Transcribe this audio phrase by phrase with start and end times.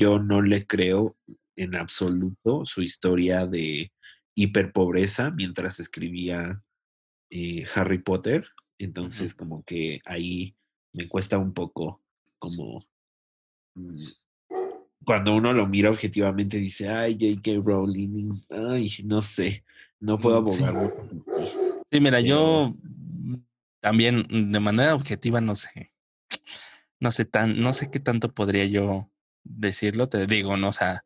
[0.00, 1.16] yo no le creo
[1.56, 3.92] en absoluto su historia de
[4.34, 6.62] hiperpobreza mientras escribía
[7.30, 8.48] eh, Harry Potter.
[8.78, 10.56] Entonces, como que ahí
[10.94, 12.00] me cuesta un poco
[12.38, 12.86] como
[13.74, 13.96] mm,
[15.04, 17.60] cuando uno lo mira objetivamente dice, ay, J.K.
[17.62, 19.64] Rowling, ay, no sé,
[20.00, 20.62] no puedo Mm, sí.
[20.64, 20.94] abogar.
[21.92, 23.34] Sí, mira, yo mm,
[23.80, 25.92] también de manera objetiva no sé.
[26.98, 29.10] No sé tan, no sé qué tanto podría yo
[29.44, 30.08] decirlo.
[30.08, 31.04] Te digo, no, o sea,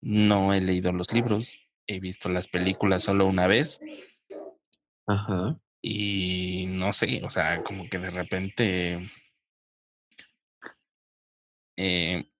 [0.00, 3.80] no he leído los libros, he visto las películas solo una vez
[5.06, 5.58] Ajá.
[5.82, 9.10] y no sé, o sea, como que de repente
[11.76, 12.30] eh,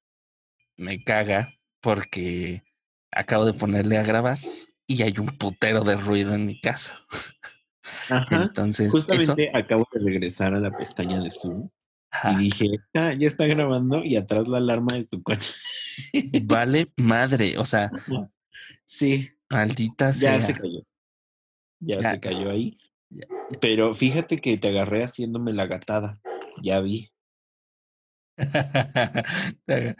[0.77, 2.63] me caga porque
[3.11, 4.39] acabo de ponerle a grabar
[4.87, 7.01] y hay un putero de ruido en mi casa.
[8.11, 8.43] Ajá.
[8.43, 11.69] Entonces, eso, Justamente acabo de regresar a la pestaña de Zoom
[12.11, 15.55] ajá, y dije, ah, ya está grabando y atrás la alarma de tu coche.
[16.45, 17.91] vale madre, o sea,
[18.85, 20.41] sí, maldita ya sea.
[20.41, 20.81] se cayó.
[21.81, 22.11] Ya, Ya.
[22.13, 22.77] se cayó ahí.
[23.11, 23.27] Ya.
[23.61, 26.21] Pero fíjate que te agarré haciéndome la gatada.
[26.63, 27.11] Ya vi.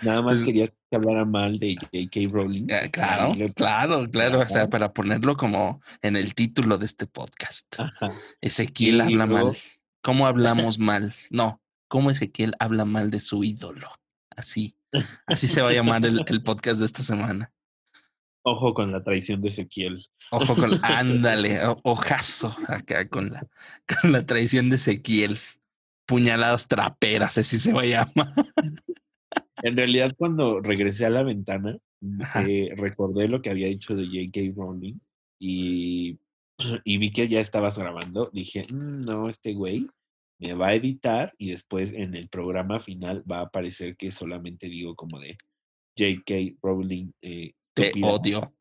[0.03, 2.21] Nada más Pues, quería que hablara mal de J.K.
[2.31, 2.65] Rowling.
[2.65, 7.81] y claro, claro, claro, o sea, para ponerlo como en el título de este podcast.
[7.81, 8.13] Ajá.
[8.41, 9.57] Ezequiel habla luego- mal.
[10.03, 11.13] ¿Cómo hablamos mal?
[11.31, 13.89] No, ¿cómo Ezequiel habla mal de su ídolo?
[14.37, 14.77] Así,
[15.27, 17.53] así se va a llamar el, el podcast de esta semana.
[18.45, 20.03] Ojo con la traición de Ezequiel.
[20.31, 23.47] Ojo con, ándale, ojazo acá con la,
[24.01, 25.39] con la traición de Ezequiel.
[26.07, 28.33] Puñaladas traperas, así se va a llamar.
[29.63, 31.77] En realidad, cuando regresé a la ventana,
[32.21, 32.45] Ajá.
[32.49, 34.55] eh, recordé lo que había dicho de J.K.
[34.57, 34.95] Rowling
[35.39, 36.19] y,
[36.85, 38.31] y vi que ya estabas grabando.
[38.33, 39.87] Dije, "Mm, no, este güey
[40.39, 44.69] me va a editar y después en el programa final va a aparecer que solamente
[44.69, 45.37] digo como de
[45.99, 46.57] J.K.
[46.63, 47.11] Rowling.
[47.23, 48.53] eh, Te odio.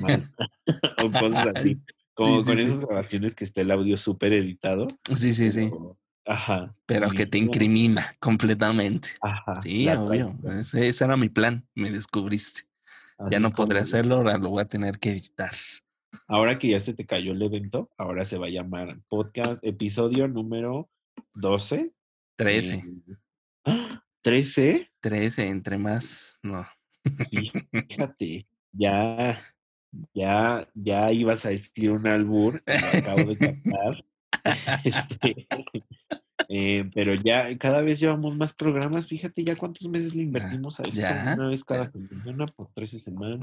[0.00, 0.30] mal",
[1.04, 1.78] o cosas así.
[2.14, 2.62] Como Sí, con sí.
[2.64, 4.88] esas grabaciones que está el audio súper editado.
[5.14, 5.70] Sí, sí, sí.
[6.26, 6.74] Ajá.
[6.84, 9.10] Pero que te dije, "No, incrimina completamente.
[9.22, 9.60] Ajá.
[9.62, 10.36] Sí, obvio.
[10.42, 10.58] traición".
[10.58, 11.66] Ese, ese era mi plan.
[11.74, 12.62] Me descubriste.
[13.16, 15.52] Así ya no podré hacerlo, ahora lo voy a tener que editar.
[16.26, 20.28] Ahora que ya se te cayó el evento, ahora se va a llamar podcast, episodio
[20.28, 20.90] número
[21.34, 21.92] 12.
[22.36, 22.74] 13.
[22.74, 22.82] Eh,
[23.66, 24.04] ¡ah!
[24.24, 24.90] ¿13?
[25.00, 26.38] 13, entre más.
[26.42, 26.66] No.
[27.88, 29.38] Fíjate, ya,
[30.14, 34.04] ya, ya ibas a decir un albur, lo acabo de captar.
[34.84, 35.46] Este,
[36.48, 39.06] eh, pero ya cada vez llevamos más programas.
[39.06, 41.00] Fíjate ya cuántos meses le invertimos a esto.
[41.00, 43.38] ya, Una vez cada semana por 13 semanas.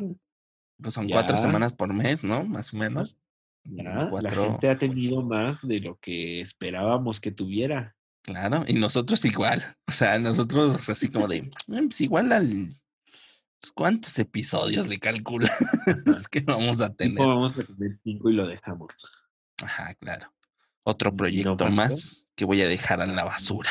[0.82, 1.42] Pues son cuatro Ya.
[1.42, 2.44] semanas por mes, ¿no?
[2.46, 3.16] Más o menos.
[3.70, 7.96] Ya, la gente ha tenido más de lo que esperábamos que tuviera.
[8.24, 9.76] Claro, y nosotros igual.
[9.88, 12.74] O sea, nosotros así como de, "Mm, pues igual al...
[13.60, 15.52] pues, ¿Cuántos episodios le calculas
[16.32, 17.18] que vamos a tener?
[17.20, 18.94] Vamos a tener cinco y lo dejamos.
[19.62, 20.32] Ajá, claro.
[20.84, 21.18] Otro ¿Y no
[21.58, 23.70] proyecto más que voy a dejar en la basura.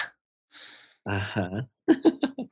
[1.05, 1.69] Ajá.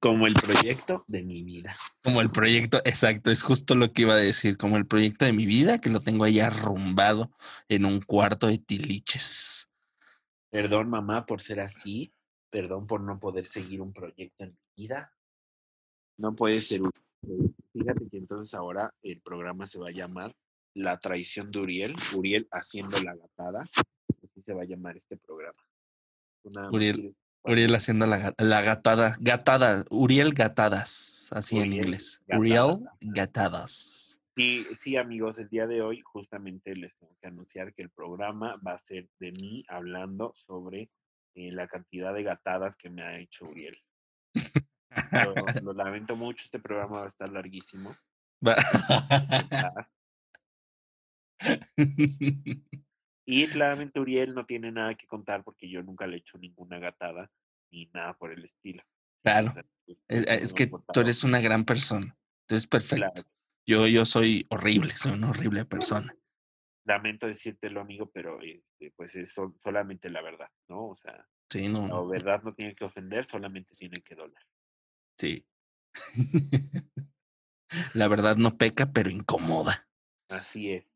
[0.00, 1.74] Como el proyecto de mi vida.
[2.02, 5.32] Como el proyecto, exacto, es justo lo que iba a decir, como el proyecto de
[5.32, 7.30] mi vida, que lo tengo ahí arrumbado
[7.68, 9.68] en un cuarto de tiliches.
[10.50, 12.12] Perdón, mamá, por ser así.
[12.50, 15.12] Perdón por no poder seguir un proyecto en mi vida.
[16.16, 16.90] No puede ser un.
[17.72, 20.34] Fíjate que entonces ahora el programa se va a llamar
[20.74, 21.94] La traición de Uriel.
[22.14, 23.68] Uriel haciendo la gatada.
[24.22, 25.58] Así se va a llamar este programa.
[26.44, 27.14] Más Uriel-
[27.46, 32.22] Uriel haciendo la, la gatada, gatada, Uriel gatadas, así en inglés.
[32.26, 34.20] gatadas, Uriel gatadas.
[34.36, 38.56] Sí, sí, amigos, el día de hoy justamente les tengo que anunciar que el programa
[38.66, 40.90] va a ser de mí hablando sobre
[41.34, 43.76] eh, la cantidad de gatadas que me ha hecho Uriel.
[45.12, 47.96] Lo, lo lamento mucho, este programa va a estar larguísimo.
[48.46, 48.56] Va-
[49.52, 49.88] Ah,
[53.26, 56.78] Y claramente Uriel no tiene nada que contar porque yo nunca le he hecho ninguna
[56.78, 57.30] gatada
[57.72, 58.82] ni nada por el estilo.
[59.24, 59.48] Claro.
[59.48, 59.64] O sea,
[60.08, 62.16] Es, me he que tú eres una gran persona.
[62.46, 63.12] Tú eres perfecto.
[63.12, 63.28] Claro.
[63.66, 66.14] Yo, yo soy horrible, soy una horrible persona.
[66.86, 70.86] Lamento decírtelo, amigo, pero este, pues es sol- solamente la verdad, ¿no?
[70.90, 74.42] O sea, Sí, no, la verdad no tiene que ofender, solamente tiene que doler.
[75.18, 75.44] sí.
[77.94, 79.88] La verdad no peca, pero incomoda.
[80.28, 80.95] Así es.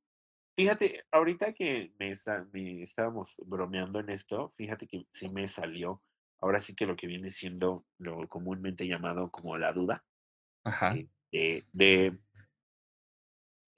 [0.56, 6.02] Fíjate, ahorita que me, está- me estábamos bromeando en esto, fíjate que sí me salió,
[6.40, 10.04] ahora sí que lo que viene siendo lo comúnmente llamado como la duda,
[10.64, 10.94] Ajá.
[10.94, 12.18] eh, de, de,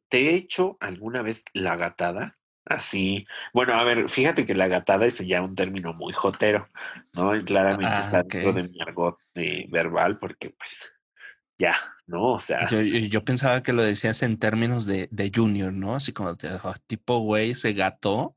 [0.08, 2.38] ¿te he hecho alguna vez la gatada?
[2.64, 6.68] Así, bueno, a ver, fíjate que la gatada es ya un término muy jotero,
[7.12, 7.34] ¿no?
[7.34, 10.92] Y claramente Ah, está dentro de mi argot eh, verbal, porque pues
[11.58, 11.74] ya,
[12.06, 12.32] ¿no?
[12.32, 12.66] O sea.
[12.68, 15.94] Yo, yo pensaba que lo decías en términos de, de junior, ¿no?
[15.94, 18.36] Así como de, oh, tipo, güey, se gató.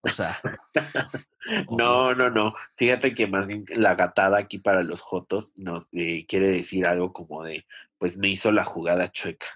[0.00, 0.36] O sea.
[1.70, 2.54] no, no, no.
[2.76, 7.12] Fíjate que más bien la gatada aquí para los Jotos nos eh, quiere decir algo
[7.12, 7.66] como de,
[7.98, 9.46] pues me hizo la jugada chueca.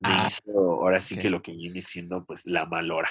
[0.00, 3.08] Me Ah, hizo, ahora sí que lo que viene siendo, pues la malora.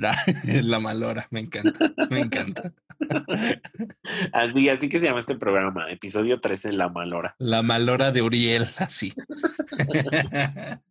[0.00, 0.16] La,
[0.62, 2.72] la malora, me encanta, me encanta.
[4.32, 7.34] Así, así que se llama este programa, episodio 13, La Malora.
[7.38, 9.12] La malora de Uriel, así.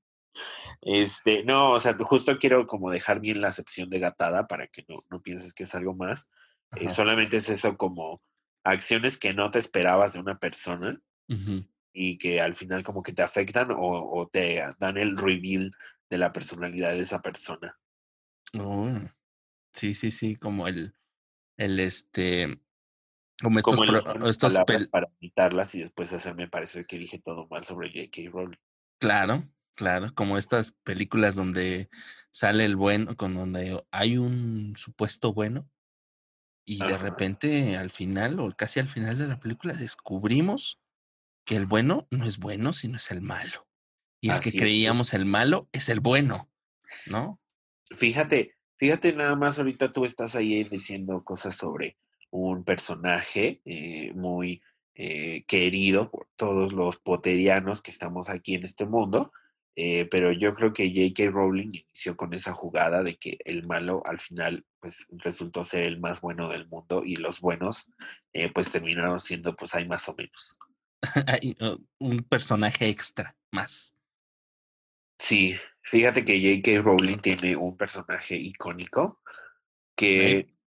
[0.82, 4.86] Este, no, o sea, justo quiero como dejar bien la acepción de gatada para que
[4.88, 6.32] no, no pienses que es algo más.
[6.78, 8.22] Eh, solamente es eso como
[8.64, 11.02] acciones que no te esperabas de una persona
[11.92, 15.74] y que al final como que te afectan o, o te dan el reveal
[16.10, 17.78] de la personalidad de esa persona.
[18.58, 18.90] Oh,
[19.74, 20.96] sí, sí, sí, como el,
[21.58, 22.60] el este,
[23.42, 24.58] como estos, Como pro- estos
[24.92, 28.30] para imitarlas y después hacerme parecer que dije todo mal sobre J.K.
[28.32, 28.58] Rowling.
[29.00, 31.90] claro, claro, como estas películas donde
[32.32, 35.70] sale el bueno, con donde hay un supuesto bueno
[36.66, 40.80] y de repente al final o casi al final de la película descubrimos
[41.46, 43.68] que el bueno no es bueno, sino es el malo.
[44.22, 44.56] Y el que es.
[44.56, 46.52] creíamos el malo es el bueno,
[47.10, 47.40] ¿no?
[47.92, 51.98] Fíjate, fíjate nada más, ahorita tú estás ahí diciendo cosas sobre
[52.32, 54.62] un personaje eh, muy
[54.96, 59.32] eh, querido por todos los poterianos que estamos aquí en este mundo,
[59.76, 61.32] eh, pero yo creo que J.K.
[61.32, 66.00] Rowling inició con esa jugada de que el malo al final pues resultó ser el
[66.00, 67.92] más bueno del mundo y los buenos
[68.54, 70.58] pues terminaron siendo pues hay más o menos.
[71.28, 73.96] Hay, uh, un personaje extra más.
[75.18, 76.82] Sí, fíjate que J.K.
[76.82, 79.22] Rowling tiene un personaje icónico
[79.96, 80.42] que...
[80.42, 80.60] Snape.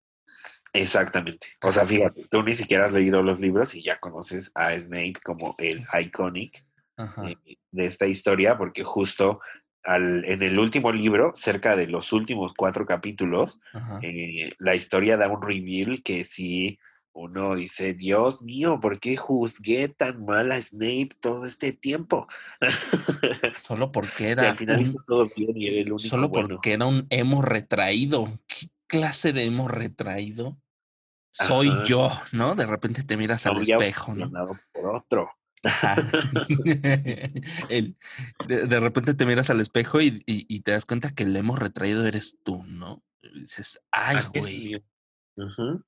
[0.74, 1.48] Exactamente.
[1.62, 5.14] O sea, fíjate, tú ni siquiera has leído los libros y ya conoces a Snape
[5.22, 6.64] como el iconic
[6.98, 7.36] eh,
[7.70, 9.40] de esta historia, porque justo
[9.82, 13.60] al, en el último libro, cerca de los últimos cuatro capítulos,
[14.02, 16.78] eh, la historia da un reveal que sí
[17.14, 22.26] uno dice, Dios mío, ¿por qué juzgué tan mal a Snape todo este tiempo?
[23.60, 26.48] Solo porque Si al era final hizo todo bien y era el único solo bueno.
[26.48, 28.26] porque era un emo retraído.
[28.46, 30.58] ¿Qué clase de emo retraído?
[31.34, 31.84] Soy Ajá.
[31.84, 32.54] yo, ¿no?
[32.54, 34.30] De repente te miras al espejo, ¿no?
[34.72, 35.30] por otro.
[35.64, 35.96] Ajá.
[37.68, 37.96] El-
[38.48, 41.36] de, de repente te miras al espejo y, y- y te das cuenta que el
[41.36, 43.02] emo retraído eres tú, ¿no?
[43.22, 44.74] Y dices, ay, güey.
[45.36, 45.82] amigo.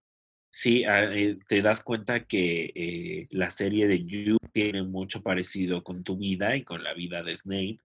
[0.57, 5.83] Sí, ah, eh, te das cuenta que eh, la serie de You tiene mucho parecido
[5.83, 7.81] con tu vida y con la vida de Snape,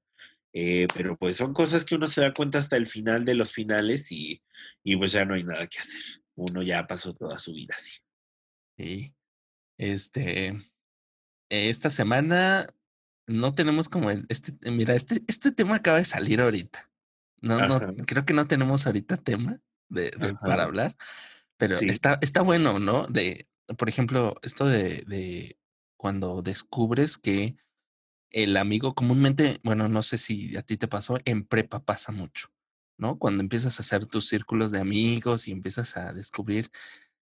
[0.53, 3.51] eh, pero pues son cosas que uno se da cuenta hasta el final de los
[3.53, 4.43] finales y,
[4.83, 5.99] y pues ya no hay nada que hacer.
[6.35, 7.93] Uno ya pasó toda su vida así.
[8.77, 9.15] Sí.
[9.79, 10.55] Este,
[11.49, 12.67] esta semana
[13.25, 16.87] no tenemos como el, este, mira, este, este tema acaba de salir ahorita.
[17.41, 20.95] No, no, creo que no tenemos ahorita tema de, de- para hablar,
[21.59, 23.05] pero sí, está, está bueno, ¿no?
[23.07, 23.47] De,
[23.77, 25.59] por ejemplo, esto de, de
[25.97, 27.57] cuando descubres que
[28.31, 32.47] el amigo comúnmente, bueno, no sé si a ti te pasó, en prepa pasa mucho,
[32.97, 33.19] ¿no?
[33.19, 36.69] Cuando empiezas a hacer tus círculos de amigos y empiezas a descubrir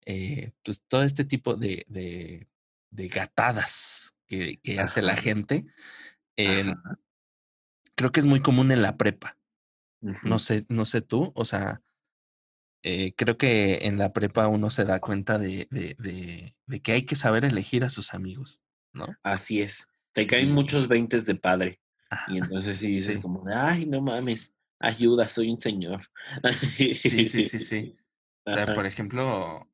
[0.05, 2.49] eh, pues todo este tipo de, de,
[2.91, 5.67] de gatadas que, que hace la gente,
[6.37, 6.99] en- ajá,
[7.95, 9.37] creo que es muy común en la prepa.
[10.29, 11.83] No sé, no sé tú, o sea,
[12.91, 16.93] eh, creo que en la prepa uno se da cuenta de, de, de, de que
[16.93, 18.63] hay que saber elegir a sus amigos,
[18.95, 19.15] ¿no?
[19.23, 19.89] Así es.
[20.13, 23.85] Te caen Y, muchos veintes de padre ajá, y entonces sí dices sí, como, ay,
[23.85, 26.01] no mames, ayuda, soy un señor.
[26.71, 27.95] sí, sí, sí, sí.
[28.47, 28.75] O sea, Ajá.
[28.75, 29.69] por ejemplo,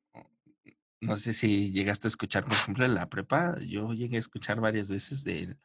[0.99, 4.59] no sé si llegaste a escuchar, por ejemplo, en la prepa, yo llegué a escuchar
[4.59, 5.57] varias veces del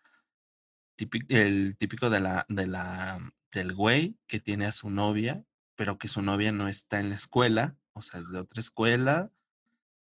[0.97, 3.19] típico, el típico de la, de la,
[3.50, 5.45] del güey que tiene a su novia,
[5.81, 9.31] pero que su novia no está en la escuela, o sea, es de otra escuela,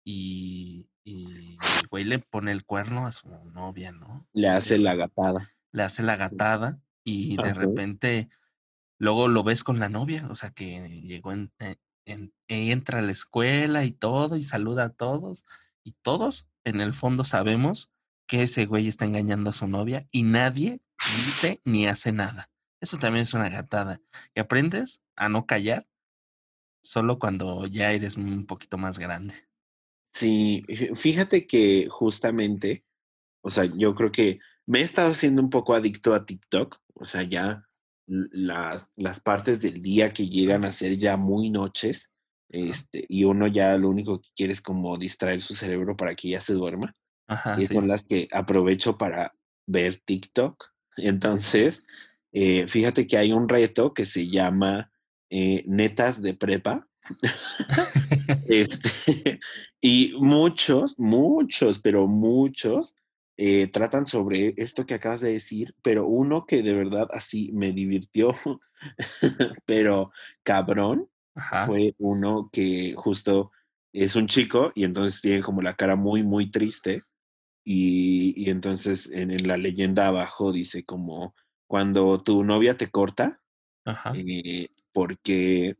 [0.06, 4.27] y, y el güey le pone el cuerno a su novia, ¿no?
[4.34, 5.51] Le hace la gatada.
[5.72, 8.30] le hace la gatada y de repente
[9.00, 13.01] luego lo ves con la novia, o sea, que llegó en, eh, en- entra a
[13.01, 15.44] la escuela y todo y saluda a todos
[15.84, 17.89] y todos en el fondo sabemos
[18.27, 20.82] que ese güey está engañando a su novia y nadie
[21.25, 22.51] dice ni hace nada.
[22.83, 24.01] Eso también es una gatada.
[24.35, 25.87] Y aprendes a no callar
[26.83, 29.33] solo cuando ya eres un poquito más grande.
[30.13, 32.83] Sí, fí- fíjate que justamente,
[33.41, 37.05] o sea, yo creo que me he estado haciendo un poco adicto a TikTok, o
[37.05, 37.63] sea, ya
[38.05, 42.13] las, las partes del día que llegan a ser ya muy noches,
[42.49, 46.31] este, y uno ya lo único que quiere es como distraer su cerebro para que
[46.31, 46.97] ya se duerma,
[47.27, 47.73] Ajá, y sí.
[47.73, 49.33] son las que aprovecho para
[49.67, 51.85] ver TikTok, Entonces,
[52.33, 54.91] eh, fíjate que hay un reto que se llama
[55.29, 56.87] eh, netas de prepa.
[58.47, 59.39] este,
[59.81, 62.95] y muchos, muchos, pero muchos
[63.37, 67.71] eh, tratan sobre esto que acabas de decir, pero uno que de verdad así me
[67.71, 68.35] divirtió,
[69.65, 70.11] pero
[70.43, 71.09] cabrón,
[71.65, 73.51] fue uno que justo
[73.91, 77.03] es un chico y entonces tiene como la cara muy, muy triste.
[77.65, 81.33] Y, entonces en, la leyenda abajo dice como
[81.74, 83.42] cuando tu novia te corta,
[84.13, 85.75] eh, porque,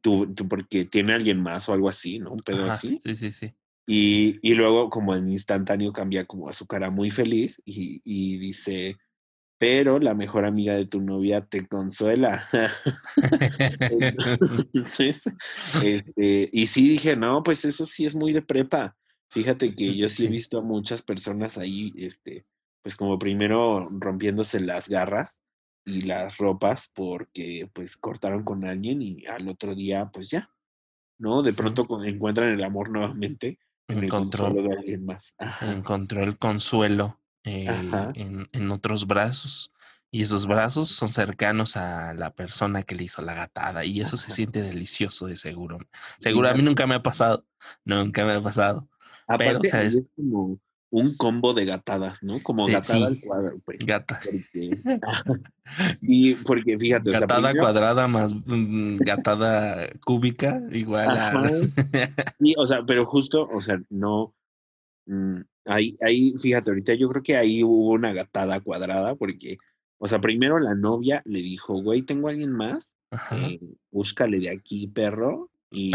[0.00, 2.32] tú, porque tiene alguien más o algo así, ¿no?
[2.32, 2.98] Un pedo así.
[3.02, 3.52] Sí, sí, sí.
[3.86, 8.38] Y, y, luego como en instantáneo cambia como a su cara muy feliz y, y
[8.38, 8.96] dice,
[9.58, 12.48] pero la mejor amiga de tu novia te consuela.
[15.84, 18.96] este, y sí dije, no, pues eso sí es muy de prepa.
[19.28, 22.46] Fíjate que yo sí, he visto a muchas personas ahí, este,
[22.82, 25.42] pues como primero rompiéndose las garras
[25.84, 30.50] y las ropas porque pues cortaron con alguien y al otro día pues ya,
[31.18, 31.42] ¿no?
[31.42, 33.58] De pronto encuentran el amor nuevamente
[33.88, 35.34] en el consuelo de alguien más.
[35.60, 37.66] Encontró el consuelo eh,
[38.14, 39.72] en, otros brazos.
[40.12, 43.84] Y esos brazos son cercanos a la persona que le hizo la gatada.
[43.84, 45.78] Y eso se siente delicioso, de seguro.
[46.18, 47.46] Seguro, a mí nunca me ha pasado.
[47.84, 48.88] Nunca me ha pasado.
[49.38, 50.58] Pero, o sea, es como
[50.90, 52.42] un combo de gatadas, ¿no?
[52.42, 53.60] Como gatada al cuadrado.
[53.64, 54.20] Pues, Gata.
[56.02, 57.12] y porque fíjate.
[57.12, 61.48] Gatada cuadrada más mm, gatada cúbica, igual a.
[62.40, 64.34] sí, o sea, pero justo, o sea, no.
[65.06, 69.58] Mm, Ahí, ahí, fíjate, ahorita yo creo que ahí hubo una gatada cuadrada porque,
[69.98, 72.96] o sea, primero la novia le dijo, güey, tengo a alguien más,
[73.32, 75.50] eh, búscale de aquí, perro.
[75.70, 75.92] Y,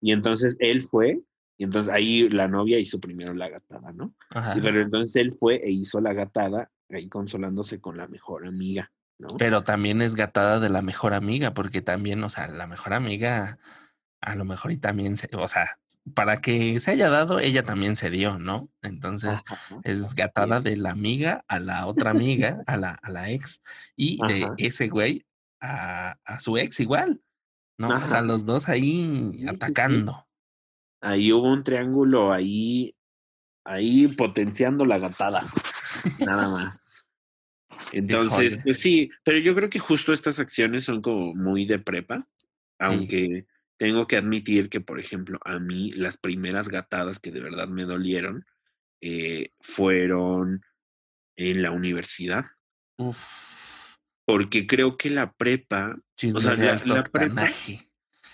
[0.00, 1.20] y entonces él fue,
[1.58, 4.14] y entonces ahí la novia hizo primero la gatada, ¿no?
[4.56, 8.92] Y, pero entonces él fue e hizo la gatada, ahí consolándose con la mejor amiga,
[9.18, 9.36] ¿no?
[9.36, 13.58] Pero también es gatada de la mejor amiga, porque también, o sea, la mejor amiga
[14.20, 15.78] a lo mejor y también, se, o sea,
[16.14, 18.68] para que se haya dado, ella también se dio, ¿no?
[18.82, 19.42] Entonces
[19.84, 23.62] es gatada de la amiga a la otra amiga, a la, a la ex,
[23.96, 25.24] y de ese güey
[25.60, 27.20] a, a, su ex igual,
[27.78, 27.88] ¿no?
[27.88, 30.27] O sea, los dos ahí atacando.
[31.00, 32.94] Ahí hubo un triángulo ahí,
[33.64, 35.46] ahí potenciando la gatada,
[36.20, 37.04] nada más.
[37.92, 42.26] Entonces, pues sí, pero yo creo que justo estas acciones son como muy de prepa,
[42.78, 47.68] aunque tengo que admitir que, por ejemplo, a mí las primeras gatadas que de verdad
[47.68, 48.44] me dolieron
[49.00, 50.62] eh, fueron
[51.36, 52.46] en la universidad.
[52.96, 53.96] Uf.
[54.24, 55.96] Porque creo que la prepa,
[56.34, 57.48] o sea, la, prepa,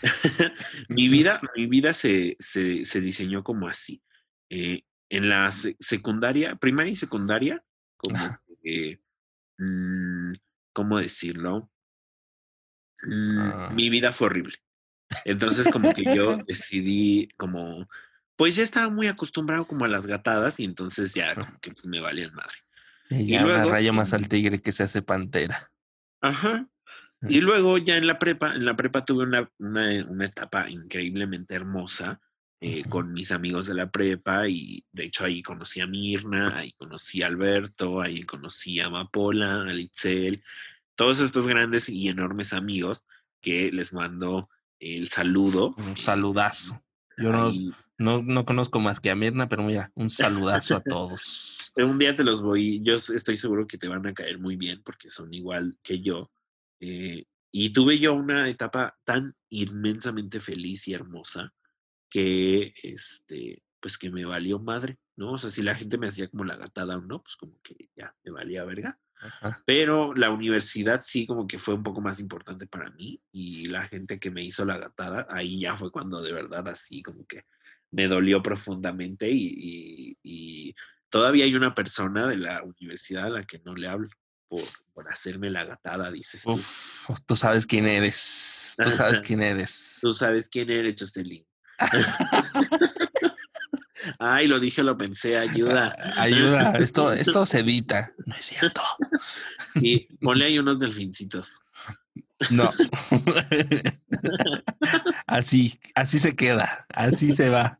[0.88, 4.02] mi vida, mi vida se, se, diseñó como así.
[4.50, 7.62] Eh, en la secundaria, primaria y secundaria,
[7.96, 8.18] como
[9.58, 10.32] mm,
[10.72, 11.70] ¿cómo decirlo?
[13.02, 13.70] Mm, ah.
[13.74, 14.56] Mi vida fue horrible.
[15.24, 17.88] Entonces como que yo decidí como,
[18.36, 22.00] pues ya estaba muy acostumbrado como a las gatadas y entonces ya como que me
[22.00, 22.56] valían madre.
[23.10, 25.70] y luego, rayo más al tigre que se hace pantera.
[26.20, 26.66] Ajá.
[27.28, 32.20] Y luego ya en la prepa, en la prepa tuve una, una, etapa increíblemente hermosa
[32.60, 36.72] eh, con mis amigos de la prepa y de hecho ahí conocí a Mirna, ahí
[36.72, 40.42] conocí a Alberto, ahí conocí a Amapola, a Litzel,
[40.94, 43.04] todos estos grandes y enormes amigos
[43.40, 45.74] que les mando el saludo.
[45.76, 46.82] Un saludazo.
[47.16, 47.30] Yo
[47.96, 51.72] no, no, conozco más que a Mirna, pero mira, un saludazo a todos.
[51.76, 54.82] Un día te los voy, yo estoy seguro que te van a caer muy bien
[54.84, 56.30] porque son igual que yo.
[56.80, 61.54] Eh, y tuve yo una etapa tan inmensamente feliz y hermosa
[62.10, 65.32] que, este, pues que me valió madre, ¿no?
[65.32, 67.90] O sea, si la gente me hacía como la gatada o no, pues como que
[67.96, 68.98] ya me valía verga.
[69.64, 73.84] Pero la universidad sí como que fue un poco más importante para mí y la
[73.84, 77.44] gente que me hizo la gatada, ahí ya fue cuando de verdad así como que
[77.90, 80.74] me dolió profundamente y,
[81.08, 84.08] todavía hay una persona de la universidad a la que no le hablo
[84.54, 86.60] por, por hacerme la gatada, dices tú.
[87.26, 89.98] tú sabes quién eres, tú sabes quién eres.
[90.00, 91.44] Tú sabes quién eres, Jocelyn.
[94.18, 95.96] Ay, lo dije, lo pensé, ayuda.
[96.16, 98.82] Ayuda, esto, esto se edita, no es cierto.
[99.74, 101.62] Sí, ponle ahí unos delfincitos.
[102.50, 102.70] No.
[105.26, 107.78] así, así se queda, así se va.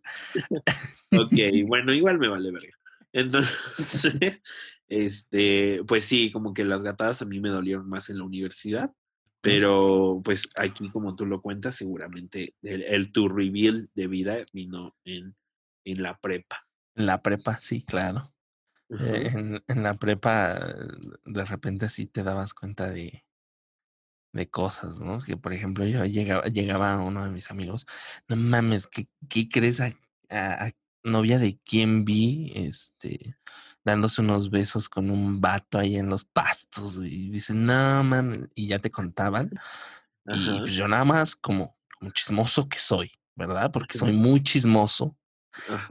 [1.12, 1.34] Ok,
[1.66, 2.74] bueno, igual me vale verga.
[3.12, 4.42] Entonces,
[4.88, 8.92] este, pues sí, como que las gatadas a mí me dolieron más en la universidad,
[9.40, 14.94] pero pues aquí, como tú lo cuentas, seguramente el, el tu reveal de vida vino
[15.04, 15.34] en
[15.84, 16.66] en la prepa.
[16.96, 18.32] En la prepa, sí, claro.
[18.90, 20.58] Eh, en, en, la prepa,
[21.24, 23.24] de repente sí te dabas cuenta de,
[24.32, 25.20] de cosas, ¿no?
[25.20, 27.86] Que por ejemplo yo llegaba, llegaba uno de mis amigos,
[28.28, 29.94] no mames, ¿qué, qué crees a,
[30.28, 30.70] a,
[31.02, 32.52] novia de quién vi?
[32.54, 33.36] Este,
[33.84, 38.68] dándose unos besos con un vato ahí en los pastos y dicen, no mames, y
[38.68, 39.50] ya te contaban.
[40.26, 43.70] Y pues yo nada más como, como chismoso que soy, ¿verdad?
[43.70, 45.16] Porque soy muy chismoso.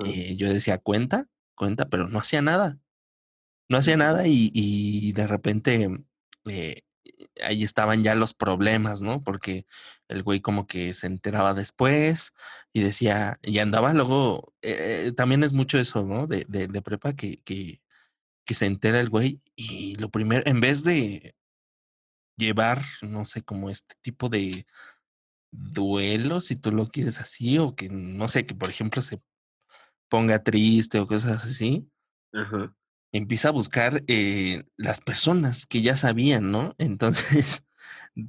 [0.06, 2.80] Eh, yo decía, cuenta, cuenta, pero no hacía nada.
[3.70, 5.88] No hacía nada y, y de repente
[6.46, 6.82] eh,
[7.44, 9.24] ahí estaban ya los problemas, ¿no?
[9.24, 9.66] Porque
[10.08, 12.34] el güey como que se enteraba después
[12.74, 16.28] y decía, y andaba luego, eh, también es mucho eso, ¿no?
[16.28, 17.82] De, de, de prepa que, que,
[18.46, 21.36] que, se entera el güey y lo primero, en vez de
[22.38, 24.66] llevar, no sé, como este tipo de
[25.52, 29.22] duelo, si tú lo quieres así, o que, no sé, que por ejemplo se
[30.10, 31.88] ponga triste o cosas así.
[32.34, 32.76] Ajá
[33.14, 36.76] empieza a buscar eh, las personas que ya sabían, ¿no?
[36.80, 37.66] Entonces,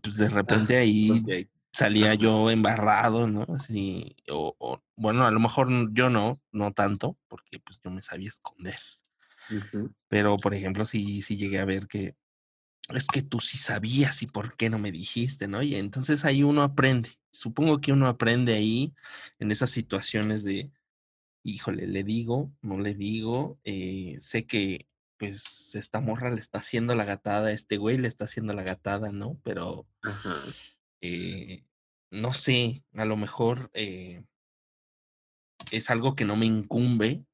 [0.03, 3.47] pues de ah, repente ahí salía yo embarrado, ¿no?
[3.57, 8.29] Así, o, bueno, a lo mejor yo no, no tanto, porque pues yo me sabía
[8.29, 8.79] esconder.
[10.09, 12.15] Pero, por ejemplo, sí, sí llegué a ver que
[12.89, 15.63] es que tú sí sabías y por qué no me dijiste, ¿no?
[15.63, 17.11] Y entonces ahí uno aprende.
[17.33, 18.95] Supongo que uno aprende ahí
[19.39, 20.71] en esas situaciones de,
[21.43, 24.87] híjole, le digo, no le digo, eh, sé que
[25.17, 29.11] pues esta morra le está haciendo la gatada, este güey le está haciendo la gatada,
[29.13, 29.39] ¿no?
[29.45, 29.87] Pero
[31.01, 31.65] eh,
[32.11, 34.25] no sé, a lo mejor eh,
[35.71, 37.25] es algo que no me incumbe,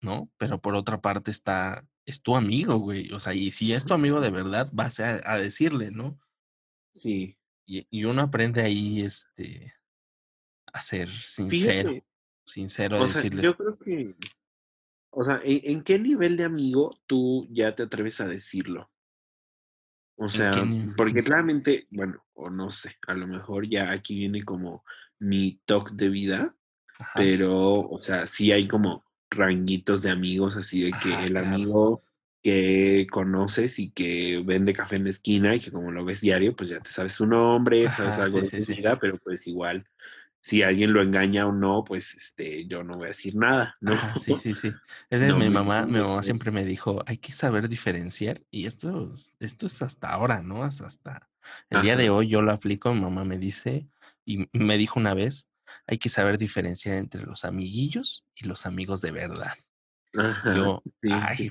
[0.00, 0.30] ¿no?
[0.38, 3.12] Pero por otra parte está, es tu amigo, güey.
[3.12, 6.20] O sea, y si es tu amigo de verdad, vas a, a decirle, ¿no?
[6.92, 7.36] Sí.
[7.66, 9.74] Y, y, uno aprende ahí, este,
[10.72, 12.02] a ser sincero
[12.48, 14.16] sincero o sea, Yo creo que,
[15.10, 18.90] o sea, ¿en, qué nivel de amigo tú ya te atreves a decirlo?
[20.16, 20.50] O sea,
[20.96, 24.84] porque claramente, bueno, o no sé, a lo mejor ya aquí viene como
[25.20, 26.56] mi talk de vida,
[27.14, 32.02] pero, o sea, sí hay como ranguitos de amigos, así de que el amigo
[32.42, 36.54] que conoces y que vende café en la esquina y que como lo ves diario,
[36.54, 39.86] pues ya te sabes su nombre, sabes algo de su vida, pero pues igual
[40.40, 43.92] si alguien lo engaña o no, pues este, yo no voy a decir nada, ¿no?
[44.16, 44.72] sí, sí, sí.
[45.10, 49.66] Es mi mamá, mi mamá siempre me dijo, hay que saber diferenciar, y esto, esto
[49.66, 50.62] es hasta ahora, ¿no?
[50.62, 51.28] Hasta
[51.70, 53.88] el día de hoy yo lo aplico, mi mamá me dice,
[54.24, 55.48] y me dijo una vez,
[55.86, 59.52] hay que saber diferenciar entre los amiguillos y los amigos de verdad.
[60.54, 61.50] yo, ay,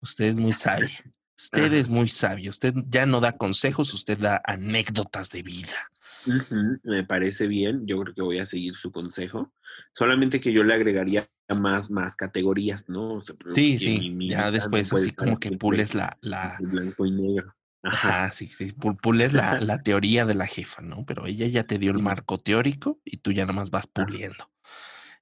[0.00, 0.88] usted es muy sabio.
[1.36, 2.50] Usted es muy sabio.
[2.50, 5.76] Usted ya no da consejos, usted da anécdotas de vida.
[6.84, 7.86] Me parece bien.
[7.86, 9.52] Yo creo que voy a seguir su consejo.
[9.92, 11.26] Solamente que yo le agregaría
[11.60, 13.20] más, más categorías, ¿no?
[13.52, 14.16] sí, sí.
[14.28, 16.56] ya después así como que pules la, la...
[16.60, 17.54] Blanco y negro.
[17.84, 18.72] Ajá, sí, sí.
[19.02, 21.04] Pules la, la, teoría de la jefa, ¿no?
[21.06, 24.50] Pero ella ya te dio el marco teórico y tú ya nada más vas puliendo.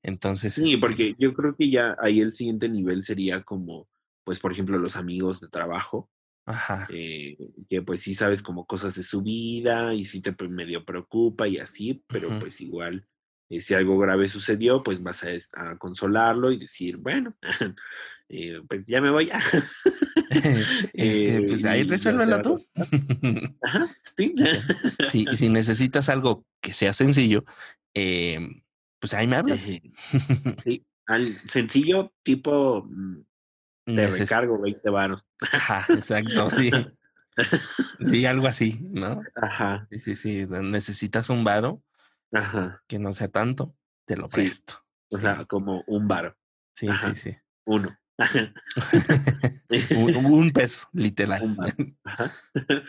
[0.02, 0.54] Entonces.
[0.54, 3.88] Sí, este porque yo creo que ya ahí el siguiente nivel sería como
[4.24, 6.10] pues, por ejemplo, los amigos de trabajo.
[6.44, 6.88] Ajá.
[6.90, 7.36] Eh,
[7.68, 11.58] que pues sí sabes como cosas de su vida y sí te medio preocupa y
[11.58, 13.06] así, pero pues igual,
[13.48, 17.36] eh, si algo grave sucedió, pues vas a, consolarlo y decir, bueno,
[18.32, 19.30] eh, pues ya me voy.
[20.94, 22.66] este, pues ahí resuélvelo tú.
[23.62, 24.32] Ajá, sí.
[25.08, 25.26] sí.
[25.32, 27.44] Si necesitas algo que sea sencillo,
[27.92, 29.60] pues ahí me hablas.
[30.64, 33.22] sí, al sencillo tipo mm,
[33.84, 35.26] te recargo 20 varos.
[35.52, 36.70] Ajá, exacto, sí.
[38.04, 39.22] Sí, algo así, ¿no?
[39.36, 39.86] Ajá.
[39.90, 40.46] Sí, sí, sí.
[40.48, 41.82] Necesitas un varo.
[42.32, 42.82] Ajá.
[42.86, 44.74] Que no sea tanto, te lo presto.
[45.10, 46.34] O sea, como un varo.
[46.74, 47.36] Sí, sí, sí.
[47.66, 47.94] Uno.
[49.96, 51.42] un, peso, literal.
[51.42, 51.74] Un varo.
[52.04, 52.32] Ajá.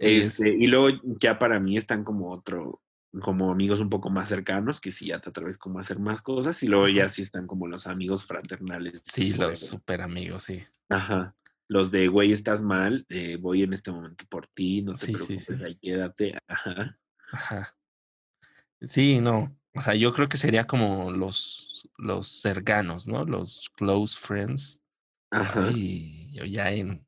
[0.00, 2.80] Este, y luego ya para mí están como otro,
[3.20, 6.22] como amigos un poco más cercanos, que si ya te atreves como a hacer más
[6.22, 9.02] cosas, y luego ya sí están como los amigos fraternales.
[9.04, 10.62] Sí, los super amigos, sí.
[10.88, 11.36] Ajá.
[11.68, 15.50] Los de, güey, estás mal, eh, voy en este momento por ti, no te preocupes,
[15.62, 16.38] ahí quédate.
[16.48, 16.98] Ajá.
[17.32, 17.76] Ajá.
[18.80, 19.54] Sí, no.
[19.74, 23.24] O sea, yo creo que sería como los, los cercanos, ¿no?
[23.24, 24.80] Los close friends.
[25.30, 25.70] Ajá.
[25.74, 27.06] Y yo ya en,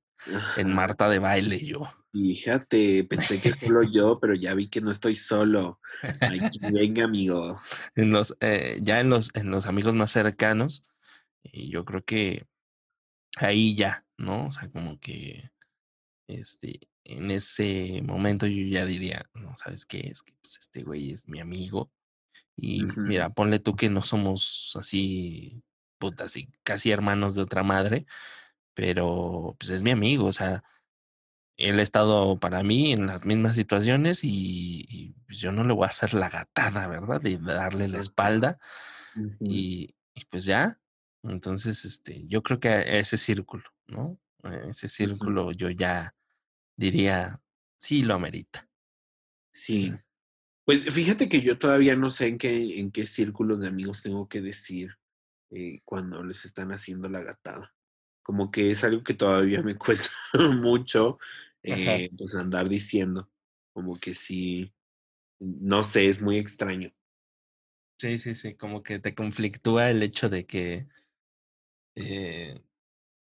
[0.57, 1.83] en Marta de baile, yo.
[2.13, 5.81] Fíjate, pensé que solo yo, pero ya vi que no estoy solo.
[6.21, 7.59] Aquí, venga, amigo.
[7.95, 10.83] En los, eh, ya en los, en los amigos más cercanos,
[11.43, 12.47] y yo creo que
[13.39, 14.47] ahí ya, ¿no?
[14.47, 15.51] O sea, como que
[16.29, 20.01] este, en ese momento yo ya diría, no, ¿sabes qué?
[20.01, 21.91] Es que pues, este güey es mi amigo.
[22.57, 25.63] Y mira, ponle tú que no somos así,
[25.99, 28.07] putas, así, casi hermanos de otra madre,
[28.75, 30.63] pero pues es mi amigo, o sea,
[31.57, 35.85] él ha estado para mí en las mismas situaciones y, pues, yo no le voy
[35.85, 37.21] a hacer la gatada, ¿verdad?
[37.21, 38.59] De darle la espalda
[39.41, 39.95] y,
[40.31, 40.79] pues ya.
[41.23, 44.19] Entonces, este, yo creo que ese círculo, ¿no?
[44.69, 46.15] Ese círculo yo ya
[46.77, 47.41] diría,
[47.79, 48.69] sí lo amerita.
[49.53, 49.93] Sí.
[50.65, 54.29] Pues fíjate que yo todavía no sé en qué, en qué círculo de amigos tengo
[54.29, 54.97] que decir
[55.51, 57.75] eh, cuando les están haciendo la gatada.
[58.23, 60.11] Como que es algo que todavía me cuesta
[60.61, 61.19] mucho
[61.63, 63.29] eh, pues andar diciendo.
[63.73, 64.73] Como que sí,
[65.41, 66.93] no sé, es muy extraño.
[67.99, 70.89] Sí, sí, sí, como que te conflictúa el hecho de que,
[71.97, 72.61] eh,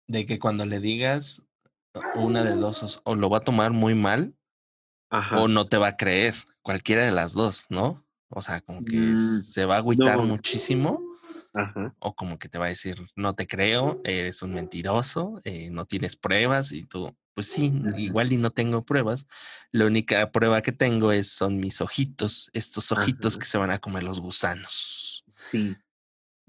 [0.08, 1.46] de que cuando le digas
[2.16, 4.34] una de dos, o lo va a tomar muy mal,
[5.32, 6.34] o no te va a creer,
[6.64, 8.04] cualquiera de las dos, ¿no?
[8.30, 11.00] O sea, como que mm, se va a agüitar muchísimo
[12.00, 15.84] o como que te va a decir, no te creo, eres un mentiroso, eh, no
[15.84, 19.28] tienes pruebas y tú, pues sí, igual y no tengo pruebas.
[19.70, 23.78] La única prueba que tengo es, son mis ojitos, estos ojitos que se van a
[23.78, 25.24] comer los gusanos.
[25.52, 25.76] Sí.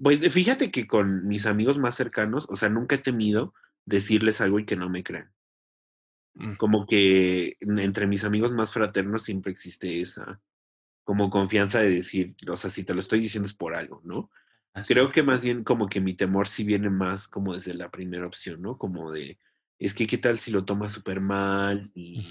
[0.02, 3.54] Pues fíjate que con mis amigos más cercanos, o sea, nunca he temido
[3.86, 5.32] decirles algo y que no me crean.
[6.58, 10.42] Como que entre mis amigos más fraternos siempre existe esa
[11.06, 14.32] como confianza de decir, o sea, si te lo estoy diciendo es por algo, ¿no?
[14.88, 18.26] Creo que más bien como que mi temor sí viene más como desde la primera
[18.26, 18.78] opción, ¿no?
[18.78, 19.38] Como de,
[19.80, 22.28] es que qué tal si lo tomas súper mal y,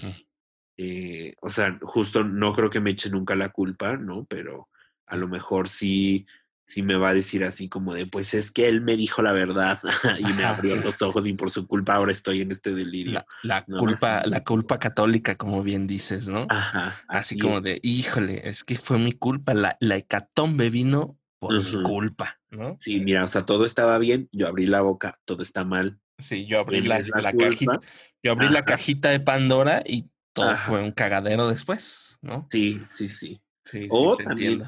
[0.77, 4.25] eh, o sea, justo no creo que me eche nunca la culpa, ¿no?
[4.25, 4.69] Pero
[5.07, 6.27] a lo mejor sí,
[6.65, 9.31] sí me va a decir así como de, pues es que él me dijo la
[9.31, 9.79] verdad
[10.19, 13.23] y me abrió los ojos y por su culpa ahora estoy en este delirio.
[13.43, 16.47] La, culpa, la culpa católica, como bien dices, ¿no?
[16.49, 16.95] Ajá.
[17.07, 22.39] Así, como de, híjole, es que fue mi culpa, la, la hecatombe vino por culpa,
[22.49, 22.75] ¿no?
[22.79, 25.99] Sí, mira, o sea, todo estaba bien, yo abrí la boca, todo está mal.
[26.17, 27.79] Sí, yo abrí la, cajita,
[28.23, 32.47] yo abrí la cajita de Pandora y todo fue un cagadero después, ¿no?
[32.51, 33.41] Sí, sí, sí.
[33.89, 34.63] O también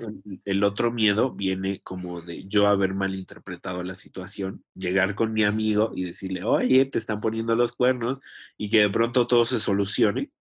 [0.46, 5.92] el, otro miedo viene como de yo haber malinterpretado la situación, llegar con mi amigo
[5.96, 8.20] y decirle, oye, te están poniendo los cuernos
[8.58, 10.32] y que de pronto todo se solucione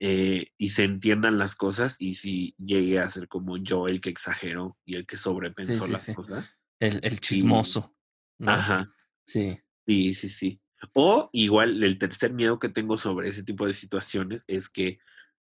[0.00, 4.10] eh, y se entiendan las cosas y si llegue a ser como yo el que
[4.10, 6.50] exageró y el que sobrepensó las cosas.
[6.80, 7.94] El, el chismoso.
[8.40, 8.92] Ajá.
[9.26, 9.56] Sí.
[9.86, 10.60] Sí, sí, sí.
[10.92, 14.98] O igual el tercer miedo que tengo sobre ese tipo de situaciones es que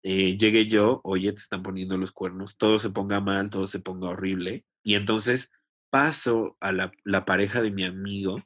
[0.09, 3.81] eh, llegue yo, oye, te están poniendo los cuernos, todo se ponga mal, todo se
[3.81, 4.65] ponga horrible.
[4.85, 5.51] Y entonces
[5.91, 8.41] paso a la, la pareja de mi amigo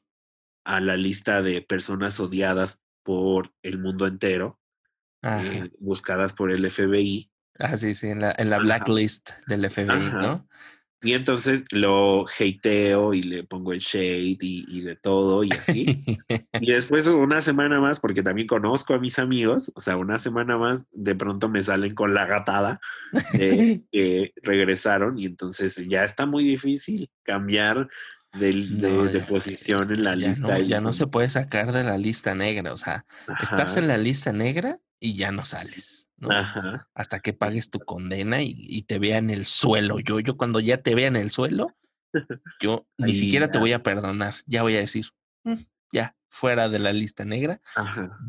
[0.64, 4.58] a la lista de personas odiadas por el mundo entero
[5.22, 7.30] eh, buscadas por el FBI.
[7.58, 10.48] Ah, sí, sí, en la, en la blacklist del FBI, ¿no?
[11.02, 16.04] Y entonces lo hateo y le pongo el shade y, de todo y así.
[16.60, 20.58] y después una semana más, porque también conozco a mis amigos, o sea, una semana
[20.58, 22.80] más de pronto me salen con la gatada
[23.32, 27.88] de que regresaron y entonces ya está muy difícil cambiar
[28.32, 30.58] de, posición en la lista.
[30.60, 33.04] ya no se puede sacar de la lista negra, o sea,
[33.42, 36.28] estás en la lista negra y ya no sales, ¿no?
[36.94, 39.98] Hasta que pagues tu condena y, te vea en el suelo.
[39.98, 41.76] Yo, yo cuando ya te vea en el suelo,
[42.60, 45.06] yo ni siquiera te voy a perdonar, ya voy a decir,
[45.44, 45.54] mm,
[45.92, 47.60] ya, fuera de la lista negra,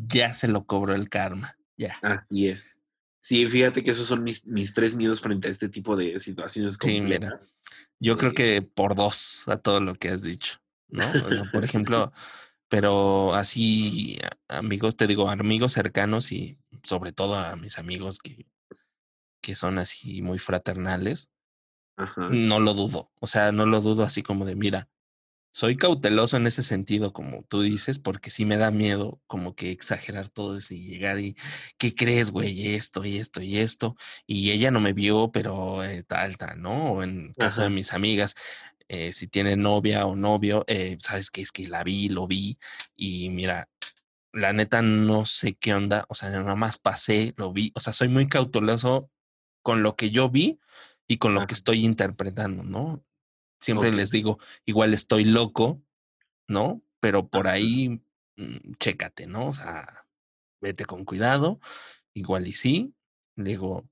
[0.08, 1.96] ya se lo cobró el karma, ya.
[2.02, 2.81] Así es.
[3.22, 6.76] Sí, fíjate que esos son mis, mis tres miedos frente a este tipo de situaciones
[6.76, 7.54] complejas.
[8.00, 10.58] Yo creo que por dos a todo lo que has dicho,
[10.88, 11.04] ¿no?
[11.52, 12.12] Por ejemplo,
[12.68, 18.44] pero así, amigos, te digo, amigos cercanos y sobre todo a mis amigos que,
[19.40, 21.30] que son así muy fraternales,
[22.16, 23.12] no lo dudo.
[23.20, 24.88] O sea, no lo dudo así como de, mira,
[25.52, 29.70] soy cauteloso en ese sentido, como tú dices, porque sí me da miedo como que
[29.70, 31.36] exagerar todo eso y llegar y,
[31.78, 32.74] ¿qué crees, güey?
[32.74, 33.94] Esto y esto y esto.
[34.26, 36.92] Y ella no me vio, pero eh, tal, tal, ¿no?
[36.94, 38.34] O en caso de mis amigas,
[38.88, 42.58] eh, si tiene novia o novio, eh, sabes que es que la vi, lo vi
[42.96, 43.68] y mira,
[44.32, 47.92] la neta no sé qué onda, o sea, nada más pasé, lo vi, o sea,
[47.92, 49.10] soy muy cauteloso
[49.62, 50.58] con lo que yo vi
[51.06, 53.04] y con lo que estoy interpretando, ¿no?
[53.62, 55.80] Siempre les digo, igual estoy loco,
[56.48, 56.82] ¿no?
[56.98, 58.02] Pero por ahí,
[58.36, 59.46] mm, chécate, ¿no?
[59.46, 60.04] O sea,
[60.60, 61.60] vete con cuidado,
[62.12, 62.92] igual y sí.
[63.36, 63.88] Le digo,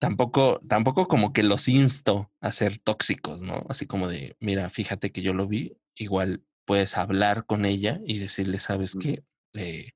[0.00, 3.64] tampoco, tampoco como que los insto a ser tóxicos, ¿no?
[3.68, 8.18] Así como de, mira, fíjate que yo lo vi, igual puedes hablar con ella y
[8.18, 9.24] decirle, ¿sabes qué?
[9.54, 9.92] Eh,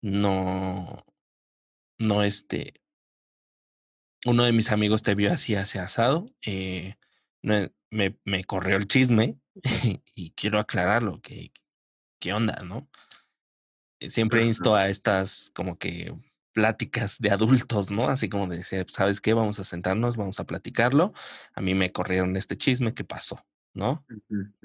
[0.00, 1.04] no,
[1.98, 2.80] no este,
[4.24, 6.94] uno de mis amigos te vio así, así asado, eh,
[7.44, 9.38] me, me, corrió el chisme
[10.14, 11.52] y quiero aclararlo, que,
[12.18, 12.88] ¿qué onda, no?
[14.00, 16.14] Eh, siempre insto a estas como que
[16.52, 18.08] pláticas de adultos, ¿no?
[18.08, 19.34] Así como de decir, ¿sabes qué?
[19.34, 21.12] Vamos a sentarnos, vamos a platicarlo.
[21.54, 23.44] A mí me corrieron este chisme, ¿qué pasó?
[23.74, 24.06] ¿No?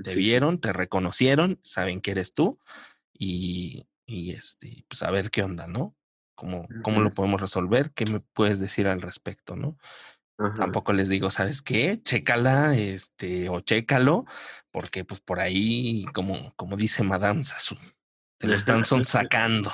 [0.03, 2.59] Te vieron, te reconocieron, saben que eres tú
[3.11, 5.95] y, y, este, pues a ver qué onda, ¿no?
[6.35, 7.91] ¿Cómo, ¿Cómo lo podemos resolver?
[7.91, 9.77] ¿Qué me puedes decir al respecto, no?
[10.55, 11.97] Tampoco les digo, ¿sabes qué?
[12.01, 14.25] Chécala, este, o chécalo,
[14.71, 17.77] porque pues por ahí, como, como dice Madame Sassou,
[18.37, 19.69] te lo están son sacando.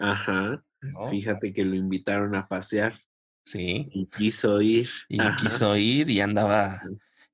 [0.00, 0.64] Ajá.
[1.10, 2.98] Fíjate que lo invitaron a pasear.
[3.44, 3.88] Sí.
[3.92, 4.88] Y quiso ir.
[5.08, 6.82] Y quiso ir y andaba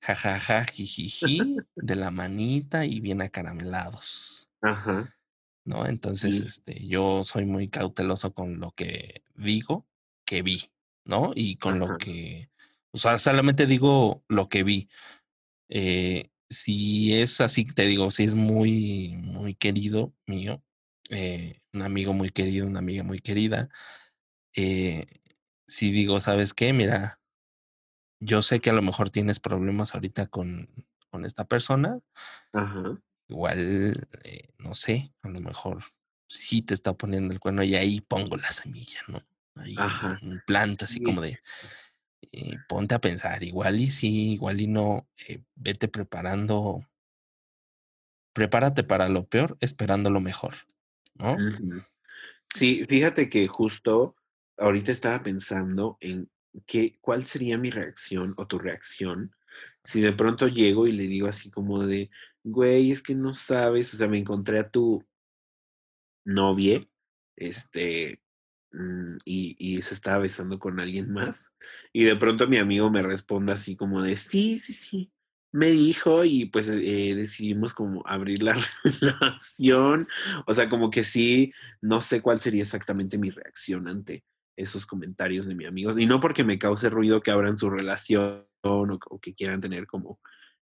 [0.03, 4.51] jajaja, jijiji, de la manita y bien acaramelados.
[4.61, 5.09] Ajá.
[5.65, 5.87] ¿No?
[5.87, 9.87] Entonces, este, yo soy muy cauteloso con lo que digo
[10.27, 10.71] que vi,
[11.07, 11.33] ¿no?
[11.35, 12.51] Y con lo que
[12.93, 14.89] o sea, solamente digo lo que vi.
[15.69, 20.63] Eh, si es así, te digo, si es muy, muy querido mío,
[21.11, 23.69] eh, un amigo muy querido, una amiga muy querida,
[24.55, 25.07] eh,
[25.67, 26.73] si digo, ¿sabes qué?
[26.73, 27.21] Mira,
[28.21, 30.69] yo sé que a lo mejor tienes problemas ahorita con,
[31.11, 32.01] con esta persona.
[32.53, 33.01] Ajá.
[33.29, 34.09] Igual,
[34.59, 35.83] no sé, a lo mejor
[36.29, 39.21] sí te está poniendo el cuerno y ahí pongo la semilla, ¿no?
[39.57, 40.19] Ahí Ajá.
[40.23, 41.41] un planto así como de,
[42.37, 46.87] eh, ponte a pensar, igual y sí, igual y no, eh, vete preparando,
[48.33, 50.55] prepárate para lo peor esperando lo mejor,
[51.15, 51.37] ¿no?
[52.55, 54.17] Sí, fíjate que justo
[54.59, 56.31] ahorita estaba pensando en
[56.67, 59.35] qué, cuál sería mi reacción o tu reacción
[59.85, 62.11] si de pronto llego y le digo así como de,
[62.43, 65.05] güey, es que no sabes, o sea, me encontré a tu
[66.25, 66.85] novia,
[67.37, 68.21] este,
[68.77, 71.51] Mm, y, se estaba besando con alguien más.
[71.93, 75.13] Y de pronto mi amigo me responde así como de, sí, sí, sí,
[75.51, 78.55] me dijo y pues eh, decidimos como abrir la
[79.01, 80.07] relación.
[80.47, 84.25] O sea, como que sí, no sé cuál sería exactamente mi reacción ante
[84.57, 85.99] esos comentarios de mi amigo.
[85.99, 90.21] Y no porque me cause ruido que abran su relación o, que quieran tener como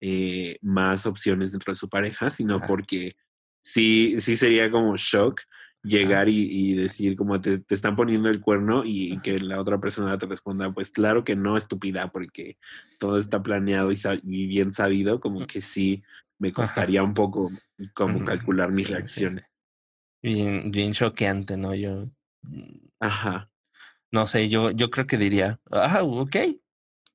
[0.03, 3.17] eh, más opciones dentro de su pareja, sino porque
[3.63, 5.41] sí, sí sería como shock
[5.85, 10.17] llegar y, decir como te, te, están poniendo el cuerno y que la otra persona
[10.19, 12.57] te responda, pues claro que no, estúpida, porque
[12.99, 16.03] todo está planeado y, bien sabido, como que sí
[16.39, 17.51] me costaría un poco
[17.95, 19.43] como calcular mi reacción.
[20.23, 21.75] Bien, bien choqueante, ¿no?
[21.75, 22.05] Yo.
[22.99, 23.51] Ajá.
[24.11, 26.37] No sé, yo, yo creo que diría, ah, ok,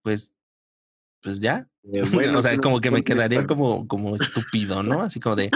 [0.04, 0.36] pues,
[1.22, 1.68] pues ya.
[1.92, 5.02] Eh, bueno, o sea, como que me quedaría como, como estúpido, ¿no?
[5.02, 5.50] Así como de,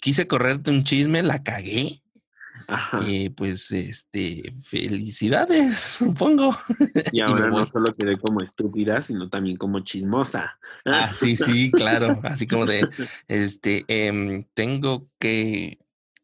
[0.00, 2.02] quise correrte un chisme, la cagué
[3.06, 6.56] y pues, este, felicidades, supongo.
[7.12, 10.58] Y ahora no solo quedé como estúpida, sino también como chismosa.
[10.84, 12.20] Ah, sí, sí, claro.
[12.24, 12.88] Así como de,
[13.28, 15.78] este, em, tengo que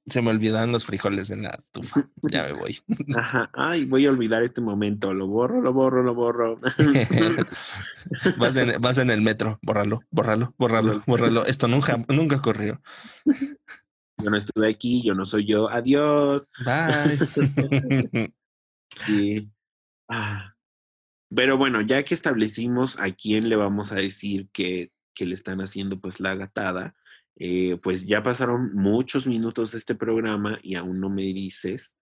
[0.07, 2.09] se me olvidaron los frijoles en la estufa.
[2.22, 2.78] Ya me voy.
[3.16, 3.50] Ajá.
[3.55, 5.14] Ay, voy a olvidar este momento.
[5.14, 6.59] Lo borro, lo borro, lo borro.
[8.37, 9.61] vas, en, vas en el metro.
[9.62, 11.46] Bórralo, bórralo, bórralo, bórralo.
[11.46, 12.81] Esto nunca, nunca ocurrió
[14.23, 16.49] yo no estuve aquí, yo no soy yo, adiós.
[16.65, 17.19] Bye.
[19.07, 19.51] sí.
[20.09, 20.55] Ah.
[21.35, 25.61] Pero bueno, ya que establecimos a quién le vamos a decir que, que le están
[25.61, 26.95] haciendo pues la gatada,
[27.37, 31.97] eh, pues ya pasaron muchos minutos de este programa y aún no me dices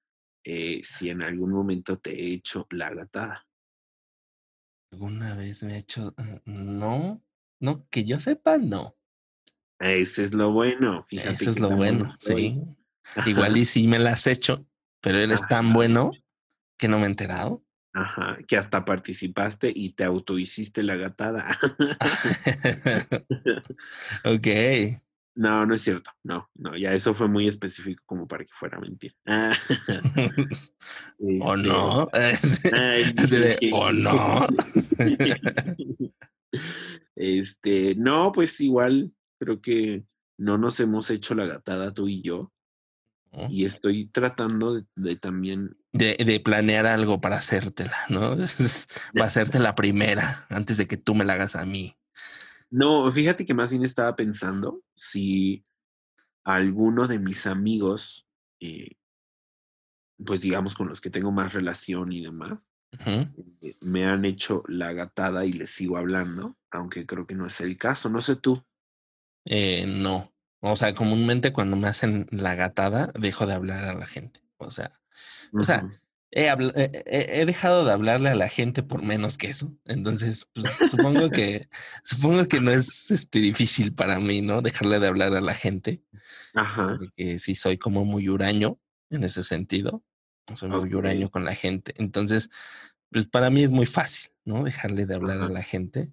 [0.45, 3.47] eh, si en algún momento te he hecho la gatada.
[4.93, 6.15] ¿Alguna vez me he hecho?
[6.45, 7.23] No,
[7.61, 8.97] no, que yo sepa, no.
[9.81, 11.33] Ese es lo bueno, fíjate.
[11.33, 12.61] Eso es lo bueno, sí.
[13.27, 14.67] Igual y sí me la has hecho,
[15.01, 16.13] pero eres tan bueno
[16.79, 17.65] que no me he enterado.
[17.93, 21.59] Ajá, que hasta participaste y te autohiciste la gatada.
[24.25, 24.47] ok.
[25.35, 26.11] No, no es cierto.
[26.23, 29.15] No, no, ya eso fue muy específico como para que fuera mentira.
[31.41, 32.11] ¿O no?
[33.73, 34.47] ¿O no?
[37.17, 40.05] este, no, pues igual creo que
[40.39, 42.53] no nos hemos hecho la gatada tú y yo.
[43.49, 45.77] Y estoy tratando de, también...
[45.93, 48.37] De, planear algo para hacértela, ¿no?
[49.15, 51.97] para hacerte la primera, antes de que tú me la hagas a mí.
[52.71, 55.65] No, fíjate que más bien estaba pensando si
[56.45, 58.27] alguno de mis amigos,
[58.61, 58.97] eh,
[60.25, 62.69] pues digamos con los que tengo más relación y demás,
[63.07, 67.61] eh, me han hecho la gatada y les sigo hablando, aunque creo que no es
[67.61, 68.09] el caso.
[68.09, 68.65] No sé tú.
[69.45, 70.33] Eh, no.
[70.61, 74.41] O sea, comúnmente cuando me hacen la gatada, dejo de hablar a la gente.
[74.59, 74.91] O sea,
[75.53, 75.89] o sea,
[76.31, 79.75] he, dejado de hablarle a la gente por menos que eso.
[79.85, 81.69] Entonces, pues, supongo que
[82.05, 84.63] supongo que no es este, difícil para mí, ¿no?
[84.63, 86.03] Dejarle de hablar a la gente.
[86.55, 86.97] Ajá.
[86.99, 88.79] Porque sí soy como muy huraño
[89.11, 90.05] en ese sentido.
[90.55, 91.95] Soy muy huraño con la gente.
[91.97, 92.51] Entonces,
[93.11, 94.65] pues para mí es muy fácil, ¿no?
[94.65, 96.13] Dejarle de hablar a la gente.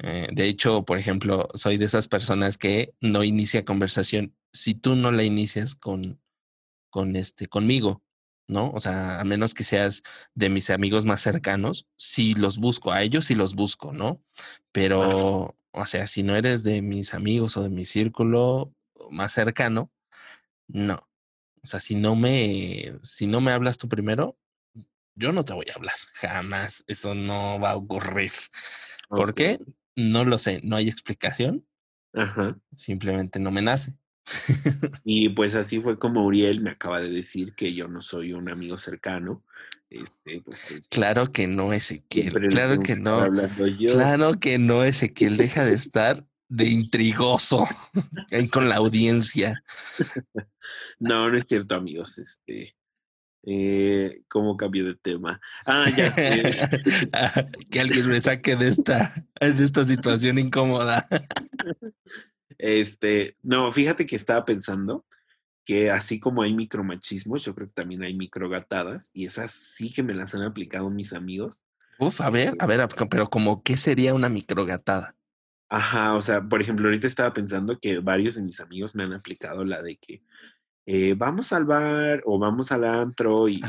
[0.00, 4.94] Eh, de hecho, por ejemplo, soy de esas personas que no inicia conversación si tú
[4.94, 6.20] no la inicias con,
[6.90, 8.02] con este, conmigo.
[8.48, 8.70] ¿no?
[8.70, 10.02] O sea, a menos que seas
[10.34, 14.22] de mis amigos más cercanos, sí los busco, a ellos sí los busco, ¿no?
[14.72, 18.74] Pero, o sea, si no eres de mis amigos o de mi círculo
[19.10, 19.92] más cercano,
[20.66, 21.06] no.
[21.62, 24.38] O sea, si no me, si no me hablas tú primero,
[25.14, 26.84] yo no te voy a hablar, jamás.
[26.86, 28.32] Eso no va a ocurrir.
[29.08, 29.58] ¿Por qué?
[29.98, 31.66] No lo sé, no hay explicación.
[32.14, 32.56] Ajá.
[32.76, 33.94] Simplemente no me nace.
[35.04, 38.48] y pues así fue como Uriel me acaba de decir que yo no soy un
[38.48, 39.44] amigo cercano.
[39.90, 42.32] Este, pues, claro que no, Ezequiel.
[42.48, 43.28] Claro que no.
[43.88, 45.36] Claro que no, Ezequiel.
[45.36, 47.66] Deja de estar de intrigoso
[48.52, 49.62] con la audiencia.
[50.98, 52.18] No, no es cierto, amigos.
[52.18, 52.76] Este,
[53.44, 55.40] eh, ¿Cómo cambio de tema?
[55.64, 56.12] Ah, ya.
[56.16, 56.68] Eh.
[57.70, 61.06] que alguien me saque de esta, de esta situación incómoda.
[62.60, 65.06] Este, no, fíjate que estaba pensando
[65.64, 70.02] que así como hay micromachismos, yo creo que también hay microgatadas, y esas sí que
[70.02, 71.62] me las han aplicado mis amigos.
[72.00, 75.14] Uf, a ver, a ver, pero como qué sería una microgatada.
[75.68, 79.12] Ajá, o sea, por ejemplo, ahorita estaba pensando que varios de mis amigos me han
[79.12, 80.22] aplicado la de que
[80.90, 83.60] eh, vamos al bar o vamos al antro y,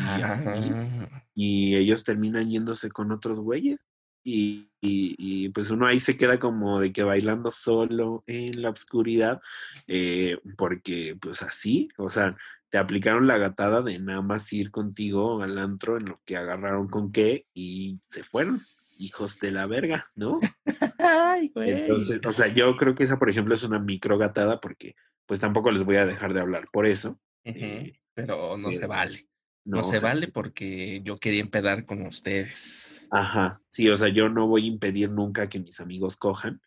[1.35, 3.85] y ellos terminan yéndose con otros güeyes.
[4.23, 9.41] Y, pues uno ahí se queda como de que bailando solo en la oscuridad,
[9.87, 12.37] eh, porque pues así, o sea,
[12.69, 16.87] te aplicaron la gatada de nada más ir contigo al antro en lo que agarraron
[16.87, 18.57] con qué y se fueron,
[18.97, 20.39] hijos de la verga, ¿no?
[20.99, 21.81] Ay, güey.
[21.81, 24.95] Entonces, o sea, yo creo que esa, por ejemplo, es una micro gatada porque
[25.29, 27.21] pues tampoco les voy a dejar de hablar por eso.
[27.43, 29.29] Eh, pero no se vale.
[29.63, 33.07] No, se vale porque yo quería empedar con ustedes.
[33.11, 36.59] Ajá, sí, o sea, yo no voy a impedir nunca que mis amigos cojan.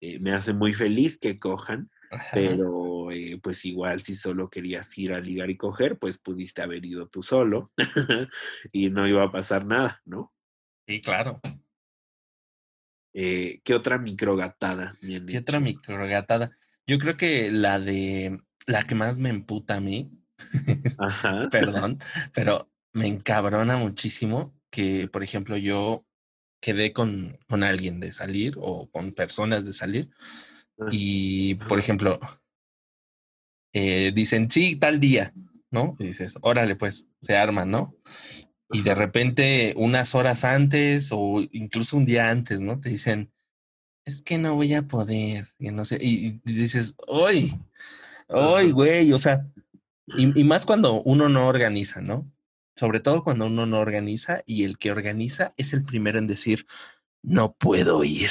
[0.00, 1.92] Eh, me hace muy feliz que cojan,
[2.32, 6.84] pero eh, pues igual si solo querías ir a ligar y coger, pues pudiste haber
[6.84, 7.70] ido tú solo
[8.72, 10.34] y no iba a pasar nada, ¿no?
[10.88, 11.40] Sí, claro.
[13.14, 14.96] Eh, ¿Qué otra microgatada?
[15.00, 16.58] ¿Qué otra microgatada?
[16.88, 20.10] Yo creo que la de la que más me emputa a mí
[20.98, 21.48] Ajá.
[21.50, 21.98] Perdón,
[22.32, 26.04] pero me encabrona muchísimo que, por ejemplo, yo
[26.60, 30.10] quedé con, con alguien de salir o con personas de salir
[30.80, 32.18] ah, y, por ejemplo,
[33.72, 35.32] eh, dicen, sí, tal día,
[35.70, 35.96] ¿no?
[35.98, 37.94] Y dices, órale, pues, se arma, ¿no?
[38.70, 42.80] Y de repente, unas horas antes o incluso un día antes, ¿no?
[42.80, 43.32] Te dicen,
[44.08, 47.60] es que no voy a poder, y no sé, y, dices, ¡ay!
[48.28, 49.12] ¡ay, güey!
[49.12, 49.46] O sea,
[50.06, 52.26] y, más cuando uno no organiza, ¿no?
[52.74, 56.66] Sobre todo cuando uno no organiza y el que organiza es el primero en decir,
[57.22, 58.30] no puedo ir.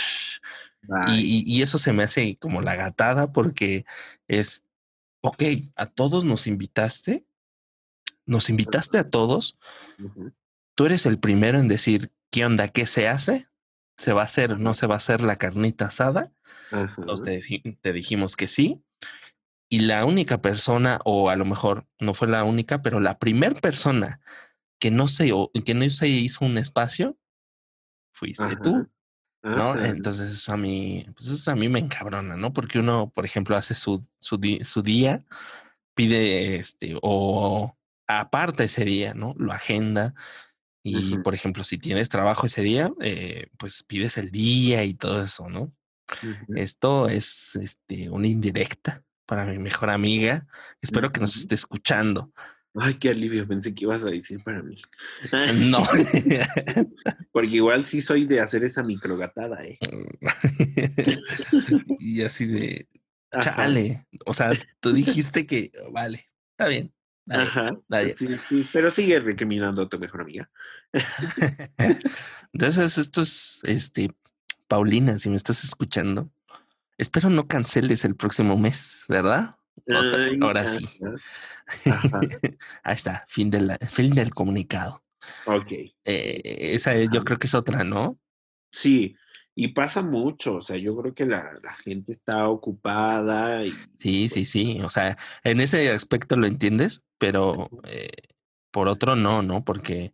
[1.20, 3.86] Y, eso se me hace como la gatada porque
[4.28, 4.64] es,
[5.22, 5.44] ok,
[5.76, 7.24] a todos nos invitaste,
[8.26, 9.60] nos invitaste a todos,
[10.74, 12.68] tú eres el primero en decir, ¿qué onda?
[12.70, 13.48] ¿Qué se hace?
[13.98, 14.60] ¿Se va a hacer?
[14.60, 16.32] ¿No se va a hacer la carnita asada?
[16.72, 17.48] Entonces
[17.82, 18.84] te dijimos que sí
[19.70, 23.60] y la única persona, o a lo mejor no fue la única, pero la primera
[23.60, 24.22] persona
[24.80, 25.32] que no se,
[25.66, 27.18] que no se hizo un espacio,
[28.14, 28.90] fuiste tú.
[29.44, 29.80] ¿No?
[29.80, 32.52] Entonces eso a mí, pues eso a mí me encabrona, ¿no?
[32.52, 35.24] Porque uno, por ejemplo, hace su, su, su día,
[35.94, 39.36] pide este, o aparta ese día, ¿no?
[39.38, 40.16] Lo agenda.
[40.90, 45.22] Y, por ejemplo, si tienes trabajo ese día, eh, pues pides el día y todo
[45.22, 45.74] eso, ¿no?
[46.56, 50.48] Esto es este, una indirecta para mi mejor amiga.
[50.82, 52.32] Espero que nos esté escuchando.
[52.80, 54.78] Ay, qué alivio, pensé que ibas a decir para mí.
[55.72, 55.84] No.
[57.32, 59.80] Porque igual sí soy de hacer esa microgatada, ¿eh?
[62.00, 62.88] y así de,
[63.42, 64.06] chale.
[64.26, 66.94] O sea, tú dijiste que, vale, está bien.
[67.30, 67.78] Ajá.
[68.16, 70.50] Sí, sí, pero sigue recriminando a tu mejor amiga.
[72.54, 74.12] Entonces, esto es, este,
[74.68, 76.30] Paulina, si me estás escuchando,
[76.98, 79.56] Espero no canceles el próximo mes, ¿verdad?
[80.42, 80.84] ahora sí.
[82.84, 85.04] Ahí está, fin, de fin del comunicado.
[85.46, 85.72] Ok.
[86.04, 86.42] Eh,
[86.74, 88.18] esa yo creo que es otra, ¿no?
[88.72, 89.16] Sí,
[89.60, 93.66] y pasa mucho, o sea, yo creo que la, gente está ocupada.
[93.66, 93.74] Y...
[93.98, 98.12] Sí, sí, sí, o sea, en ese aspecto lo entiendes, pero, eh,
[98.70, 99.66] por otro no, ¿no?
[99.66, 100.14] Porque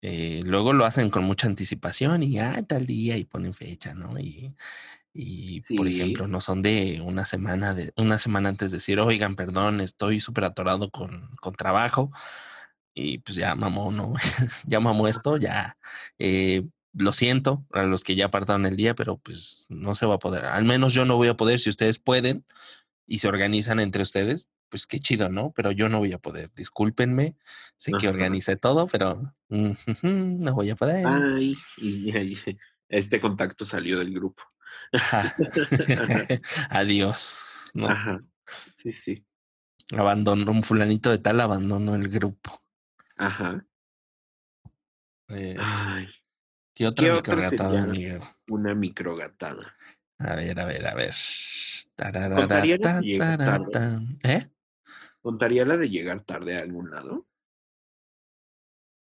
[0.00, 4.16] eh, luego lo hacen con mucha anticipación y ah, tal día y ponen fecha, ¿no?
[4.20, 4.54] Y,
[5.12, 9.34] y por ejemplo, no son de una semana, de una semana antes de decir, oigan,
[9.34, 12.12] perdón, estoy súper atorado con, con trabajo.
[12.94, 14.14] Y pues ya mamó, ¿no?
[14.66, 15.76] ya mamó esto, ya
[16.18, 20.16] eh, lo siento a los que ya apartaron el día, pero pues no se va
[20.16, 20.44] a poder.
[20.46, 21.60] Al menos yo no voy a poder.
[21.60, 22.44] Si ustedes pueden
[23.06, 25.52] y se organizan entre ustedes, pues qué chido, ¿no?
[25.52, 26.50] Pero yo no voy a poder.
[26.54, 27.36] Discúlpenme,
[27.76, 31.06] sé que organicé todo, pero no voy a poder.
[31.06, 31.56] Ay,
[32.88, 34.42] este contacto salió del grupo.
[36.70, 37.70] Adiós.
[37.74, 37.88] ¿no?
[37.88, 38.20] Ajá.
[38.76, 39.24] Sí, sí.
[39.92, 42.62] Abandonó un fulanito de tal, abandonó el grupo.
[43.16, 43.64] Ajá.
[45.28, 46.08] Eh, Ay,
[46.80, 47.84] ¿Qué otra ¿Qué otra microgatada?
[47.84, 48.20] Miguel?
[48.48, 49.74] una microgatada.
[50.18, 51.14] A ver, a ver, a ver.
[52.34, 53.98] ¿Contaría la llega tarde?
[54.22, 54.50] ¿Eh?
[55.20, 57.26] ¿Contaría la de llegar tarde a algún lado?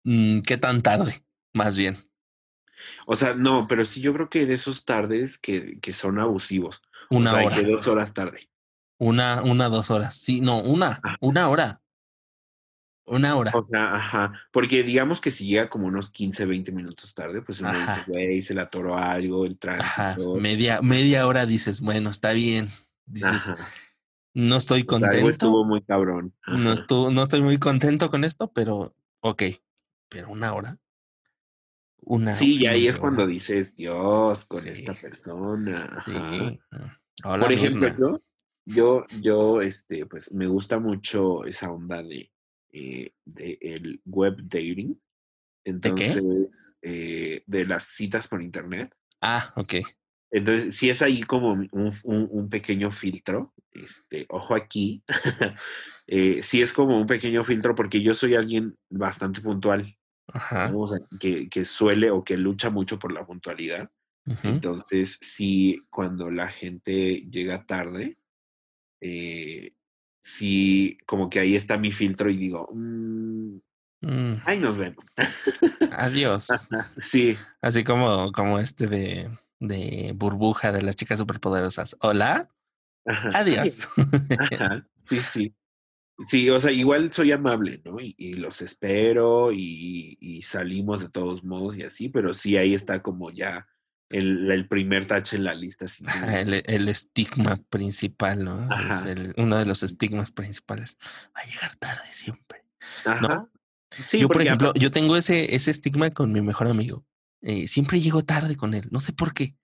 [0.02, 1.24] Mm, ¿Qué tan tarde?
[1.54, 1.98] Más bien.
[3.06, 6.82] O sea, no, pero sí yo creo que de esos tardes que, que son abusivos.
[7.10, 7.56] Una o sea, hora.
[7.56, 8.50] que dos horas tarde.
[8.98, 10.16] Una, una, dos horas.
[10.16, 11.14] Sí, no, una, Ah.
[11.20, 11.80] una hora.
[13.04, 13.50] Una hora.
[13.54, 14.32] O sea, ajá.
[14.52, 18.42] Porque digamos que si llega como unos 15, 20 minutos tarde, pues uno dice, güey,
[18.42, 20.14] se le atoró algo, el Ajá.
[20.14, 20.36] tránsito.
[20.36, 22.68] Media, media hora dices, bueno, está bien.
[23.06, 23.68] Dices, Ajá.
[24.34, 25.64] no estoy O sea, algo estuvo contento.
[25.64, 26.34] muy cabrón.
[26.46, 29.42] No, estuvo, no estoy muy contento con esto, pero ok.
[30.08, 30.78] Pero una hora.
[32.04, 33.32] Una Sí, y ahí es cuando hora.
[33.32, 34.68] dices, Dios, con Sí.
[34.70, 36.02] esta persona.
[36.04, 36.12] Sí.
[36.16, 37.00] Ajá.
[37.24, 37.98] Hola, Por ejemplo, Mirna.
[37.98, 38.20] yo,
[38.64, 42.30] yo, yo, este, pues me gusta mucho esa onda de,
[42.72, 45.00] eh, de el web dating.
[45.64, 48.92] Entonces, eh, de las citas por internet.
[49.20, 49.74] Ah, ok.
[50.32, 55.02] Entonces, si es ahí como un, un- un pequeño filtro, este, ojo aquí,
[56.06, 59.84] eh, sí es como un pequeño filtro porque yo soy alguien bastante puntual,
[60.28, 60.68] Ajá.
[60.68, 60.80] ¿no?
[60.80, 63.90] O sea, que, que suele o que lucha mucho por la puntualidad.
[64.44, 68.18] Entonces, sí, cuando la gente llega tarde,
[69.00, 69.74] eh,
[70.22, 73.58] sí, como que ahí está mi filtro y digo, "Mm,
[74.04, 75.04] Mm, ahí nos vemos.
[75.90, 76.48] adiós.
[77.02, 81.96] Sí, Así como, como este de, de burbuja de las chicas superpoderosas.
[82.00, 82.50] Hola,
[83.06, 83.88] ajá, adiós.
[84.38, 85.54] Ajá, sí, sí.
[86.28, 88.00] Sí, o sea, igual soy amable, ¿no?
[88.00, 92.74] Y, y los espero y, y salimos de todos modos y así, pero sí ahí
[92.74, 93.66] está como ya
[94.12, 95.86] el, el primer tache en la lista.
[96.28, 98.64] El, el estigma principal, ¿no?
[98.64, 99.10] Es Ajá.
[99.10, 100.96] el- uno de los estigmas principales.
[101.36, 102.64] Va a llegar tarde siempre.
[103.04, 103.20] ajá.
[103.20, 103.50] ¿No?
[104.06, 107.04] Sí, yo, por ejemplo, yo tengo ese, ese estigma con mi mejor amigo.
[107.42, 108.88] Eh, siempre llego tarde con él.
[108.90, 109.54] No sé por qué.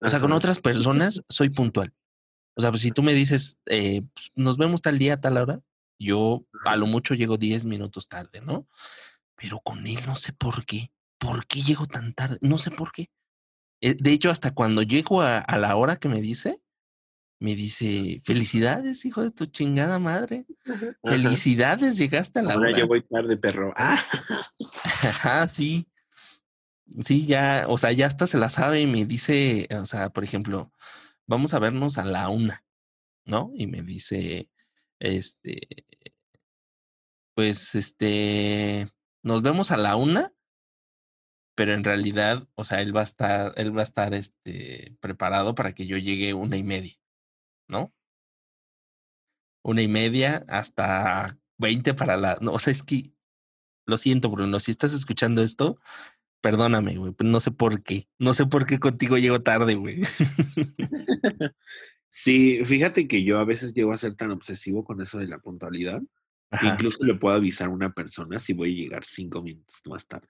[0.00, 1.92] O sea, con otras personas soy puntual.
[2.54, 5.60] O sea, pues si tú me dices, eh, pues, nos vemos tal día, tal hora,
[5.98, 8.66] yo a lo mucho llego 10 minutos tarde, ¿no?
[9.36, 10.90] Pero con él no sé por qué.
[11.18, 12.38] ¿Por qué llego tan tarde?
[12.40, 13.10] No sé por qué.
[13.80, 16.60] Eh, De hecho, hasta cuando llego a, a la hora que me dice,
[17.38, 20.46] me dice, felicidades, hijo de tu chingada madre.
[20.66, 20.86] ajá.
[21.04, 22.78] Felicidades, llegaste a la Ahora hora.
[22.78, 23.72] yo voy tarde, perro.
[23.76, 24.02] Ah,
[24.84, 25.86] Ajá, sí.
[27.04, 30.22] Sí, ya, o sea, ya hasta se la sabe y me dice, o sea, por
[30.24, 30.72] ejemplo,
[31.26, 32.64] vamos a vernos a la una,
[33.26, 33.50] ¿no?
[33.54, 34.48] Y me dice,
[35.00, 35.84] este,
[37.34, 38.88] pues, este,
[39.22, 40.32] nos vemos a la una,
[41.56, 45.54] pero en realidad, o sea, él va a estar, él va a estar, este, preparado
[45.56, 46.94] para que yo llegue una y media,
[47.66, 47.92] ¿no?
[49.64, 53.12] Una y media hasta 20 para la, no, o sea, es que,
[53.86, 55.80] lo siento, Bruno, si estás escuchando esto,
[56.42, 60.02] perdóname, güey, pero no sé por qué, no sé por qué contigo llego tarde, güey.
[62.18, 65.38] Sí, fíjate que yo a veces llego a ser tan obsesivo con eso de la
[65.38, 66.00] puntualidad
[66.58, 70.06] que incluso le puedo avisar a una persona si voy a llegar cinco minutos más
[70.06, 70.28] tarde.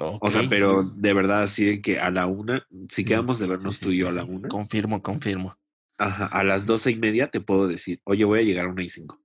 [0.00, 3.76] O sea, pero de verdad, así de que a la una, si quedamos de vernos
[3.76, 5.56] sí, tú y sí, yo a la una, Confirmo, confirmo.
[5.98, 8.82] ajá, a las doce y media te puedo decir, oye, voy a llegar a una
[8.82, 9.20] y cinco.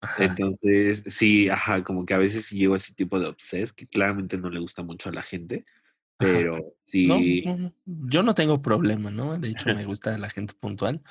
[0.00, 0.24] Ajá.
[0.24, 3.88] Entonces, sí, ajá, como que a veces sí llego a ese tipo de obses que
[3.88, 5.64] claramente no le gusta mucho a la gente,
[6.16, 9.36] pero sí, no, no, yo no tengo problema, ¿no?
[9.38, 11.02] De hecho, me gusta la gente puntual,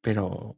[0.00, 0.56] pero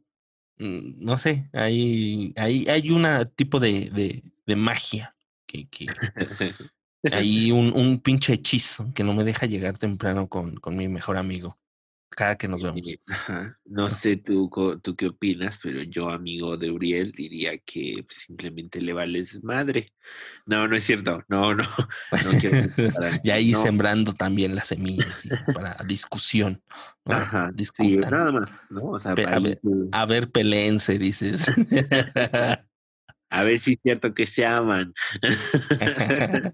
[0.59, 5.15] mm, no sé, hay, hay, hay una tipo de, de, de magia
[5.47, 5.87] que, que
[7.11, 11.17] hay un, un pinche hechizo que no me deja llegar temprano con, con mi mejor
[11.17, 11.57] amigo
[12.09, 12.81] cada que nos vemos.
[13.07, 14.49] Ajá, No sé tú,
[14.83, 19.93] tú qué opinas, pero yo, amigo de Uriel, diría que simplemente le vales madre.
[20.45, 21.23] No, no es cierto.
[21.29, 21.63] No, no,
[22.25, 22.57] no quiero
[23.23, 25.29] y ahí No, sembrando también las semillas ¿sí?
[25.53, 26.61] para discusión.
[27.05, 28.11] Ajá, sí, Discutan.
[28.11, 28.83] nada más, ¿no?
[28.89, 31.49] O sea, a ahí ver, A ver, peleense, dices.
[33.29, 34.93] A ver si es cierto que se aman.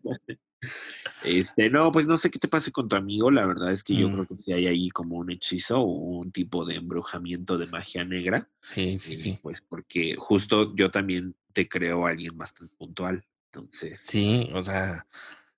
[1.24, 3.32] Este, no, pues no sé qué te pase con tu amigo.
[3.32, 4.14] La verdad es que yo Mm.
[4.14, 5.86] creo que sí hay ahí como un hechizo o
[6.20, 8.48] un tipo de embrujamiento de magia negra.
[8.62, 9.40] Sí, sí, eh, sí.
[9.42, 13.24] Pues porque justo yo también te creo a alguien bastante puntual.
[13.52, 15.08] Entonces, Sí, o sea,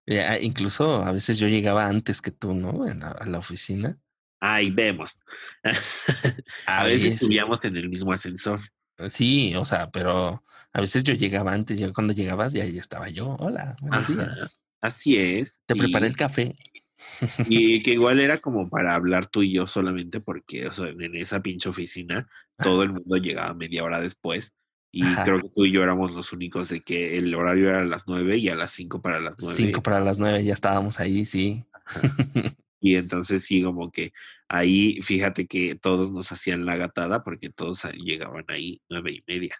[0.05, 2.87] ya, incluso a veces yo llegaba antes que tú, ¿no?
[2.87, 3.97] En la- a la oficina.
[4.39, 5.23] ahí vemos.
[6.67, 7.19] a veces.
[7.19, 8.59] subíamos en el mismo ascensor.
[9.09, 10.43] Sí, o sea, pero
[10.73, 13.35] a veces yo llegaba antes, ya cuando llegabas ya, ya estaba yo.
[13.39, 14.59] Hola, buenos Ajá, días.
[14.81, 15.55] Así es.
[15.65, 16.55] Te preparé el café.
[17.45, 21.15] Y que igual era como para hablar tú y yo solamente porque, o sea, en
[21.15, 22.27] esa pinche oficina
[22.57, 24.55] todo el mundo llegaba media hora después
[24.91, 25.23] y Ajá.
[25.25, 28.07] creo que tú y yo éramos los únicos de que el horario era a las
[28.07, 29.55] nueve y a las cinco para las nueve.
[29.55, 31.63] Cinco para las nueve ya estábamos ahí, sí.
[32.79, 34.13] Y entonces sí, como que
[34.47, 39.55] ahí, fíjate que todos nos hacían la gatada porque todos llegaban ahí nueve y media.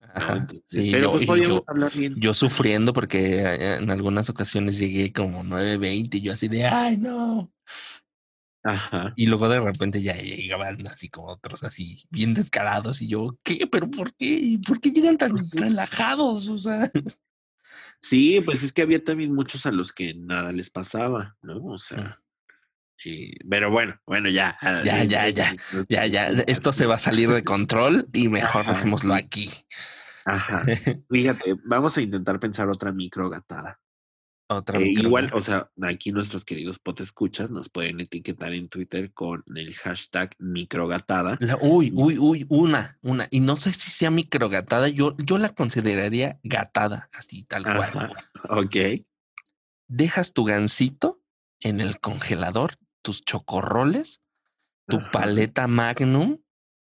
[0.00, 0.06] ¿no?
[0.14, 2.14] Ajá, Entonces, sí, pero yo, pues y podíamos yo, hablar bien.
[2.16, 7.52] yo sufriendo porque en algunas ocasiones llegué como 9.20 y yo así de, ay, no.
[8.62, 9.12] Ajá.
[9.16, 13.66] Y luego de repente ya llegaban así como otros así bien descarados y yo, ¿qué?
[13.70, 14.58] ¿Pero por qué?
[14.66, 16.48] ¿Por qué llegan tan relajados?
[16.48, 16.90] O sea,
[18.00, 21.56] Sí, pues es que había también muchos a los que nada les pasaba, ¿no?
[21.64, 21.78] O Mm.
[21.78, 22.20] sea,
[23.04, 24.56] eh, pero bueno, bueno, ya.
[24.60, 25.56] ah, Ya, eh, ya, eh, ya, eh,
[25.88, 28.88] ya, ya, esto se va a salir de control y mejor sí.
[29.12, 29.50] aquí.
[30.24, 30.64] Ajá.
[31.10, 33.78] Fíjate, vamos a intentar pensar otra micro gatada.
[34.48, 39.12] Otra Eh, micro- igual, o sea, aquí nuestros queridos potescuchas nos pueden etiquetar en Twitter
[39.12, 41.36] con el hashtag microgatada.
[41.40, 43.26] La- uy, uy, uy, una, una.
[43.30, 48.10] Y no sé si sea microgatada, yo, yo la consideraría gatada, así tal cual.
[48.48, 48.76] Ok.
[49.88, 51.20] Dejas tu gansito
[51.60, 52.72] en el congelador,
[53.06, 54.20] tus chocorroles,
[54.88, 55.10] tu Ajá.
[55.12, 56.38] paleta magnum,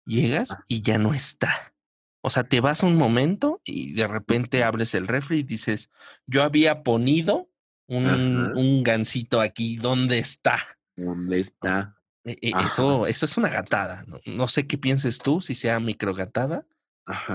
[0.04, 1.72] llegas y ya no está.
[2.20, 5.88] O sea, te vas un momento y de repente abres el refri y dices,
[6.26, 7.48] yo había ponido
[7.86, 10.58] un, un gansito aquí, ¿dónde está?
[10.96, 11.96] ¿Dónde está?
[12.24, 12.66] E- e- Ajá.
[12.66, 14.04] Eso, eso es una gatada.
[14.08, 16.66] No, no sé qué pienses tú, si sea microgatada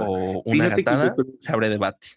[0.01, 2.07] o una Fíjate que yo gatada, se abre debate.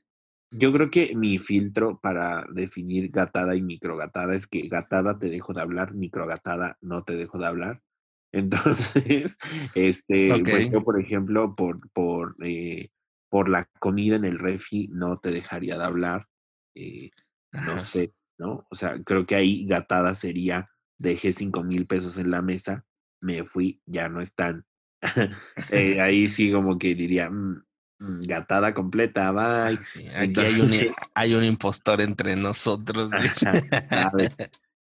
[0.51, 5.53] Yo creo que mi filtro para definir gatada y microgatada es que gatada te dejo
[5.53, 7.83] de hablar, microgatada no te dejo de hablar.
[8.33, 9.39] Entonces,
[9.75, 12.91] este, pues yo, por ejemplo, por, por, eh,
[13.31, 16.27] por la comida en el refri no te dejaría de hablar.
[16.75, 17.11] eh,
[17.59, 17.79] no Ajá.
[17.79, 18.67] sé, ¿no?
[18.71, 20.69] O sea, creo que ahí gatada sería,
[20.99, 22.85] dejé cinco mil pesos en la mesa,
[23.21, 24.65] me fui, ya no están.
[25.71, 27.63] Eh, ahí sí como que diría, "Mm, mm,
[27.99, 29.77] gatada completa, bye.
[29.79, 30.71] Ah, sí, aquí hay un,
[31.15, 33.13] hay un impostor entre nosotros.
[33.13, 33.33] Ajá,
[33.91, 34.37] ¿sabes?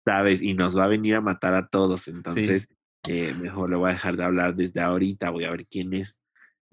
[0.06, 0.42] ¿Sabes?
[0.42, 2.08] Y nos va a venir a matar a todos.
[2.08, 2.68] Entonces,
[3.06, 6.20] eh, mejor le voy a dejar de hablar desde ahorita, voy a ver quién es.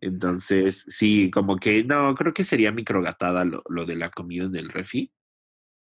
[0.00, 4.56] Entonces, sí, como que no, creo que sería microgatada lo, lo de la comida en
[4.56, 5.10] el refi.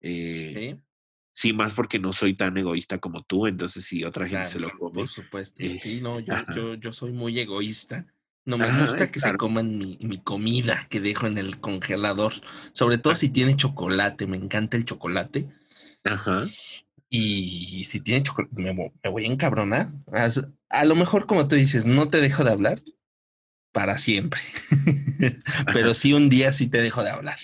[0.02, 0.80] Eh, Sí,
[1.34, 4.60] sí, más porque no soy tan egoísta como tú, entonces si otra gente claro, se
[4.60, 4.94] lo come.
[4.94, 5.64] por supuesto.
[5.64, 8.06] eh, Sí, no, yo, yo, yo soy muy egoísta.
[8.46, 9.34] No me gusta que claro.
[9.34, 12.34] se coman mi, mi comida que dejo en el congelador.
[12.74, 14.28] Sobre todo si tiene chocolate.
[14.28, 15.48] Me encanta el chocolate.
[16.04, 16.44] Ajá.
[17.10, 19.92] Y si tiene chocolate, me, me voy a encabronar.
[20.70, 22.82] A lo mejor, como tú dices, no te dejo de hablar
[23.72, 24.42] para siempre.
[25.74, 27.40] Pero sí un día sí te dejo de hablar.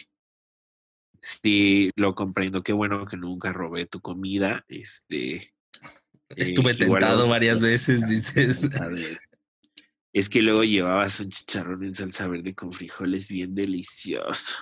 [1.21, 2.63] Sí, lo comprendo.
[2.63, 4.65] Qué bueno que nunca robé tu comida.
[4.67, 5.53] Este.
[6.29, 8.69] Estuve eh, tentado varias veces, dices.
[8.79, 9.19] A ver.
[10.11, 14.57] Es que luego llevabas un chicharrón en salsa verde con frijoles bien delicioso.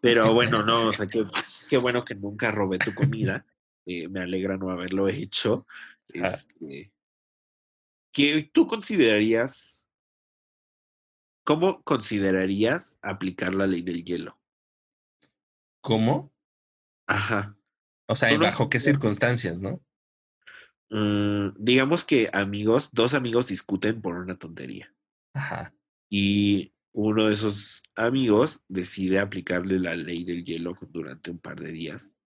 [0.00, 1.24] Pero bueno, no, o sea, qué,
[1.68, 3.46] qué bueno que nunca robé tu comida.
[3.86, 5.66] Eh, me alegra no haberlo hecho.
[6.12, 6.92] Este,
[8.12, 9.88] ¿Qué tú considerarías?
[11.44, 14.38] ¿Cómo considerarías aplicar la ley del hielo?
[15.80, 16.32] ¿Cómo?
[17.06, 17.56] Ajá.
[18.06, 19.80] O sea, ¿bajo qué circunstancias, no?
[20.90, 24.92] Mm, digamos que amigos, dos amigos discuten por una tontería.
[25.32, 25.72] Ajá.
[26.12, 31.70] y uno de esos amigos decide aplicarle la ley del hielo durante un par de
[31.70, 32.16] días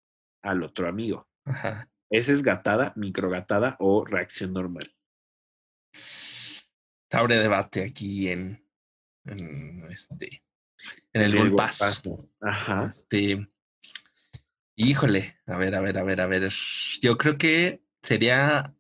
[0.43, 1.29] al otro amigo.
[1.45, 1.91] Ajá.
[2.11, 4.91] ¿Esa es gatada, microgatada o reacción normal?
[7.13, 8.67] Abre debate aquí en,
[9.27, 10.43] en este
[11.13, 12.31] en el el golpazo.
[12.41, 12.87] Ajá.
[12.87, 13.47] Este,
[14.77, 16.51] híjole, a ver, a ver, a ver, a ver.
[17.03, 18.75] Yo creo que sería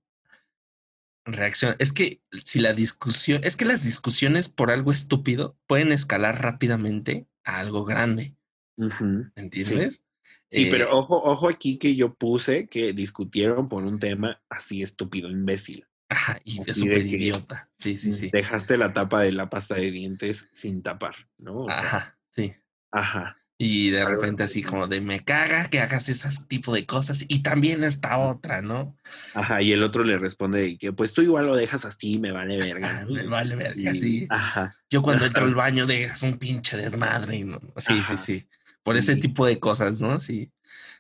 [1.25, 1.75] reacción.
[1.79, 7.27] Es que si la discusión, es que las discusiones por algo estúpido pueden escalar rápidamente
[7.45, 8.37] a algo grande,
[8.77, 9.31] Ujú.
[9.35, 10.05] ¿entiendes?
[10.51, 14.83] Sí, Eh, pero ojo, ojo aquí que yo puse que discutieron por un tema así
[14.83, 15.87] estúpido, imbécil.
[16.09, 17.71] Ajá, y es así de súper idiota.
[17.79, 18.31] Sí, sí, sí.
[18.31, 21.63] Dejaste la tapa de la pasta de dientes sin tapar, ¿no?
[21.63, 22.55] O sea, Ajá, sí.
[22.93, 23.44] Ajá.
[23.57, 24.63] Y de repente así.
[24.65, 28.97] como de me caga que hagas ese tipo de cosas y también esta otra, ¿no?
[29.33, 32.59] Ajá, y el otro le responde que pues tú igual lo dejas así, me vale
[32.59, 33.07] verga.
[33.09, 34.27] Me vale verga, Y- sí.
[34.29, 34.75] Ajá.
[34.91, 37.37] Yo cuando entro al baño dejas un pinche desmadre.
[37.37, 38.17] y no- Sí, Ajá.
[38.17, 38.49] sí, sí.
[38.83, 39.21] Por ese Sí.
[39.21, 40.19] tipo de cosas, ¿no?
[40.19, 40.51] Sí.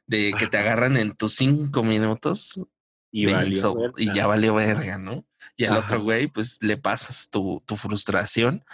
[0.06, 2.60] De que te agarran en tus cinco minutos
[3.10, 5.24] Y valió y ya valió verga, ¿no?
[5.56, 8.64] Y al otro güey, pues le pasas tu, tu frustración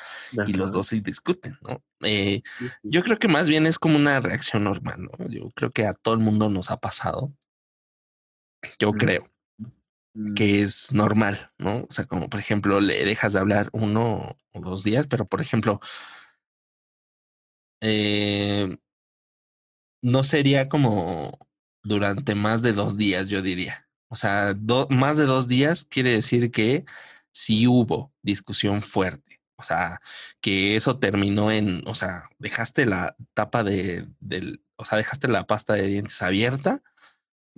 [0.47, 1.83] y los dos sí discuten, ¿no?
[2.01, 2.89] Eh, Sí, sí.
[2.91, 5.29] yo creo que más bien es como una reacción normal, ¿no?
[5.29, 7.33] Yo creo que a todo el mundo nos ha pasado.
[8.79, 8.99] Yo Mm.
[8.99, 9.31] creo
[10.13, 11.85] Mm, que es normal, ¿no?
[11.85, 15.41] O sea, como por ejemplo, le dejas de hablar uno o dos días, pero por
[15.41, 15.81] ejemplo,
[17.81, 18.77] eh,
[20.03, 21.39] no sería como
[21.83, 23.89] durante más de dos días, yo diría.
[24.11, 26.85] O sea, do- más de dos días quiere decir que
[27.33, 29.41] sí hubo discusión fuerte.
[29.57, 30.01] O sea,
[30.41, 35.47] que eso terminó en, o sea, dejaste la tapa de, del, o sea, dejaste la
[35.47, 36.83] pasta de dientes abierta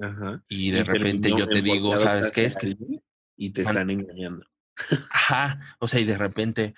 [0.01, 0.43] Ajá.
[0.49, 2.45] y de Y repente yo te digo, ¿sabes qué?
[2.45, 2.77] Es que
[3.37, 4.47] Y te están engañando.
[5.11, 6.75] Ajá, o sea, y de repente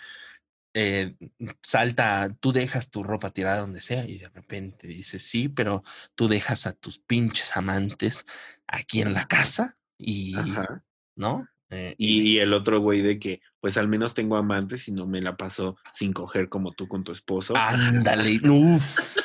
[0.74, 1.14] eh,
[1.62, 5.84] salta, tú dejas tu ropa tirada donde sea y de repente dices, sí, pero
[6.16, 8.26] tú dejas a tus pinches amantes
[8.66, 10.82] aquí en la casa y, Ajá.
[11.14, 11.46] ¿no?
[11.70, 15.06] Eh, Y, y el otro güey de que, pues al menos tengo amantes y no
[15.06, 17.54] me la paso sin coger como tú con tu esposo.
[17.56, 19.16] ándale, uf,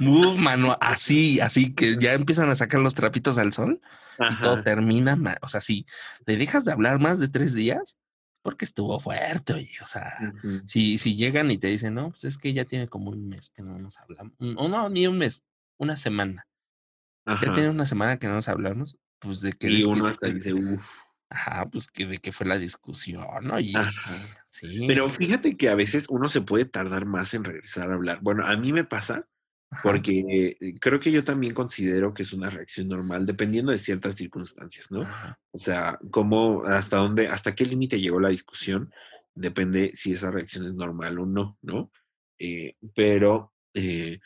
[0.00, 3.82] uf, mano, así, así que ya empiezan a sacar los trapitos al sol
[4.18, 5.84] y todo termina, o sea, si
[6.24, 7.96] le dejas de hablar más de tres días,
[8.44, 10.18] porque estuvo fuerte, oye, o sea.
[10.66, 13.48] Si, si llegan y te dicen, no, pues es que ya tiene como un mes
[13.48, 14.34] que no nos hablamos.
[14.38, 15.42] un- O no, ni un mes,
[15.78, 16.46] una semana.
[17.26, 19.86] Ya tiene una semana que no nos hablamos, pues de que, Y es
[20.20, 20.84] que- dice, uff.
[21.30, 23.24] ajá, pues que de que fue la discusión,
[23.74, 24.20] Ajá.
[24.50, 24.84] sí.
[24.86, 28.18] Pero fíjate que a veces uno se puede tardar más en regresar a hablar.
[28.20, 29.26] Bueno, a mí me pasa
[29.82, 34.14] porque eh, creo que yo también considero que es una reacción normal dependiendo de ciertas
[34.14, 35.02] circunstancias, ¿no?
[35.02, 38.92] ajá, O sea, cómo, hasta dónde, hasta qué límite llegó la discusión,
[39.34, 41.90] depende si esa reacción es normal o no, ¿no?
[42.38, 44.20] Eh, pero eh,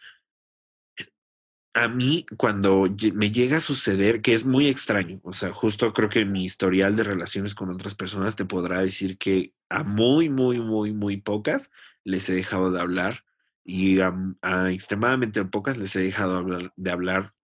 [1.74, 6.08] a mí cuando me llega a suceder, que es muy extraño, o sea, justo creo
[6.08, 10.60] que mi historial de relaciones con otras personas te podrá decir que a muy, muy,
[10.60, 11.70] muy, muy pocas
[12.04, 13.24] les he dejado de hablar
[13.68, 17.34] y a, a extremadamente pocas les he dejado hablar- de hablar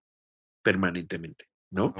[0.63, 1.93] permanentemente, ¿no?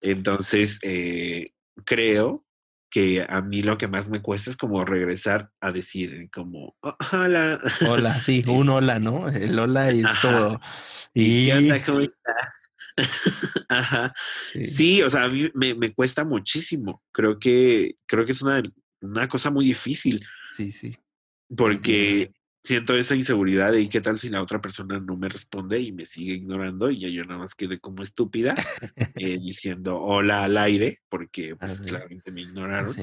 [0.00, 1.50] Entonces, eh,
[1.84, 2.46] creo
[2.90, 6.96] que a mí lo que más me cuesta es como regresar a decir como, "Oh,
[7.12, 7.58] hola.
[7.88, 9.28] Hola, sí, un hola, ¿no?
[9.28, 10.20] El hola es Ajá.
[10.20, 10.60] como.
[11.12, 11.84] ¿Y Y, qué onda?
[11.84, 12.72] ¿Cómo estás?
[13.68, 14.14] Ajá.
[14.52, 17.02] sí, Sí, o sea, a mí me, me cuesta muchísimo.
[17.12, 18.62] Creo que, creo que es una,
[19.00, 20.96] una cosa muy difícil sí, sí.
[21.56, 22.32] porque
[22.62, 25.92] siento esa inseguridad de "¿Y qué tal si la otra persona no me responde y
[25.92, 28.54] me sigue ignorando y ya yo nada más quedé como estúpida
[29.14, 31.88] eh, diciendo hola al aire porque pues Así.
[31.88, 32.90] claramente me ignoraron.
[32.90, 33.02] Así,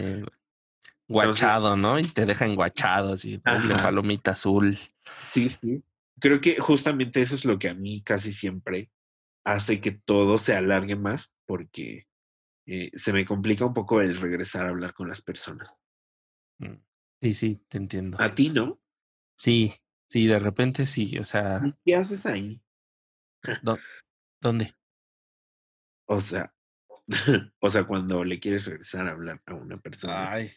[1.07, 1.99] guachado, ¿no?
[1.99, 4.77] Y te dejan guachado, así, doble palomita azul.
[5.27, 5.83] Sí, sí.
[6.19, 8.89] Creo que justamente eso es lo que a mí casi siempre
[9.45, 12.07] hace que todo se alargue más porque
[12.65, 15.79] eh, se me complica un poco el regresar a hablar con las personas.
[16.59, 16.77] Mm,
[17.21, 18.17] Sí, sí, te entiendo.
[18.19, 18.79] A ti, ¿no?
[19.37, 19.73] Sí,
[20.09, 22.61] sí, de repente sí, o sea, ¿Y ¿Qué haces ahí?
[23.63, 23.79] ¿dó-
[24.41, 24.73] ¿dónde?
[26.07, 26.53] O sea,
[27.59, 30.51] o sea, cuando le quieres regresar a hablar a una persona, Ay.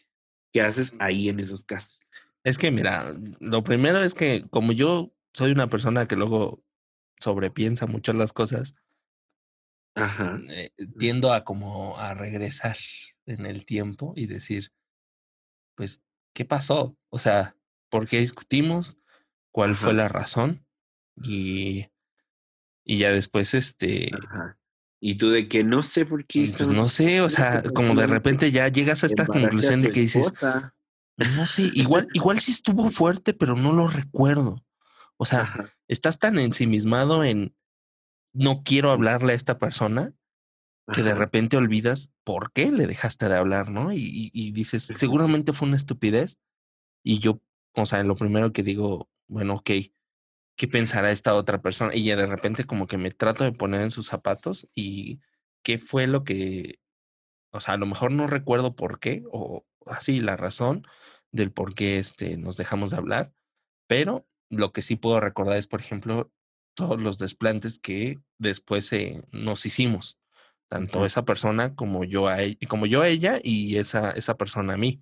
[0.51, 1.99] ¿qué haces ahí en esos casos?
[2.43, 6.63] Es que mira, lo primero es que como yo soy una persona que luego
[7.19, 8.75] sobrepiensa mucho las cosas,
[9.95, 10.39] Ajá.
[10.49, 12.77] eh, tiendo a como a regresar
[13.25, 14.71] en el tiempo y decir,
[15.75, 16.01] pues,
[16.33, 16.97] ¿qué pasó?
[17.09, 17.55] O sea,
[17.89, 18.97] ¿por qué discutimos?
[19.51, 20.65] ¿Cuál fue la razón?
[21.23, 21.87] Y,
[22.85, 24.57] y ya después, este, Ajá.
[25.01, 27.73] Y tú de que no sé por qué pues estamos no sé, o sea, pues,
[27.73, 30.33] como de repente ya llegas a esta conclusión de que dices,
[31.17, 34.65] no sé, igual, igual sí estuvo fuerte, pero no lo recuerdo.
[35.15, 35.73] O sea, Ajá.
[35.87, 37.55] estás tan ensimismado en
[38.33, 40.13] no quiero hablarle a esta persona
[40.91, 43.93] que de repente olvidas por qué le dejaste de hablar, ¿no?
[43.93, 46.37] Y, y- y dices, seguramente fue una estupidez.
[47.03, 47.39] Y yo,
[47.83, 49.71] o sea, lo primero que digo, bueno, ok,
[50.55, 51.95] ¿qué pensará esta otra persona?
[51.95, 55.19] Y ya de repente como que me trato de poner en sus zapatos y
[55.63, 56.79] qué fue lo que,
[57.51, 60.85] o sea, a lo mejor no recuerdo por qué o así la razón
[61.31, 63.33] del por qué este, nos dejamos de hablar,
[63.87, 66.31] pero lo que sí puedo recordar es, por ejemplo,
[66.73, 70.19] todos los desplantes que después eh, nos hicimos,
[70.69, 74.75] tanto esa persona como yo a ella, como yo a ella y esa, esa persona
[74.75, 75.01] a mí.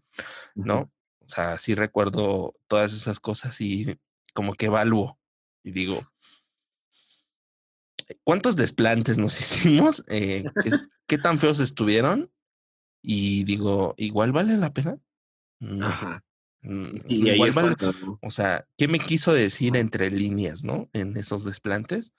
[0.56, 0.92] ¿no?
[1.28, 3.98] O sea, sí recuerdo todas esas cosas y
[4.34, 5.20] como que evalúo
[5.64, 6.02] y digo,
[8.24, 10.04] ¿cuántos desplantes nos hicimos?
[10.08, 10.46] Eh,
[11.08, 12.32] ¿qué, tan feos estuvieron?
[13.04, 14.98] Y digo, igual vale la pena.
[15.82, 16.24] Ajá.
[16.62, 17.76] Mm, igual vale,
[18.22, 20.90] o sea, ¿qué me quiso decir entre líneas, no?
[20.94, 22.14] En esos desplantes.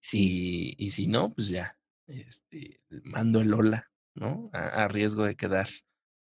[0.00, 0.74] Sí.
[0.78, 4.50] Y, si no, pues ya, este, mando el hola, ¿no?
[4.52, 5.68] A, riesgo de quedar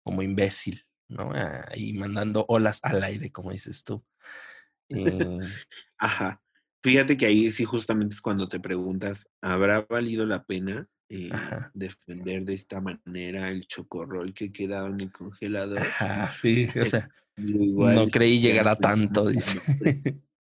[0.05, 1.33] como imbécil, ¿no?
[1.75, 4.05] Y mandando olas al aire, como dices tú.
[4.89, 5.39] Eh
[5.99, 6.41] Ajá.
[6.83, 11.31] Fíjate que ahí sí justamente es cuando te preguntas, ¿habrá valido la pena eh,
[11.75, 15.81] defender de esta manera el chocorrol que quedaba en el congelador?
[15.81, 19.61] Ajá, sí, o sea, no creí llegar a tanto, dice.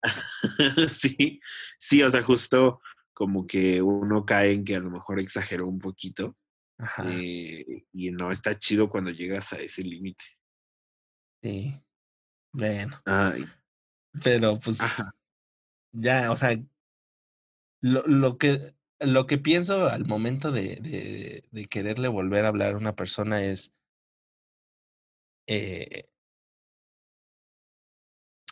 [0.88, 1.40] sí,
[1.80, 2.82] sí, o sea, justo
[3.14, 6.38] como que uno cae en que a lo mejor exageró un poquito.
[7.06, 10.24] Eh, y no está chido cuando llegas a ese límite.
[11.42, 11.74] Sí.
[12.54, 13.02] Bueno.
[14.24, 14.80] Pero pues
[15.94, 16.58] ya, o sea,
[17.82, 22.74] lo, lo, que lo que pienso al momento de, de, de, quererle volver a hablar
[22.74, 23.74] a una persona es
[25.48, 26.04] eh,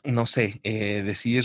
[0.04, 1.44] no sé, eh, decir,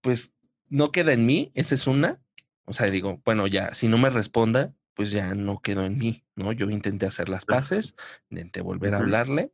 [0.00, 0.32] pues
[0.70, 2.22] no queda en mí, esa es una.
[2.64, 6.24] O sea, digo, bueno, ya, si no me responda, pues ya no quedó en mí,
[6.36, 6.52] ¿no?
[6.52, 7.96] Yo intenté hacer las paces,
[8.30, 9.52] intenté volver a hablarle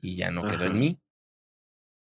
[0.00, 1.00] y ya no quedó en mí.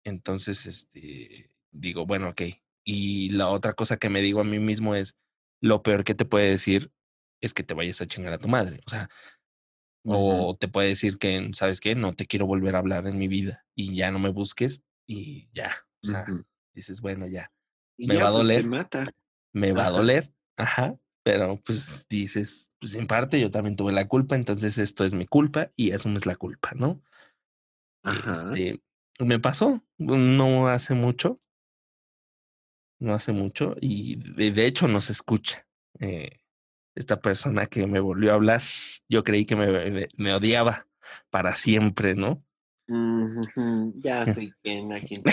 [0.04, 2.42] Entonces, este, digo, bueno, ok.
[2.84, 5.16] Y la otra cosa que me digo a mí mismo es,
[5.62, 6.92] lo peor que te puede decir
[7.40, 8.82] es que te vayas a chingar a tu madre.
[8.86, 9.10] O sea,
[10.06, 11.96] o te puede decir que, ¿sabes qué?
[11.96, 15.50] No te quiero volver a hablar en mi vida y ya no me busques y
[15.54, 15.72] ya.
[16.04, 16.26] O sea,
[16.74, 17.52] dices, bueno, ya.
[17.98, 18.66] me va a pues, doler.
[18.66, 19.14] mata.
[19.54, 20.34] Me va a doler.
[20.58, 20.98] Ajá.
[21.24, 25.26] Pero pues dices, pues en parte yo también tuve la culpa, entonces esto es mi
[25.26, 27.02] culpa y asumes la culpa, ¿no?
[28.04, 28.82] Este,
[29.20, 31.40] me pasó no hace mucho.
[33.00, 35.68] No hace mucho y de, hecho no se escucha.
[36.00, 36.40] Eh,
[36.96, 38.62] esta persona que me volvió a hablar,
[39.10, 40.88] yo creí que me, me, odiaba
[41.30, 42.44] para siempre, ¿no?
[43.96, 45.24] Ya sé quién, a quién.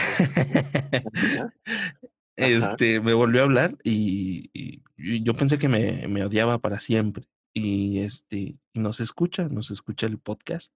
[2.41, 7.27] Este, me volvió a hablar y, yo pensé que me, me, odiaba para siempre.
[7.53, 10.73] Y este, nos escucha, nos escucha el podcast.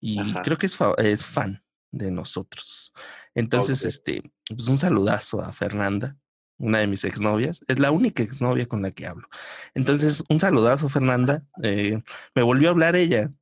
[0.00, 2.92] Y creo que es, es fan de nosotros.
[3.34, 6.16] Entonces, este, pues un saludazo a Fernanda,
[6.58, 7.60] una de mis exnovias.
[7.68, 9.28] Es la única exnovia con la que hablo.
[9.74, 11.44] Entonces, un saludazo, Fernanda.
[11.62, 12.02] Eh,
[12.34, 13.32] me volvió a hablar ella.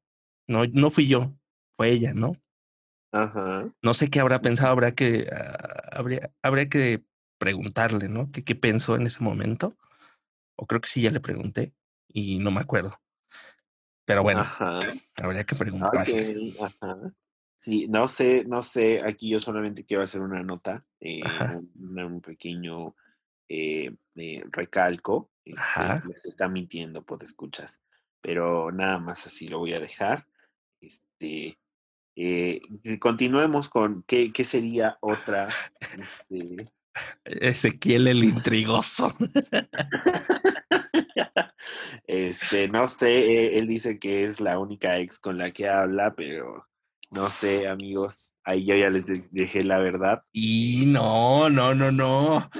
[0.46, 1.34] No, no fui yo,
[1.76, 2.36] fue ella, ¿no?
[3.12, 3.72] Ajá.
[3.82, 7.04] No sé qué habrá pensado, habrá que, ah, habría, habría que
[7.38, 8.30] preguntarle, ¿no?
[8.32, 9.76] ¿Qué, ¿Qué pensó en ese momento?
[10.56, 11.72] O creo que sí ya le pregunté
[12.08, 12.98] y no me acuerdo.
[14.04, 14.44] Pero bueno,
[15.22, 16.54] habría que preguntarle.
[16.60, 17.12] Ajá.
[17.58, 21.20] Sí, no sé, no sé, aquí yo solamente quiero hacer una nota, eh,
[21.74, 22.94] un, pequeño
[23.48, 27.82] eh, eh, recalco, este, se está mintiendo, pues escuchas,
[28.20, 30.26] pero nada más así lo voy a dejar.
[30.80, 31.58] Este,
[33.00, 35.48] continuemos con qué, qué sería otra.
[36.30, 36.72] Este...
[37.24, 39.14] Ezequiel el intrigoso.
[42.06, 46.66] este, no sé, él dice que es la única ex con la que habla, pero
[47.10, 50.22] no sé, amigos, ahí yo ya les dejé la verdad.
[50.32, 52.50] Y no, no, no, no.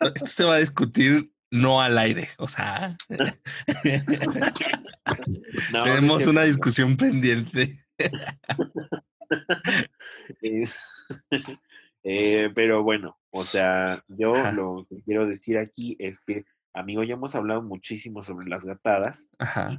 [0.00, 2.96] Esto se va a discutir no al aire, o sea.
[5.72, 7.78] tenemos una discusión pendiente.
[12.04, 17.14] Eh, pero bueno, o sea, yo lo que quiero decir aquí es que, amigo, ya
[17.14, 19.30] hemos hablado muchísimo sobre las gatadas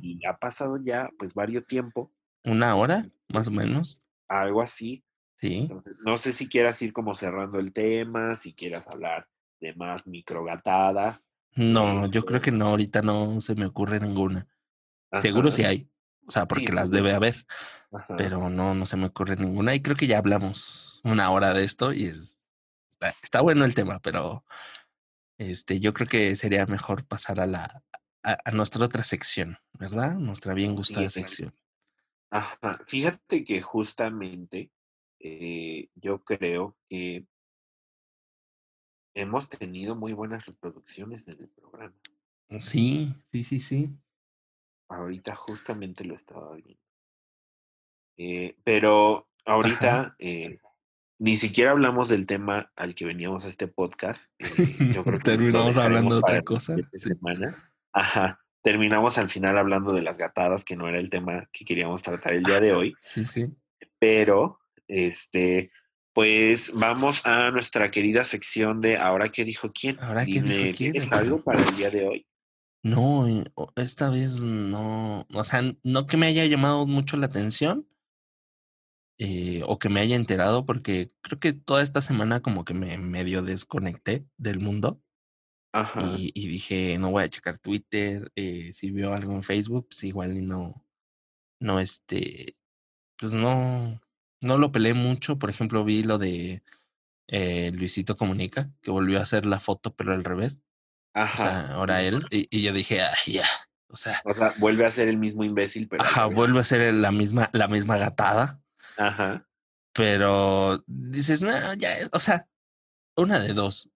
[0.01, 2.11] y ha pasado ya pues varios tiempo
[2.45, 3.99] ¿Una hora, más o menos?
[4.28, 5.03] Algo así.
[5.38, 5.67] Sí.
[6.05, 9.28] no sé si quieras ir como cerrando el tema, si quieras hablar
[9.59, 11.28] de más microgatadas.
[11.55, 14.47] No, yo creo que no, ahorita no se me ocurre ninguna.
[15.19, 15.89] Seguro sí hay,
[16.28, 17.36] o sea, porque las debe haber,
[18.17, 19.76] pero no, no se me ocurre ninguna.
[19.76, 22.38] Y creo que ya hablamos una hora de esto y es,
[23.21, 24.43] está, bueno el tema, pero
[25.38, 27.84] este, yo creo que sería mejor pasar a la
[28.26, 30.15] a, nuestra otra sección, ¿verdad?
[30.15, 31.53] Nuestra bien gustada sección.
[32.32, 34.71] Ajá, fíjate que justamente
[35.19, 37.26] eh, yo creo que
[39.13, 41.95] hemos tenido muy buenas reproducciones en el programa.
[42.59, 43.97] Sí, sí, sí, sí.
[44.89, 46.81] Ahorita justamente lo estaba viendo.
[48.17, 50.59] Eh, pero ahorita eh,
[51.19, 54.31] ni siquiera hablamos del tema al que veníamos a este podcast.
[54.93, 56.75] yo creo que Terminamos hablando de otra cosa.
[56.93, 57.73] Semana.
[57.91, 62.01] Ajá terminamos al final hablando de las gatadas, que no era el tema que queríamos
[62.01, 62.95] tratar el día de hoy.
[62.99, 63.45] Sí, sí.
[63.99, 65.71] Pero, este,
[66.13, 69.97] Pues vamos a nuestra querida sección de Ahora que dijo quién.
[70.01, 70.93] Ahora que dijo quién.
[70.93, 72.27] ¿Tienes algo para el día de hoy?
[72.86, 73.25] No,
[73.77, 75.25] esta vez no.
[75.33, 77.88] O sea, no que me haya llamado mucho la atención.
[79.17, 82.95] Eh, o que me haya enterado, porque creo que toda esta semana como que me
[82.99, 85.01] medio desconecté del mundo.
[85.73, 86.15] Ajá.
[86.15, 88.31] Y, y dije, no voy a checar Twitter.
[88.36, 90.86] Eh, si veo algo en Facebook, pues igual y no.
[91.59, 92.55] No, este.
[93.17, 93.99] Pues no.
[94.41, 95.39] No lo peleé mucho.
[95.39, 96.61] Por ejemplo, vi lo de
[97.29, 100.61] eh, Luisito Comunica, que volvió a hacer la foto, pero al revés.
[101.16, 101.36] Ajá.
[101.36, 102.24] O sea, ahora él.
[102.30, 103.45] Y, y yo dije, ay, ya.
[103.88, 106.03] O sea, O sea, vuelve a ser el mismo imbécil, pero.
[106.03, 108.59] ajá, vuelve a ser la misma, la misma gatada.
[108.97, 109.47] Ajá.
[109.93, 112.47] Pero dices, no, ya, o sea,
[113.16, 113.89] una de dos.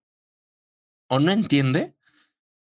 [1.09, 1.95] O no entiende,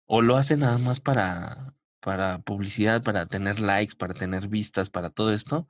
[0.08, 5.10] o lo hace nada más para, para publicidad, para tener likes, para tener vistas, para
[5.12, 5.68] todo esto.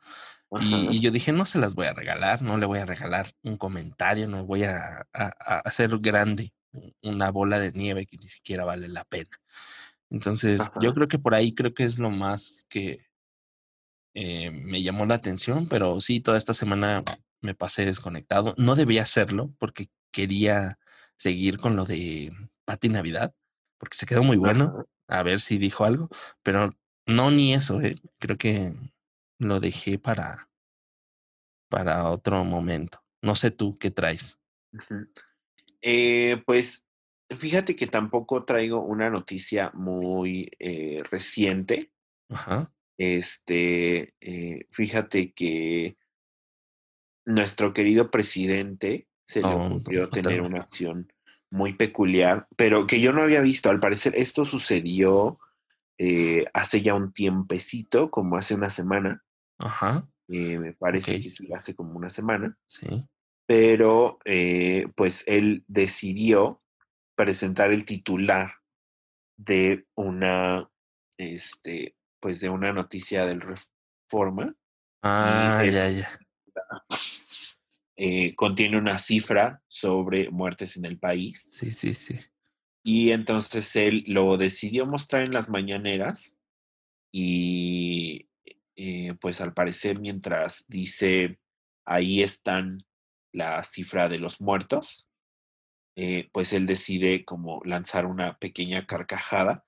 [0.62, 3.58] Y, yo dije, no se las voy a regalar, no le voy a regalar un
[3.58, 6.54] comentario, no voy a, a- a hacer grande
[7.01, 9.30] una bola de nieve que ni siquiera vale la pena.
[10.09, 13.05] Entonces, yo creo que por ahí creo que es lo más que
[14.13, 17.03] eh, me llamó la atención, pero sí, toda esta semana
[17.41, 18.55] me pasé desconectado.
[18.57, 20.80] No debía hacerlo porque quería
[21.15, 22.32] seguir con lo de
[22.65, 23.36] Pati Navidad,
[23.78, 26.09] porque se quedó muy bueno, a ver si dijo algo,
[26.41, 26.73] pero
[27.05, 27.95] no ni eso, eh.
[28.17, 28.73] creo que
[29.39, 30.49] lo dejé para,
[31.69, 33.03] para otro momento.
[33.21, 34.39] No sé tú qué traes.
[35.82, 36.86] Eh, pues
[37.30, 41.91] fíjate que tampoco traigo una noticia muy eh, reciente.
[42.30, 42.71] Ajá.
[42.97, 45.97] Este, eh, fíjate que
[47.25, 51.11] nuestro querido presidente se le Oh, ocurrió tener una acción
[51.49, 53.69] muy peculiar, pero que yo no había visto.
[53.69, 55.39] Al parecer, esto sucedió
[55.97, 59.23] eh, hace ya un tiempecito, como hace una semana.
[59.59, 60.07] Ajá.
[60.30, 61.21] eh, me parece Ok.
[61.47, 62.57] que hace como una semana.
[62.67, 62.88] Sí.
[63.48, 66.60] Pero eh, pues él decidió
[67.16, 68.54] presentar el titular
[69.38, 70.70] de una,
[71.18, 74.56] este, pues de una noticia del Reforma
[75.02, 76.10] Ah, ya, ya.
[77.95, 82.16] eh, contiene una cifra sobre muertes en el país Sí, sí, sí.
[82.84, 86.36] y entonces él lo decidió mostrar en las mañaneras
[87.14, 88.28] y
[88.76, 91.39] eh, pues al parecer mientras dice
[91.86, 92.86] ahí están
[93.38, 95.08] la cifra de los muertos,
[95.96, 99.66] eh, pues él decide como lanzar una pequeña carcajada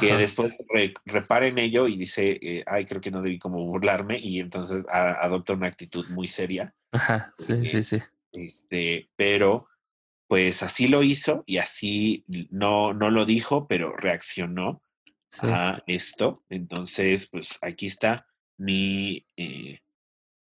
[0.00, 0.18] que Ajá.
[0.18, 4.18] después re- repara en ello y dice, eh, ay, creo que no debí como burlarme
[4.18, 6.74] y entonces a- adopta una actitud muy seria.
[6.92, 7.34] Ajá.
[7.38, 7.98] Sí, eh, sí, sí.
[8.32, 9.68] este, pero
[10.28, 14.82] pues así lo hizo y así no, no lo dijo, pero reaccionó
[15.30, 15.46] Sí.
[15.48, 16.44] a esto.
[16.50, 18.26] Entonces, pues aquí está
[18.58, 19.80] mi, eh,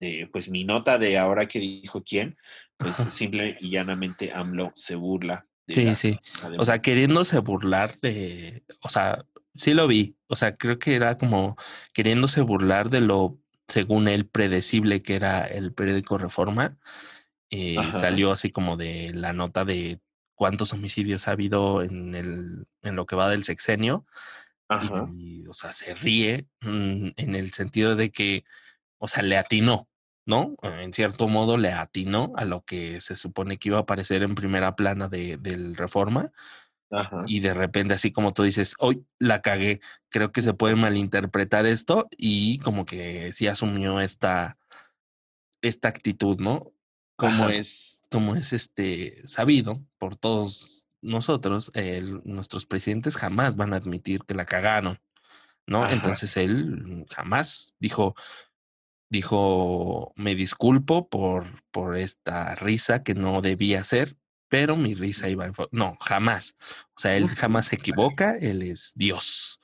[0.03, 2.37] eh, pues mi nota de ahora que dijo quién,
[2.77, 6.19] pues simple y llanamente AMLO se burla de Sí, la sí.
[6.59, 9.25] O sea, queriéndose burlar de, o sea,
[9.55, 10.17] sí lo vi.
[10.27, 11.57] O sea, creo que era como
[11.93, 13.39] queriéndose burlar de lo,
[13.69, 16.77] según él, predecible que era el periódico Reforma.
[17.51, 20.01] Eh, salió así como de la nota de
[20.35, 24.05] cuántos homicidios ha habido en el, en lo que va del sexenio.
[24.69, 25.09] Ajá.
[25.17, 28.43] Y, o sea, se ríe mm, en el sentido de que,
[28.99, 29.89] o sea, le atinó,
[30.27, 30.55] ¿no?
[30.63, 34.35] En cierto modo le atinó a lo que se supone que iba a aparecer en
[34.35, 36.31] primera plana de, del Reforma
[36.91, 37.25] Ajá.
[37.27, 41.67] y de repente así como tú dices, hoy la cagué, creo que se puede malinterpretar
[41.67, 44.59] esto y como que sí asumió esta,
[45.61, 46.73] esta actitud, ¿no?
[47.17, 47.55] Como Ajá.
[47.55, 54.21] es, como es este sabido por todos nosotros, el- nuestros presidentes jamás van a admitir
[54.27, 55.01] que la cagaron,
[55.67, 55.83] ¿no?
[55.85, 55.93] Ajá.
[55.95, 58.15] Entonces él jamás dijo,
[59.13, 64.17] dijo, me disculpo por, por esta risa que no debía hacer,
[64.49, 65.53] pero mi risa iba en...
[65.53, 65.69] fo-".
[65.71, 66.57] No, jamás.
[66.97, 69.61] O sea, él jamás se equivoca, él es Dios.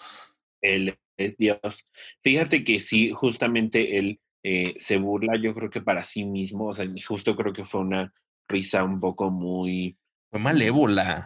[0.61, 1.59] Él es Dios.
[2.23, 6.73] Fíjate que sí, justamente él eh, se burla, yo creo que para sí mismo, o
[6.75, 8.13] sea, justo creo que fue una
[8.49, 9.99] risa un poco muy
[10.31, 11.25] Fue malévola.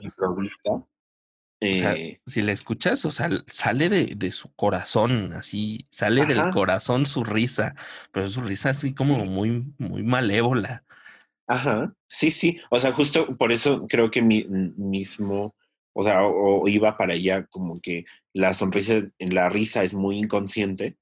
[1.63, 1.93] Improvisa.
[1.93, 6.27] O sea, Eh, si la escuchas, o sea, sale de, de su corazón, así, sale
[6.27, 7.75] del corazón su risa,
[8.13, 10.85] pero su risa así como muy, muy malévola.
[11.47, 14.45] Ajá, sí, sí, o sea, justo por eso creo que mi,
[14.77, 15.55] mismo,
[15.95, 20.19] o sea, o, o iba para allá como que la sonrisa, la risa es muy
[20.19, 20.97] inconsciente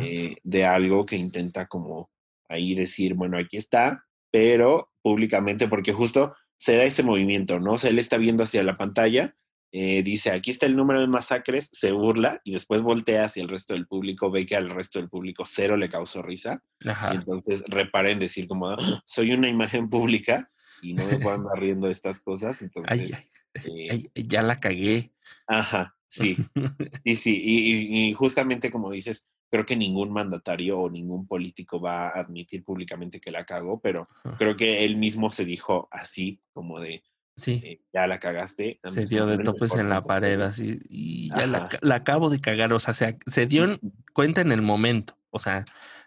[0.00, 2.08] eh, de algo que intenta como
[2.48, 7.72] ahí decir, bueno, aquí está, pero públicamente, porque justo se da ese movimiento, ¿no?
[7.72, 9.34] O sea, él está viendo hacia la pantalla
[9.72, 13.48] eh, dice, aquí está el número de masacres, se burla y después voltea hacia el
[13.48, 16.62] resto del público, ve que al resto del público cero le causó risa.
[16.80, 20.50] Y entonces repara en decir como, ah, soy una imagen pública
[20.82, 22.62] y no me puedo andar riendo de estas cosas.
[22.62, 23.12] Entonces,
[23.54, 25.12] eh ya la cagué.
[25.46, 26.36] Ajá, sí.
[27.04, 27.40] sí, sí.
[27.42, 33.20] Y, justamente como dices, creo que ningún mandatario o ningún político va a admitir públicamente
[33.20, 37.02] que la cagó, pero creo que él mismo se dijo así, como de,
[37.40, 37.60] sí.
[37.64, 38.80] Eh, ya la cagaste.
[38.84, 42.78] Se dio de topes en la pared, así, y ya la, acabo de cagar, o
[42.78, 43.78] sea, se, se dio
[44.12, 45.64] cuenta en el momento, o sea,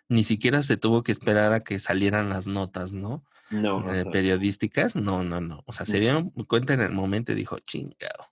[0.07, 3.23] ni siquiera se tuvo que esperar a que salieran las notas, ¿no?
[3.51, 3.93] No.
[3.93, 5.63] Eh, periodísticas, no, no, no.
[5.65, 8.27] O sea, se dieron cuenta en el momento y dijo, chingado.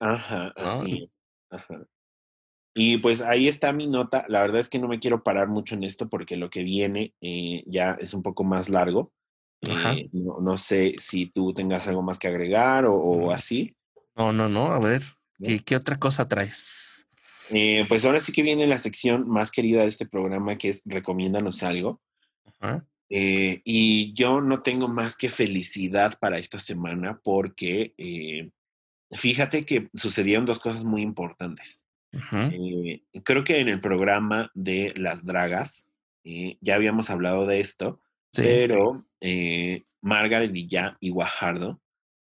[0.00, 1.10] Ajá, así.
[1.50, 1.86] Ajá.
[2.74, 4.24] Y pues ahí está mi nota.
[4.28, 7.14] La verdad es que no me quiero parar mucho en esto porque lo que viene
[7.20, 9.12] eh, ya es un poco más largo.
[9.62, 13.74] Eh, no, sé si tú tengas algo más que agregar o, así.
[14.16, 14.72] No, no, no.
[14.72, 15.02] A ver,
[15.64, 17.06] ¿qué, otra cosa traes?
[17.50, 20.82] Eh, pues ahora sí que viene la sección más querida de este programa que es
[20.84, 22.00] Recomiéndanos algo.
[23.08, 27.94] y yo no tengo más que felicidad para esta semana porque
[29.10, 31.84] fíjate que sucedieron dos cosas muy importantes.
[32.12, 35.90] Eh, creo que en el programa de las dragas
[36.24, 38.00] eh, ya habíamos hablado de esto,
[38.32, 41.80] pero eh, Margaret y ya y Guajardo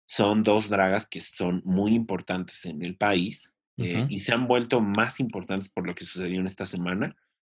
[0.08, 5.20] son dos dragas que son muy importantes en el país y se han vuelto más
[5.20, 7.14] importantes por lo que sucedió en esta semana,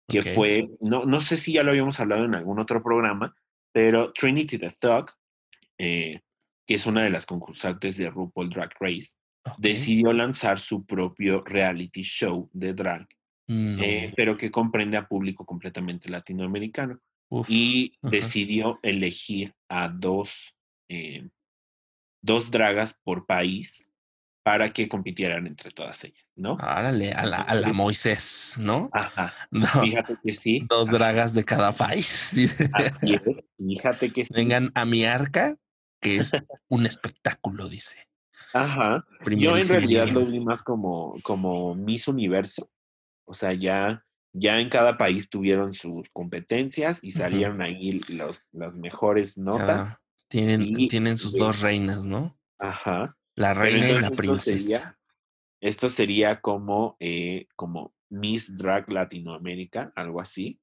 [0.08, 3.36] que fue, no, no sé si ya lo habíamos hablado en algún otro programa,
[3.72, 5.12] pero Trinity the Thug,
[5.78, 6.22] que
[6.66, 9.16] es una de las concursantes de RuPaul Drag Race,
[9.58, 13.08] decidió lanzar su propio reality show de drag,
[13.48, 17.00] eh, pero que comprende a público completamente latinoamericano.
[17.48, 20.56] Y decidió elegir a dos,
[20.90, 21.30] eh,
[22.22, 23.90] dos dragas por país
[24.44, 26.58] para que compitieran entre todas ellas, ¿no?
[26.62, 28.90] Árale, a la, a la Moisés, ¿no?
[28.94, 29.34] Ajá.
[29.84, 30.66] fíjate que sí.
[30.70, 32.32] Dos dragas de cada país.
[32.74, 33.20] Así
[33.58, 34.34] fíjate que sí.
[34.34, 35.58] Vengan a mi arca,
[36.02, 36.32] que es
[36.70, 38.08] un espectáculo, dice.
[38.54, 39.06] Ajá.
[39.26, 42.72] Yo en realidad lo vi más como, como Miss Universo.
[43.26, 44.06] O sea, ya,
[44.40, 49.98] ya en cada país tuvieron sus competencias y salieron ahí los, las mejores notas.
[50.28, 52.38] tienen, tienen sus dos reinas, ¿no?
[52.60, 53.16] Ajá.
[53.36, 54.98] La reina y la princesa.
[55.62, 60.60] Esto sería, como, eh, como Miss Drag Latinoamérica, algo así.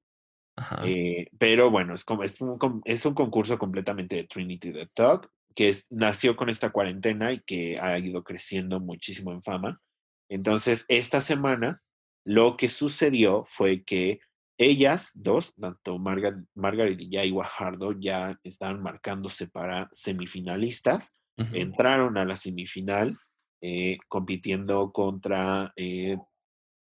[0.85, 5.29] Eh, pero bueno, es, como, es, un, es un concurso completamente de Trinity the Talk
[5.53, 9.81] que nació con esta cuarentena y que ha ido creciendo muchísimo en fama.
[10.29, 11.81] Entonces, esta semana
[12.25, 14.19] lo que sucedió fue que
[14.57, 22.37] ellas dos, tanto Margaret y Jai Guajardo, ya estaban marcándose para semifinalistas, entraron a la
[22.37, 23.17] semifinal
[23.61, 26.17] eh, compitiendo contra, eh,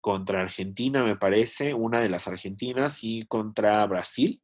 [0.02, 4.42] contra Argentina, me parece, una de las argentinas, y contra Brasil.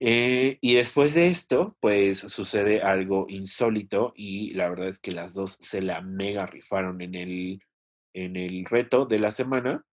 [0.00, 5.34] Eh, y después de esto, pues sucede algo insólito y la verdad es que las
[5.34, 7.60] dos se la mega rifaron en el,
[8.14, 9.84] en el reto de la semana.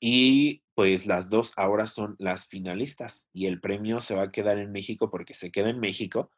[0.00, 4.58] Y pues las dos ahora son las finalistas y el premio se va a quedar
[4.58, 6.30] en México porque se queda en México.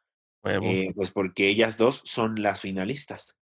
[0.43, 3.39] Eh, pues porque ellas dos son las finalistas.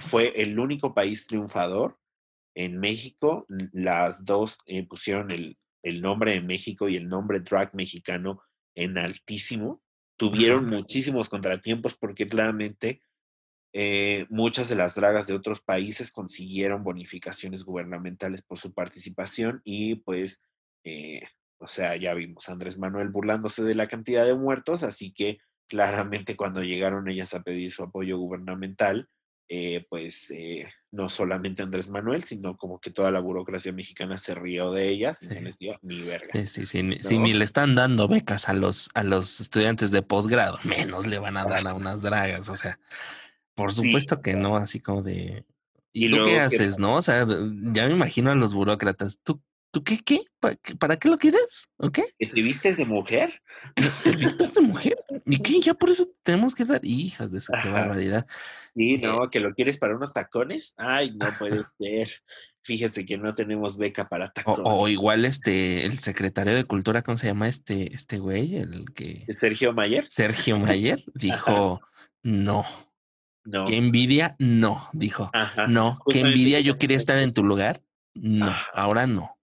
[0.00, 1.98] Fue el único país triunfador
[2.54, 3.44] en México.
[3.72, 8.40] Las dos eh, pusieron el, el nombre de México y el nombre drag mexicano
[8.76, 9.82] en altísimo.
[10.16, 13.02] Tuvieron muchísimos contratiempos porque claramente
[13.76, 19.96] eh, muchas de las dragas de otros países consiguieron bonificaciones gubernamentales por su participación y
[19.96, 20.42] pues,
[20.84, 21.22] eh,
[21.58, 25.38] o sea, ya vimos a Andrés Manuel burlándose de la cantidad de muertos, así que
[25.66, 29.08] claramente cuando llegaron ellas a pedir su apoyo gubernamental,
[29.48, 34.36] eh, pues eh, no solamente Andrés Manuel, sino como que toda la burocracia mexicana se
[34.36, 36.46] rió de ellas y no les dio ni verga.
[36.46, 40.60] Sí, sí, Si ni le están dando becas a los, a los estudiantes de posgrado,
[40.64, 42.78] menos le van a dar a unas dragas, o sea,
[43.54, 45.44] por supuesto que no, así como de...
[45.92, 46.96] ¿Y, tú qué haces, no?
[46.96, 49.40] O sea, ya me imagino a los burócratas, ¿tú
[49.74, 50.18] ¿Tú qué, qué?
[50.78, 51.68] ¿Para, qué lo quieres?
[51.78, 52.04] ¿O qué?
[52.16, 53.42] ¿Que te vistes de mujer?
[54.04, 54.96] ¿Te vistes de mujer?
[55.26, 55.54] ¿Y qué?
[55.64, 58.24] Ya por eso tenemos que dar hijas de esa qué barbaridad.
[58.76, 60.74] Sí, no, eh que lo quieres para unos tacones.
[60.76, 62.08] Ay, no puede ser.
[62.62, 64.60] Fíjense que no tenemos beca para tacones.
[64.64, 68.54] O, igual este, el secretario de Cultura, ¿cómo se llama este, este güey?
[68.54, 69.26] El que.
[69.34, 70.06] Sergio Mayer.
[70.08, 71.80] Sergio Mayer dijo
[72.22, 72.64] no.
[73.44, 73.64] No.
[73.64, 74.36] ¿Qué envidia?
[74.38, 75.30] No, dijo.
[75.68, 76.00] No.
[76.08, 76.60] ¿Qué envidia?
[76.60, 77.82] Yo quería estar en tu lugar.
[78.14, 79.36] No, ahora no.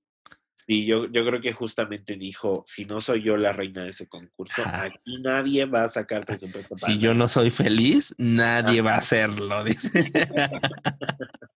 [0.66, 4.08] Sí, yo, yo creo que justamente dijo, si no soy yo la reina de ese
[4.08, 6.78] concurso, aquí nadie va a sacar presupuesto.
[6.78, 10.12] Si yo no soy feliz, nadie va a hacerlo, dice.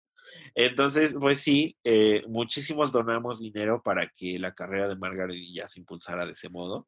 [0.55, 5.79] Entonces, pues sí, eh, muchísimos donamos dinero para que la carrera de Margaret ya se
[5.79, 6.87] impulsara de ese modo.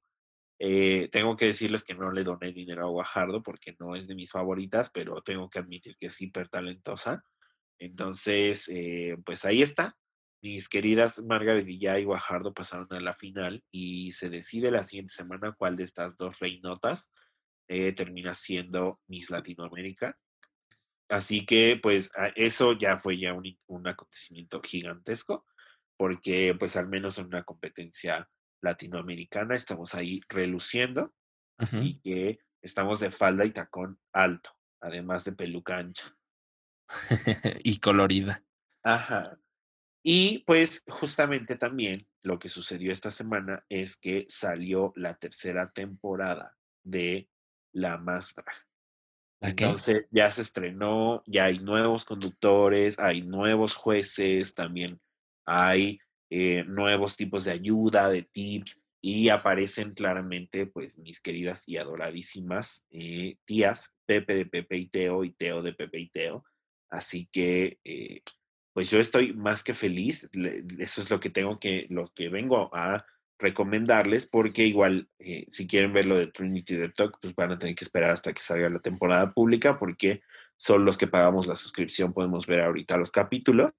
[0.60, 4.16] Eh, tengo que decirles que no le doné dinero a Guajardo porque no es de
[4.16, 7.24] mis favoritas, pero tengo que admitir que es hiper talentosa.
[7.80, 9.96] Entonces, eh, pues ahí está.
[10.42, 15.14] Mis queridas Margaret Villa y Guajardo pasaron a la final y se decide la siguiente
[15.14, 17.12] semana cuál de estas dos reinotas
[17.68, 20.18] eh, termina siendo Miss Latinoamérica.
[21.10, 25.46] Así que pues eso ya fue ya un, acontecimiento gigantesco
[25.98, 28.30] porque pues al menos en una competencia
[28.62, 31.14] latinoamericana estamos ahí reluciendo.
[31.58, 36.16] Así que estamos de falda y tacón alto, además de peluca ancha.
[37.64, 38.44] y colorida.
[38.84, 39.40] Ajá.
[40.04, 46.56] Y pues justamente también lo que sucedió esta semana es que salió la tercera temporada
[46.84, 47.30] de
[47.74, 48.54] La Mastra.
[49.42, 55.00] Entonces ya se estrenó, ya hay nuevos conductores, hay nuevos jueces, también
[55.46, 56.00] hay
[56.30, 62.88] eh, nuevos tipos de ayuda, de tips, y aparecen claramente, pues, mis queridas y adoradísimas
[62.92, 66.44] eh, tías, Pepe de Pepe y Teo y Teo de Pepe y Teo.
[66.90, 68.22] Así que, eh,
[68.74, 70.30] pues yo estoy más que feliz.
[70.80, 73.06] Eso es lo que tengo que, lo que vengo a
[73.40, 75.10] recomendarles, porque igual,
[75.48, 78.34] si quieren ver lo de Trinity the Talk, pues van a tener que esperar hasta
[78.34, 80.22] que salga la temporada pública, porque
[80.58, 83.72] son los que pagamos la suscripción, podemos ver ahorita los capítulos.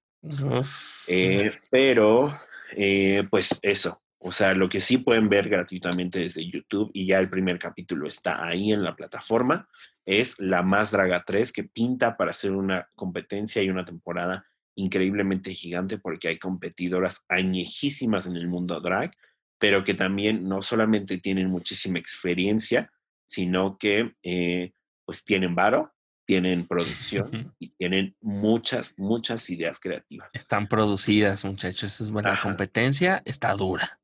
[1.07, 2.37] Eh, pero,
[2.71, 7.19] eh, pues eso, o sea, lo que sí pueden ver gratuitamente desde YouTube y ya
[7.19, 9.67] el primer capítulo está ahí en la plataforma,
[10.05, 14.45] es La Más Draga 3, que pinta para hacer una competencia y una temporada
[14.75, 19.13] increíblemente gigante porque hay competidoras añejísimas en el mundo drag,
[19.57, 22.91] pero que también no solamente tienen muchísima experiencia,
[23.25, 24.73] sino que eh,
[25.05, 25.93] pues tienen varo,
[26.29, 30.29] tienen producción y tienen muchas, muchas ideas creativas.
[30.35, 31.99] Están producidas, muchachos.
[31.99, 32.39] Es buena.
[32.39, 33.99] Competencia está dura.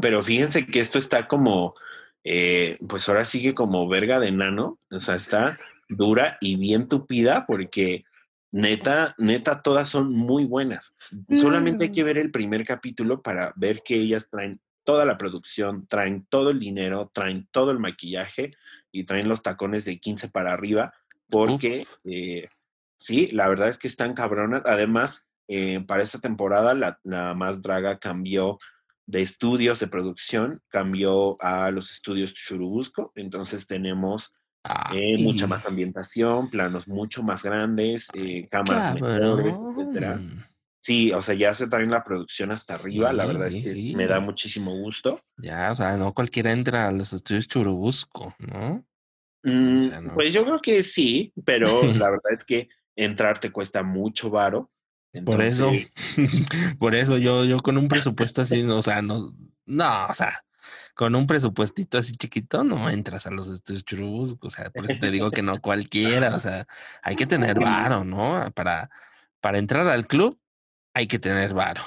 [0.00, 1.76] Pero fíjense que esto está como,
[2.24, 5.56] eh, pues ahora sigue como verga de nano, o sea, está
[5.88, 8.02] dura y bien tupida porque
[8.50, 10.96] Neta, neta, todas son muy buenas.
[11.28, 12.06] Solamente hay que mm.
[12.06, 14.58] ver el primer capítulo para ver que ellas traen
[14.88, 18.48] toda la producción, traen todo el dinero, traen todo el maquillaje
[18.90, 20.94] y traen los tacones de 15 para arriba,
[21.28, 22.48] porque eh,
[22.96, 24.62] sí, la verdad es que están cabronas.
[24.64, 28.58] Además, eh, para esta temporada, la, la, más draga cambió
[29.04, 33.12] de estudios de producción, cambió a los estudios Churubusco.
[33.14, 34.32] Entonces tenemos
[34.64, 40.20] Ah, eh, mucha más ambientación, planos mucho más grandes, eh, cámaras mejores, etcétera.
[40.88, 44.06] Sí, o sea, ya se traen la producción hasta arriba, la verdad es que me
[44.06, 45.20] da muchísimo gusto.
[45.36, 48.82] Ya, o sea, no cualquiera entra a los estudios Churubusco, ¿no?
[49.42, 51.68] Mm, pues yo creo que sí, pero
[52.06, 54.70] la verdad es que entrar te cuesta mucho varo.
[55.26, 55.70] Por eso,
[56.78, 59.34] por eso yo, yo con un presupuesto así, o sea, no,
[59.66, 60.42] no, o sea,
[60.94, 64.98] con un presupuestito así chiquito no entras a los estudios churubus, o sea, por eso
[64.98, 66.66] te digo que no cualquiera, o sea,
[67.02, 68.50] hay que tener varo, ¿no?
[68.54, 68.88] Para,
[69.42, 70.40] para entrar al club
[70.94, 71.82] hay que tener varo.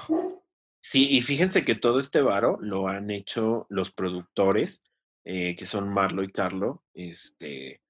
[0.82, 4.84] Sí, y fíjense que todo este varo lo han hecho los productores,
[5.24, 7.82] eh, que son Marlo y Carlo, este,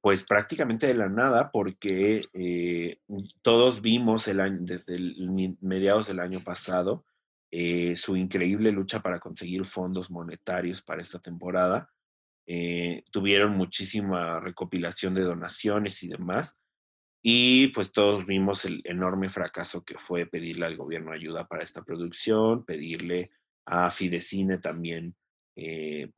[0.00, 2.98] pues prácticamente de la nada, porque eh,
[3.42, 7.04] todos vimos el año, desde el, mediados del año pasado
[7.52, 11.88] eh, su increíble lucha para conseguir fondos monetarios para esta temporada.
[13.10, 16.58] Tuvieron muchísima recopilación de donaciones y demás.
[17.26, 21.82] Y pues todos vimos el enorme fracaso que fue pedirle al gobierno ayuda para esta
[21.82, 23.30] producción, pedirle
[23.64, 25.16] a Fidecine también
[25.56, 26.10] eh,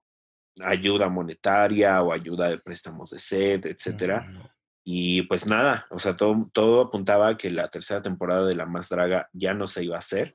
[0.60, 4.50] ayuda monetaria o ayuda de préstamos de sed, etcétera.
[4.84, 8.66] Y pues nada, o sea, todo, todo apuntaba a que la tercera temporada de La
[8.66, 10.34] Más Draga ya no se iba a hacer.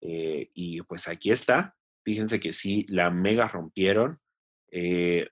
[0.00, 1.76] Eh, y pues aquí está.
[2.06, 4.18] Fíjense que sí, la mega rompieron.
[4.70, 5.28] Eh,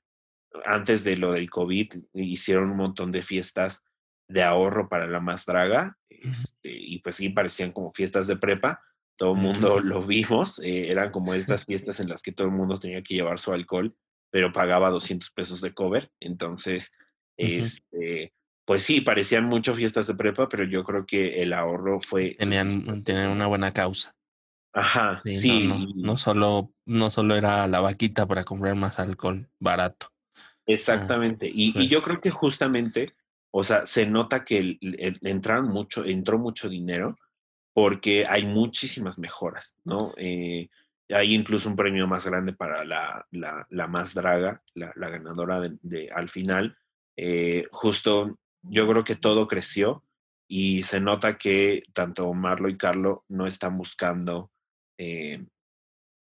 [0.67, 3.83] antes de lo del COVID hicieron un montón de fiestas
[4.29, 5.97] de ahorro para la más draga.
[6.09, 8.81] Este, y pues sí, parecían como fiestas de prepa.
[9.17, 10.59] Todo el mundo lo vimos.
[10.61, 13.53] Eh, eran como estas fiestas en las que todo el mundo tenía que llevar su
[13.53, 13.95] alcohol,
[14.31, 16.11] pero pagaba 200 pesos de cover.
[16.21, 16.93] Entonces,
[17.37, 18.33] este,
[18.65, 22.31] pues sí, parecían mucho fiestas de prepa, pero yo creo que el ahorro fue...
[22.39, 24.15] Tenían, tenían una buena causa.
[24.73, 25.71] Ajá, sí.
[25.95, 30.09] No, solo, no solo era la vaquita para comprar más alcohol barato.
[30.67, 31.49] Exactamente.
[31.53, 33.15] y, yo creo que justamente,
[33.57, 34.79] o sea, se nota que
[35.23, 37.17] entraron mucho, entró mucho dinero
[37.73, 40.13] porque hay muchísimas mejoras, ¿no?
[40.17, 40.69] Eh,
[41.09, 46.31] hay incluso un premio más grande para la, la, más draga, la, ganadora de, al
[46.31, 46.77] final.
[47.17, 50.03] Eh, justo yo creo que todo creció
[50.49, 54.51] y se nota que tanto Marlo y Carlo no están buscando
[54.99, 55.47] eh,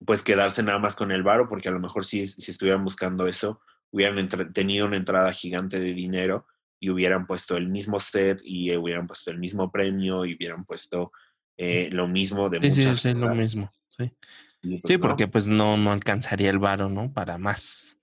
[0.04, 3.26] pues quedarse nada más con el varo, porque a lo mejor si, si estuvieran buscando
[3.26, 6.46] eso, hubieran tenido una entrada gigante de dinero
[6.84, 11.12] y hubieran puesto el mismo set y hubieran puesto el mismo premio y hubieran puesto
[11.56, 14.12] eh, lo mismo de sí, muchas Sí, sí, lo mismo, sí.
[14.60, 17.10] Pues sí, porque pues no, no alcanzaría el varo, ¿no?
[17.10, 17.98] Para más.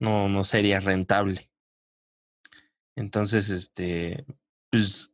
[0.00, 1.50] No, no sería rentable.
[2.96, 4.24] Entonces, este,
[4.70, 5.10] pues,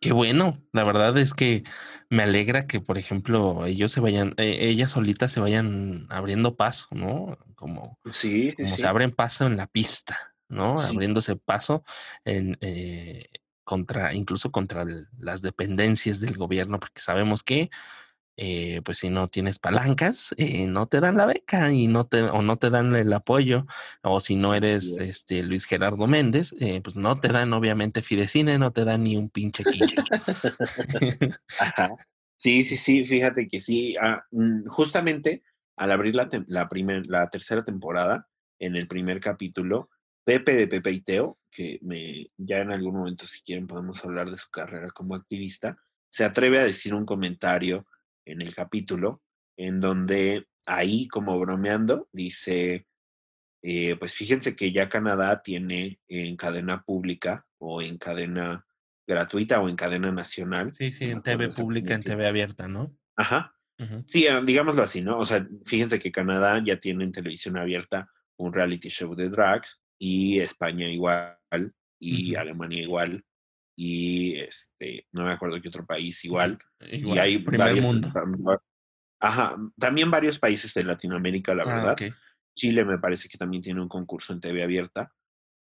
[0.00, 0.52] qué bueno.
[0.72, 1.64] La verdad es que
[2.08, 6.86] me alegra que, por ejemplo, ellos se vayan, eh, ellas solitas se vayan abriendo paso,
[6.92, 7.36] ¿no?
[7.56, 10.76] Como, sí, como se abren paso en la pista, ¿no?
[10.78, 11.84] Abriéndose paso
[12.24, 13.24] en, eh,
[13.64, 14.86] contra, incluso contra
[15.18, 17.70] las dependencias del gobierno, porque sabemos que
[18.36, 22.22] eh, pues si no tienes palancas, eh, no te dan la beca y no te,
[22.22, 23.66] o no te dan el apoyo,
[24.02, 28.72] o si no eres este Luis Gerardo Méndez, pues no te dan obviamente Fidecine, no
[28.72, 30.02] te dan ni un pinche quinto.
[32.36, 35.42] Sí, sí, sí, fíjate que sí, ah, mm, justamente
[35.76, 36.68] al abrir la, la,
[37.08, 38.28] la tercera temporada,
[38.58, 39.90] en el primer capítulo,
[40.24, 44.30] Pepe de Pepe y Teo, que me, ya en algún momento si quieren podemos hablar
[44.30, 45.76] de su carrera como activista,
[46.10, 47.86] se atreve a decir un comentario
[48.24, 49.22] en el capítulo
[49.56, 52.86] en donde ahí como bromeando dice,
[53.62, 58.66] eh, pues fíjense que ya Canadá tiene en cadena pública o en cadena
[59.06, 60.74] gratuita o en cadena nacional.
[60.74, 62.96] Sí, sí, en TV pública, en TV abierta, ¿no?
[63.16, 63.54] Ajá.
[64.06, 65.18] Sí, ah, digámoslo así, ¿no?
[65.18, 69.83] O sea, fíjense que Canadá ya tiene en televisión abierta un reality show de drags
[69.98, 71.38] y España igual
[72.00, 73.24] y Alemania igual
[73.76, 76.58] y este, no me acuerdo qué otro país igual.
[76.80, 78.08] y hay varios, mundo.
[79.20, 82.14] Ajá, también varios países de Latinoamérica, la ah, verdad.
[82.56, 85.10] Chile me parece que también tiene un concurso en TV abierta.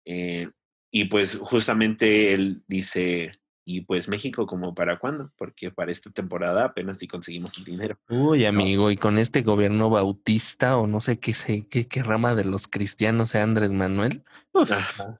[0.05, 0.47] Eh,
[0.91, 3.31] y pues justamente él dice,
[3.65, 5.31] y pues México, ¿como para cuándo?
[5.37, 7.97] Porque para esta temporada apenas si conseguimos el dinero.
[8.09, 12.35] Uy, amigo, y con este gobierno bautista o no sé qué, sé, qué, qué rama
[12.35, 14.23] de los cristianos sea Andrés Manuel,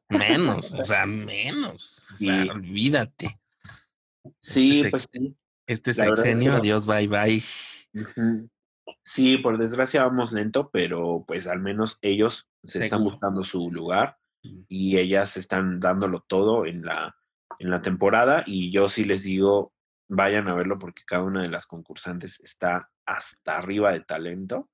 [0.10, 2.12] menos, o sea, menos.
[2.14, 3.40] O sea, olvídate.
[4.40, 5.36] Sí, este pues sí.
[5.66, 7.42] Este sexenio, adiós, bye bye.
[9.06, 14.18] Sí, por desgracia vamos lento, pero pues al menos ellos se están buscando su lugar
[14.42, 17.16] y ellas están dándolo todo en la
[17.60, 19.74] en la temporada y yo sí les digo,
[20.08, 24.70] vayan a verlo porque cada una de las concursantes está hasta arriba de talento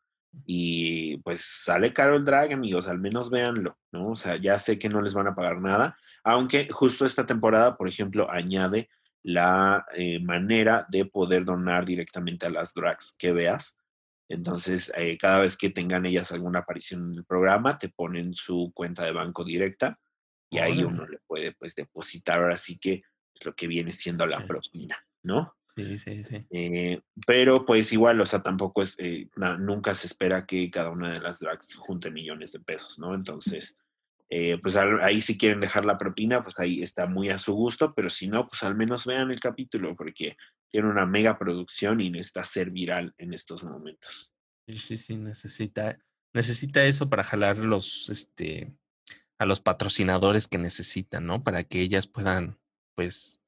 [0.46, 4.10] y pues sale caro el drag, amigos, al menos véanlo, ¿no?
[4.10, 7.76] O sea, ya sé que no les van a pagar nada, aunque justo esta temporada,
[7.76, 8.90] por ejemplo, añade
[9.24, 13.78] la eh, manera de poder donar directamente a las drags que veas.
[14.30, 18.72] Entonces, eh, cada vez que tengan ellas alguna aparición en el programa, te ponen su
[18.74, 20.00] cuenta de banco directa
[20.50, 23.04] y ahí uno le puede pues depositar ahora sí que
[23.34, 25.56] es lo que viene siendo la propina, ¿no?
[25.76, 26.46] Sí, sí, sí.
[26.50, 31.12] Eh, pero pues igual, o sea, tampoco es, eh, nunca se espera que cada una
[31.12, 33.14] de las drags junte millones de pesos, ¿no?
[33.14, 33.78] Entonces,
[34.30, 37.94] eh, pues ahí si quieren dejar la propina, pues ahí está muy a su gusto,
[37.96, 40.36] pero si no, pues al menos vean el capítulo porque
[40.70, 44.32] tiene una mega producción y necesita ser viral en estos momentos.
[44.68, 45.98] Sí, sí, sí, necesita,
[46.34, 48.72] necesita eso para jalar los, este,
[49.40, 51.44] a los patrocinadores que necesitan, ¿no?
[51.44, 52.60] Para que ellas puedan,
[52.96, 53.40] pues,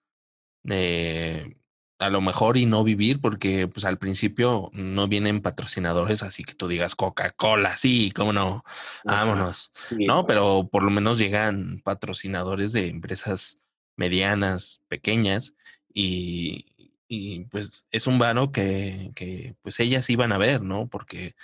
[0.69, 1.57] eh,
[1.99, 6.55] a lo mejor y no vivir, porque pues al principio no vienen patrocinadores, así que
[6.55, 8.63] tú digas Coca-Cola, sí, cómo no,
[9.03, 10.25] vámonos, ¿no?
[10.25, 13.57] Pero por lo menos llegan patrocinadores de empresas
[13.97, 15.53] medianas, pequeñas,
[15.93, 16.65] y,
[17.07, 20.87] y pues es un vano que, que pues ellas iban a ver, ¿no?
[20.87, 21.35] Porque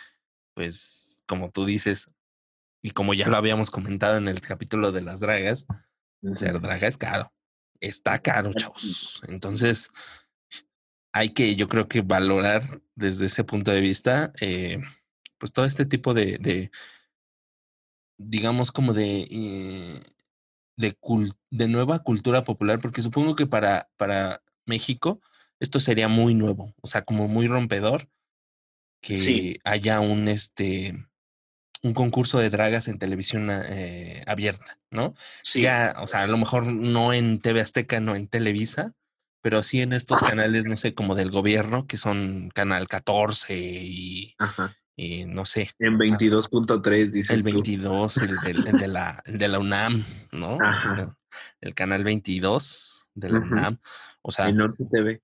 [0.56, 2.10] pues como tú dices,
[2.88, 5.68] y como ya lo habíamos comentado en el capítulo de las dragas,
[6.36, 7.34] ser draga es caro.
[7.82, 9.22] Está caro, chavos.
[9.28, 9.92] Entonces,
[11.12, 12.62] hay que, yo creo que valorar
[12.96, 14.80] desde ese punto de vista, eh,
[15.38, 16.72] pues todo este tipo de, de
[18.18, 20.02] digamos, como de, eh,
[20.78, 20.98] de,
[21.52, 25.20] de, nueva cultura popular, porque supongo que para, para México
[25.60, 28.10] esto sería muy nuevo, o sea, como muy rompedor
[29.02, 31.07] que haya un, este,
[31.84, 35.14] un concurso de dragas en televisión eh, abierta, ¿no?
[35.44, 35.62] Sí.
[35.62, 38.94] Ya, o sea, a lo mejor no en TV Azteca, no en Televisa,
[39.42, 44.36] pero sí en estos canales, no sé, como del gobierno, que son Canal 14 y,
[44.96, 45.70] y no sé.
[45.80, 50.58] En 22.3, dice El 22, El, de la, de la UNAM, ¿no?
[51.62, 53.80] El canal 22 de la UNAM.
[54.22, 54.50] O sea.
[54.50, 55.22] En Norte TV.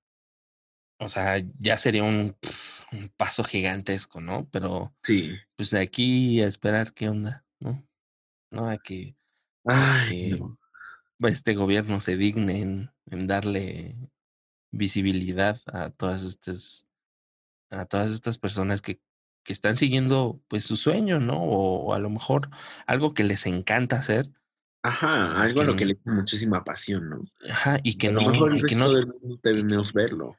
[1.00, 2.38] o sea, ya sería un,
[2.94, 4.48] un paso gigantesco, ¿no?
[4.52, 5.38] Pero Sí.
[5.56, 7.88] pues de aquí a esperar qué onda, ¿no?
[8.52, 9.18] No, a que,
[9.66, 10.60] a Ay, que no.
[11.28, 13.98] este gobierno se digne en, en darle
[14.72, 16.88] visibilidad a todas estas,
[17.72, 19.02] a todas estas personas que,
[19.44, 21.42] que están siguiendo pues su sueño, ¿no?
[21.44, 22.50] O, o a lo mejor
[22.88, 24.30] algo que les encanta hacer
[24.84, 27.24] Ajá, algo a lo que le echa muchísima pasión, ¿no?
[27.50, 29.40] ajá, y que a lo no, mejor el y que no, resto del mundo y
[29.40, 30.38] que, debemos verlo.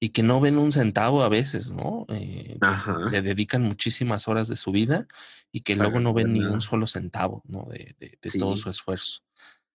[0.00, 2.06] Y que no ven un centavo a veces, ¿no?
[2.08, 2.58] Eh,
[3.10, 5.08] le dedican muchísimas horas de su vida
[5.50, 7.64] y que luego no ven ni un solo centavo, ¿no?
[7.64, 9.22] De, de, de todo su esfuerzo.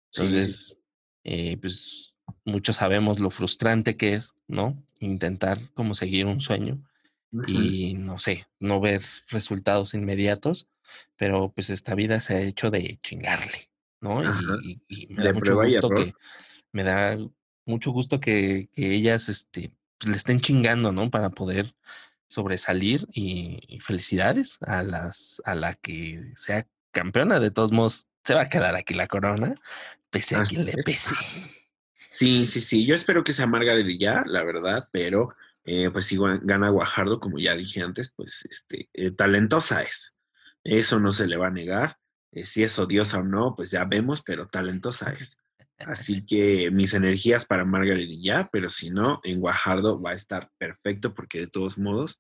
[0.10, 0.26] sí, sí.
[0.26, 0.78] Entonces,
[1.24, 2.16] eh, pues
[2.46, 4.84] muchos sabemos lo frustrante que es, ¿no?
[5.00, 6.82] Intentar como seguir un sueño
[7.48, 10.68] y no sé, no ver resultados inmediatos,
[11.16, 13.70] pero pues esta vida se ha hecho de chingarle,
[14.02, 14.24] ¿no?
[14.88, 16.14] Y, me da de mucho gusto que,
[16.72, 17.18] me da
[17.66, 21.10] mucho gusto que, que ellas, este, pues, le estén chingando, ¿no?
[21.10, 21.74] Para poder
[22.28, 27.40] sobresalir y, y felicidades a las, a la que sea campeona.
[27.40, 29.54] De todos modos, se va a quedar aquí la corona,
[30.10, 30.86] pese a Así quien le es.
[30.86, 31.16] pese.
[32.10, 32.86] Sí, sí, sí.
[32.86, 35.30] Yo espero que sea Margaret ya, la verdad, pero
[35.64, 40.16] eh, pues si gana Guajardo, como ya dije antes, pues este, eh, talentosa es.
[40.64, 42.00] Eso no se le va a negar.
[42.32, 45.42] Eh, si es odiosa o no, pues ya vemos, pero talentosa es.
[45.80, 50.16] Así que mis energías para Margaret y ya, pero si no, en Guajardo va a
[50.16, 52.20] estar perfecto porque de todos modos,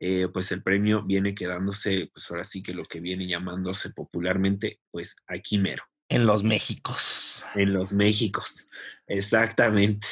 [0.00, 4.80] eh, pues el premio viene quedándose, pues ahora sí que lo que viene llamándose popularmente,
[4.90, 7.44] pues aquí mero, En los Méxicos.
[7.54, 8.68] en los Méxicos.
[9.06, 10.06] Exactamente.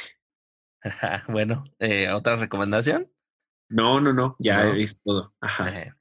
[1.29, 3.11] bueno, eh, otra recomendación.
[3.69, 4.75] No, no, no, ya No.
[4.75, 5.35] es todo.
[5.41, 5.69] Ajá.
[5.83, 5.93] Eh,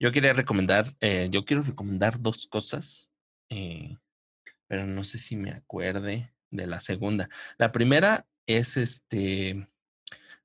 [0.00, 3.12] yo quería recomendar, eh, yo quiero recomendar dos cosas,
[3.50, 3.96] eh,
[4.70, 7.28] pero no sé si me acuerde de la segunda.
[7.58, 9.68] La primera es este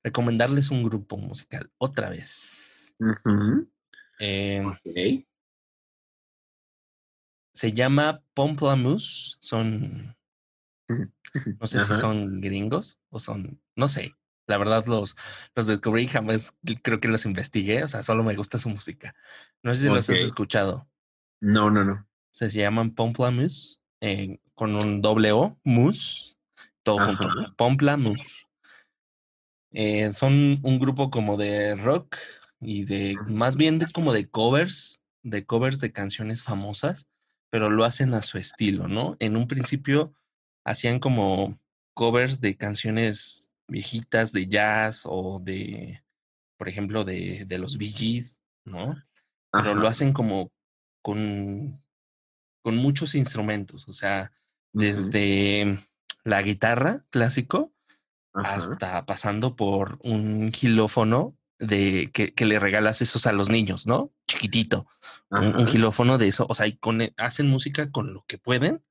[0.02, 2.96] recomendarles un grupo musical otra vez.
[2.98, 3.70] Ujú,
[4.18, 5.24] Eh, ok.
[7.52, 9.36] se llama Pomplamoose.
[9.38, 10.16] Son,
[10.88, 14.16] no sé si son gringos o son, no sé.
[14.48, 15.14] La verdad los,
[15.54, 19.14] los descubrí jamás, creo que los investigué, o sea, solo me gusta su música.
[19.62, 20.88] No sé si los has escuchado.
[21.40, 22.08] No, no, no.
[22.32, 26.34] se llaman Pomplamoose, eh, con un doble O, Moose,
[26.82, 27.54] todo junto, Ajá.
[27.56, 28.44] Pomplamoose.
[29.72, 32.16] Eh, son un grupo como de rock
[32.60, 37.08] y de, más bien de, como de covers, de covers de canciones famosas,
[37.50, 39.16] pero lo hacen a su estilo, ¿no?
[39.18, 40.14] En un principio
[40.64, 41.58] hacían como
[41.94, 46.02] covers de canciones viejitas de jazz o de,
[46.56, 48.96] por ejemplo, de, de los Bee Gees, ¿no?
[49.50, 49.90] Pero lo Ajá.
[49.90, 50.50] hacen como
[51.02, 51.82] con
[52.66, 54.32] con muchos instrumentos, o sea,
[54.72, 55.78] desde
[56.24, 57.72] la guitarra clásico
[58.48, 64.10] hasta pasando por un gilófono de que, que le regalas esos a los niños, ¿no?
[64.26, 64.88] Chiquitito,
[65.30, 68.82] un, un de eso, o sea, y con, e- hacen música con lo que pueden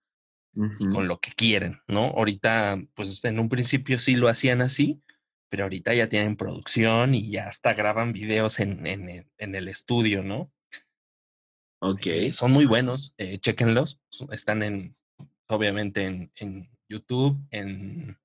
[0.80, 2.06] y con lo que quieren, ¿no?
[2.06, 5.02] Ahorita, pues en un principio sí lo hacían así,
[5.50, 9.68] pero ahorita ya tienen producción y ya hasta graban videos en, en, el- en el
[9.68, 10.50] estudio, ¿no?
[11.80, 12.08] Ok.
[12.08, 14.00] Eh, son muy buenos, eh, chéquenlos.
[14.10, 14.96] so- Están en,
[15.48, 18.18] obviamente, en, en YouTube, en,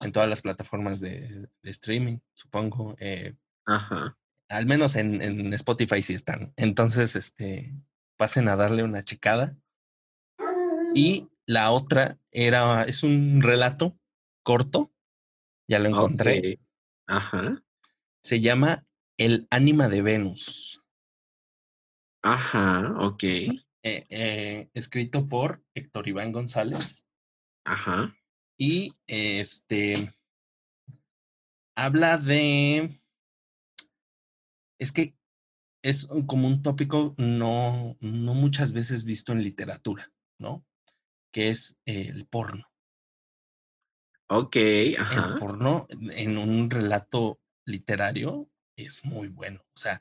[0.00, 2.96] en todas las plataformas de, de streaming, supongo.
[2.98, 3.34] eh,
[3.66, 4.16] Ajá.
[4.48, 6.52] al menos en, en Spotify sí están.
[6.56, 7.72] Entonces, este,
[8.16, 9.56] pasen a darle una checada.
[10.94, 13.98] Y la otra era, es un relato
[14.44, 14.92] corto,
[15.68, 16.60] ya lo encontré.
[17.06, 17.62] Ajá.
[18.22, 18.86] Se llama
[19.16, 20.82] El ánima de Venus,
[22.24, 22.96] Ajá.
[23.00, 23.22] Ok.
[23.24, 27.04] eh, eh, escrito por Héctor Iván González.
[27.66, 28.16] Ajá.
[28.58, 30.14] Y este
[31.76, 33.00] habla de.
[34.80, 35.14] Es que
[35.82, 40.10] es como un tópico no, no muchas veces visto en literatura,
[40.40, 40.64] ¿no?
[41.30, 42.66] Que es el porno.
[44.30, 44.56] Ok.
[44.56, 45.36] El Ajá.
[45.38, 49.60] porno en un relato literario es muy bueno.
[49.60, 50.00] O sea,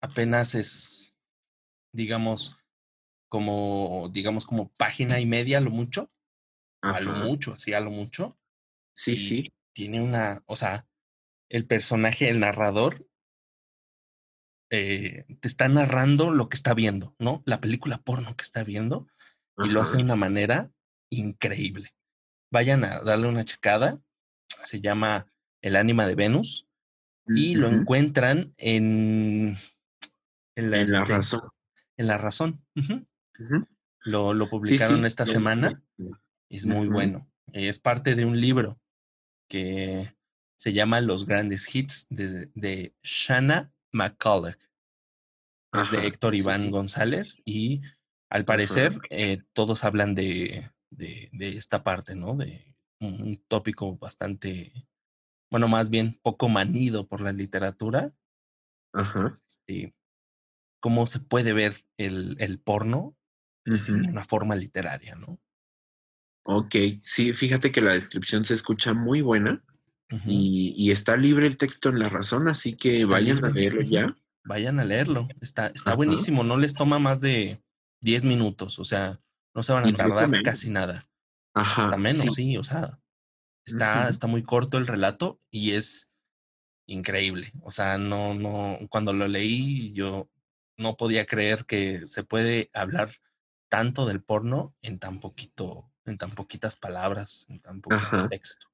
[0.00, 1.15] apenas es,
[1.96, 2.58] digamos,
[3.28, 6.10] como, digamos, como página y media, a lo mucho,
[6.82, 8.38] a lo mucho, así a lo mucho.
[8.94, 9.52] Sí, y sí.
[9.74, 10.86] tiene una, o sea,
[11.50, 13.06] el personaje, el narrador,
[14.70, 17.42] eh, te está narrando lo que está viendo, ¿no?
[17.46, 19.06] La película porno que está viendo
[19.58, 20.70] y lo hace de una manera
[21.10, 21.94] increíble.
[22.52, 24.00] Vayan a darle una checada.
[24.48, 25.30] Se llama
[25.62, 26.66] El ánima de Venus
[27.26, 29.56] y lo encuentran en,
[30.56, 31.55] en, la, En la este, razón.
[31.96, 32.64] En La Razón.
[34.00, 35.06] Lo, lo publicaron sí.
[35.06, 35.82] esta semana.
[36.48, 37.30] Es muy bueno.
[37.52, 38.80] Es parte de un libro
[39.48, 40.14] que
[40.58, 44.58] se llama Los Grandes Hits de, de Shanna McCulloch.
[45.72, 46.34] Es de Héctor.
[46.34, 47.82] Iván González y
[48.30, 52.34] al parecer eh, todos hablan de, de, de esta parte, ¿no?
[52.34, 54.88] De un, un tópico bastante,
[55.50, 58.12] bueno, más bien poco manido por la literatura.
[58.94, 59.32] Ajá.
[59.46, 59.94] Este,
[60.86, 63.16] cómo se puede ver el, el porno
[63.64, 65.40] en una forma literaria, ¿no?
[66.44, 69.64] Ok, sí, fíjate que la descripción se escucha muy buena
[70.24, 73.80] y, y está libre el texto en la razón, así que Está vayan a leerlo
[73.82, 74.16] ya.
[74.44, 75.26] Vayan a leerlo.
[75.40, 76.44] Está, está buenísimo.
[76.44, 77.60] No les toma más de
[78.02, 78.78] 10 minutos.
[78.78, 79.20] O sea,
[79.56, 81.08] no se van a tardar casi nada.
[81.52, 81.86] Ajá.
[81.86, 82.30] Hasta menos, sí.
[82.30, 82.56] sí.
[82.58, 83.00] O sea,
[83.64, 86.10] está, está muy corto el relato y es
[86.86, 87.52] increíble.
[87.62, 90.30] O sea, no, no, cuando lo leí, yo
[90.76, 93.12] no podía creer que se puede hablar
[93.68, 98.28] tanto del porno en tan poquito, en tan poquitas palabras, en tan poquito Ajá.
[98.28, 98.68] texto.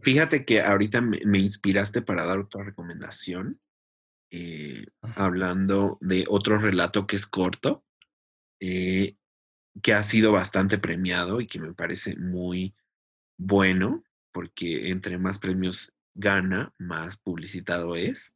[0.00, 3.60] Fíjate que ahorita me, me inspiraste para dar otra recomendación,
[4.30, 4.86] eh,
[5.16, 7.84] hablando de otro relato que es corto,
[8.60, 9.16] eh,
[9.82, 12.74] que ha sido bastante premiado y que me parece muy
[13.38, 18.34] bueno, porque entre más premios gana, más publicitado es.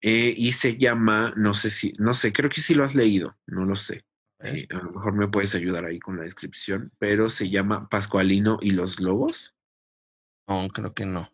[0.00, 3.36] Eh, y se llama, no sé si, no sé, creo que sí lo has leído,
[3.46, 4.04] no lo sé.
[4.40, 8.58] Eh, a lo mejor me puedes ayudar ahí con la descripción, pero se llama Pascualino
[8.62, 9.56] y los Lobos.
[10.46, 11.30] No, creo que no.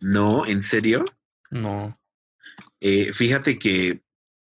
[0.00, 1.04] No, ¿en serio?
[1.50, 1.98] No.
[2.80, 4.02] Eh, fíjate que,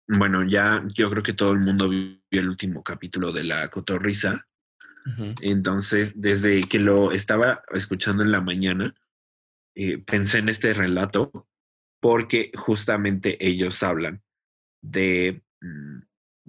[0.07, 4.47] bueno, ya yo creo que todo el mundo vio el último capítulo de La Cotorrisa.
[5.43, 8.95] Entonces, desde que lo estaba escuchando en la mañana,
[9.75, 11.47] eh, pensé en este relato
[12.05, 14.23] porque justamente ellos hablan
[14.83, 16.01] de, mm,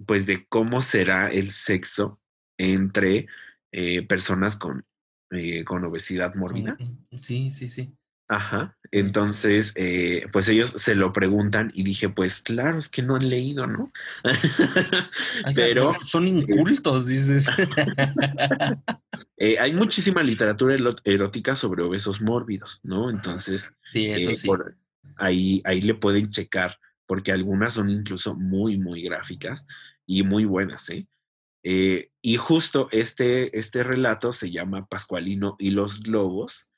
[0.04, 2.20] pues, de cómo será el sexo
[2.58, 3.26] entre
[3.72, 4.84] eh, personas con,
[5.30, 6.76] eh, con obesidad mórbida.
[7.18, 7.96] Sí, sí, sí.
[8.28, 8.76] Ajá.
[8.90, 13.26] Entonces, eh, pues ellos se lo preguntan y dije, pues claro, es que no han
[13.26, 13.90] leído, ¿no?
[15.44, 17.48] Ay, Pero son incultos, dices.
[19.38, 23.08] eh, hay muchísima literatura erótica sobre obesos mórbidos, ¿no?
[23.08, 24.46] Entonces, sí, eso eh, sí.
[24.46, 24.76] por
[25.16, 26.76] ahí, ahí le pueden checar,
[27.06, 29.66] porque algunas son incluso muy, muy gráficas
[30.06, 31.06] y muy buenas, ¿eh?
[31.62, 36.68] Eh, y justo este, este relato se llama Pascualino y los Lobos.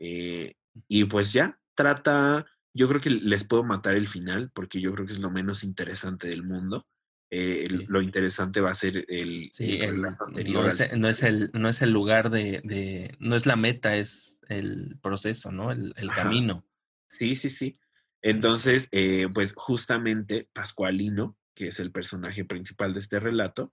[0.00, 0.54] eh,
[0.86, 5.06] y pues ya, trata, yo creo que les puedo matar el final, porque yo creo
[5.06, 6.86] que es lo menos interesante del mundo.
[7.30, 7.84] Eh, Sí.
[7.88, 10.62] lo interesante va a ser el, Sí, el el- relato anterior.
[10.62, 14.40] no, es, no el, no es el lugar de, de, no es la meta, es
[14.48, 15.72] el proceso, ¿no?
[15.72, 16.64] El, camino.
[17.08, 17.74] Sí, sí, sí.
[18.22, 23.72] Entonces, eh, pues justamente Pascualino, que es el personaje principal de este relato,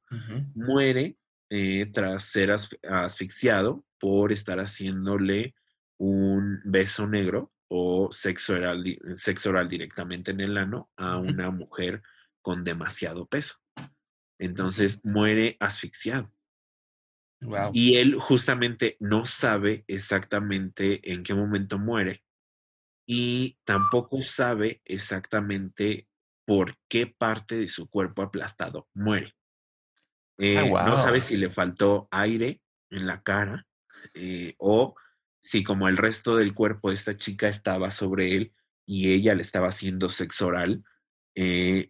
[0.54, 1.18] muere
[1.50, 5.56] eh, tras ser asf- asfixiado por estar haciéndole
[5.98, 8.84] un beso negro o sexo oral,
[9.16, 12.02] sexo oral directamente en el ano a una mujer
[12.42, 13.56] con demasiado peso.
[14.40, 16.32] Entonces muere asfixiado.
[17.42, 17.72] Wow.
[17.74, 22.25] Y él justamente no sabe exactamente en qué momento muere
[23.06, 26.08] y tampoco sabe exactamente
[26.46, 29.34] por qué parte de su cuerpo aplastado muere.
[30.38, 33.66] Eh, No sabe si le faltó aire en la cara
[34.14, 34.96] eh, o
[35.42, 38.54] si como el resto del cuerpo de esta chica estaba sobre él
[38.86, 40.84] y ella le estaba haciendo sexo oral,
[41.36, 41.90] eh,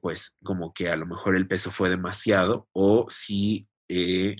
[0.00, 3.68] pues como que a lo mejor el peso fue demasiado o si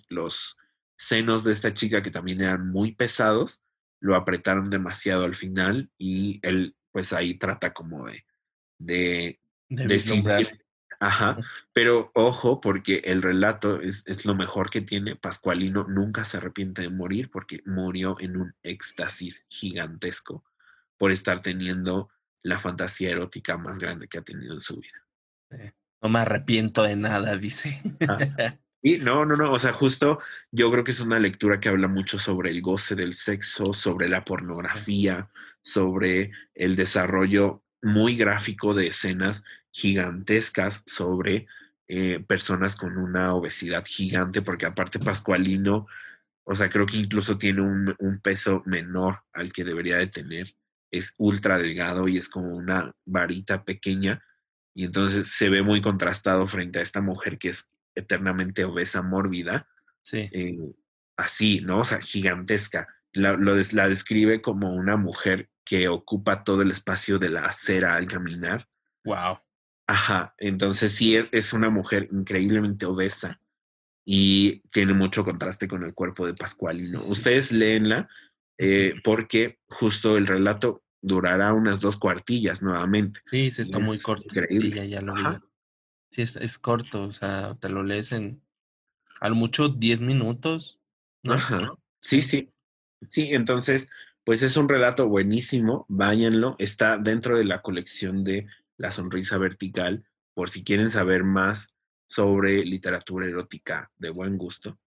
[0.09, 0.56] los
[0.97, 3.62] senos de esta chica que también eran muy pesados
[4.00, 8.24] lo apretaron demasiado al final y él pues ahí trata como de,
[8.78, 10.64] de De decidir,
[11.00, 11.36] ajá,
[11.72, 15.16] pero ojo, porque el relato es, es lo mejor que tiene.
[15.16, 20.44] Pascualino nunca se arrepiente de morir porque murió en un éxtasis gigantesco
[20.96, 22.10] por estar teniendo
[22.42, 25.72] la fantasía erótica más grande que ha tenido en su vida.
[26.00, 27.80] No me arrepiento de nada, dice.
[28.08, 28.18] Ah,
[28.80, 30.20] Y no, no, no, o sea, justo
[30.52, 34.09] yo creo que es una lectura que habla mucho sobre el goce del sexo, sobre
[34.09, 35.28] la pornografía,
[35.62, 41.46] sobre el desarrollo muy gráfico de escenas gigantescas sobre
[41.88, 45.86] eh, personas con una obesidad gigante, porque aparte Pascualino,
[46.44, 50.55] o sea, creo que incluso tiene un, un peso menor al que debería de tener.
[50.90, 54.22] Es ultra delgado y es como una varita pequeña
[54.78, 59.68] y entonces se ve muy contrastado frente a esta mujer que es eternamente obesa, mórbida,
[60.02, 60.28] Sí.
[60.32, 60.72] eh,
[61.16, 61.80] así, ¿no?
[61.80, 62.86] O sea, gigantesca.
[63.12, 67.46] La, lo des- la describe como una mujer que ocupa todo el espacio de la
[67.46, 68.66] acera al caminar.
[69.04, 69.38] Wow.
[69.86, 73.40] Ajá, entonces sí es, es una mujer increíblemente obesa
[74.04, 77.00] y tiene mucho contraste con el cuerpo de Pascualino.
[77.02, 77.10] Sí.
[77.10, 78.08] Ustedes léenla
[78.58, 83.20] eh, porque justo el relato durará unas dos cuartillas nuevamente.
[83.26, 84.24] Sí, sí, está muy corto.
[84.50, 85.22] Sí, ya, ya lo vi.
[86.10, 88.43] Sí, es, es, corto, o sea, te lo lees en
[89.20, 90.80] a lo mucho 10 minutos.
[91.22, 91.35] ¿no?
[91.35, 91.74] Ajá.
[92.01, 92.52] Sí, sí.
[93.02, 93.90] Sí, entonces,
[94.24, 100.05] pues es un relato buenísimo, váyanlo, está dentro de la colección de La Sonrisa Vertical,
[100.35, 101.74] por si quieren saber más
[102.09, 104.78] sobre literatura erótica de buen gusto.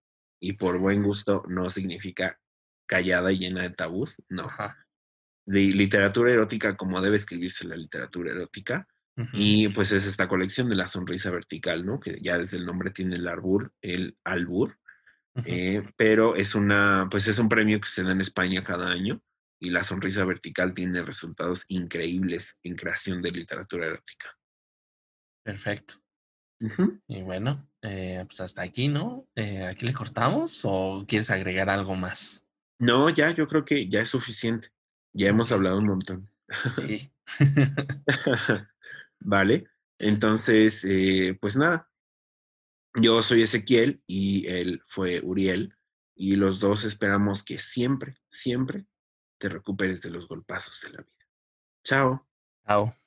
[0.41, 2.39] Y por buen gusto no significa
[2.85, 4.49] callada y llena de tabús, no.
[5.45, 8.87] De literatura erótica como debe escribirse la literatura erótica.
[9.33, 11.99] Y pues es esta colección de la sonrisa vertical, ¿no?
[11.99, 14.79] Que ya desde el nombre tiene el arbur, el albur,
[15.45, 19.21] eh, pero es una, pues es un premio que se da en España cada año
[19.59, 24.35] y la sonrisa vertical tiene resultados increíbles en creación de literatura erótica.
[25.43, 25.95] Perfecto.
[27.07, 29.27] Y bueno, eh, pues hasta aquí, ¿no?
[29.35, 32.45] Eh, ¿Aquí le cortamos o quieres agregar algo más?
[32.79, 34.69] No, ya, yo creo que ya es suficiente.
[35.13, 36.29] Ya hemos hablado un montón.
[36.75, 37.11] Sí.
[39.21, 39.65] vale,
[39.97, 40.85] entonces,
[41.39, 41.89] pues nada,
[42.95, 45.75] yo soy Ezequiel y él fue Uriel
[46.15, 48.85] y los dos esperamos que siempre, siempre
[49.39, 51.25] te recuperes de los golpazos de la vida.
[51.83, 52.27] Chao.
[52.67, 53.00] Chao.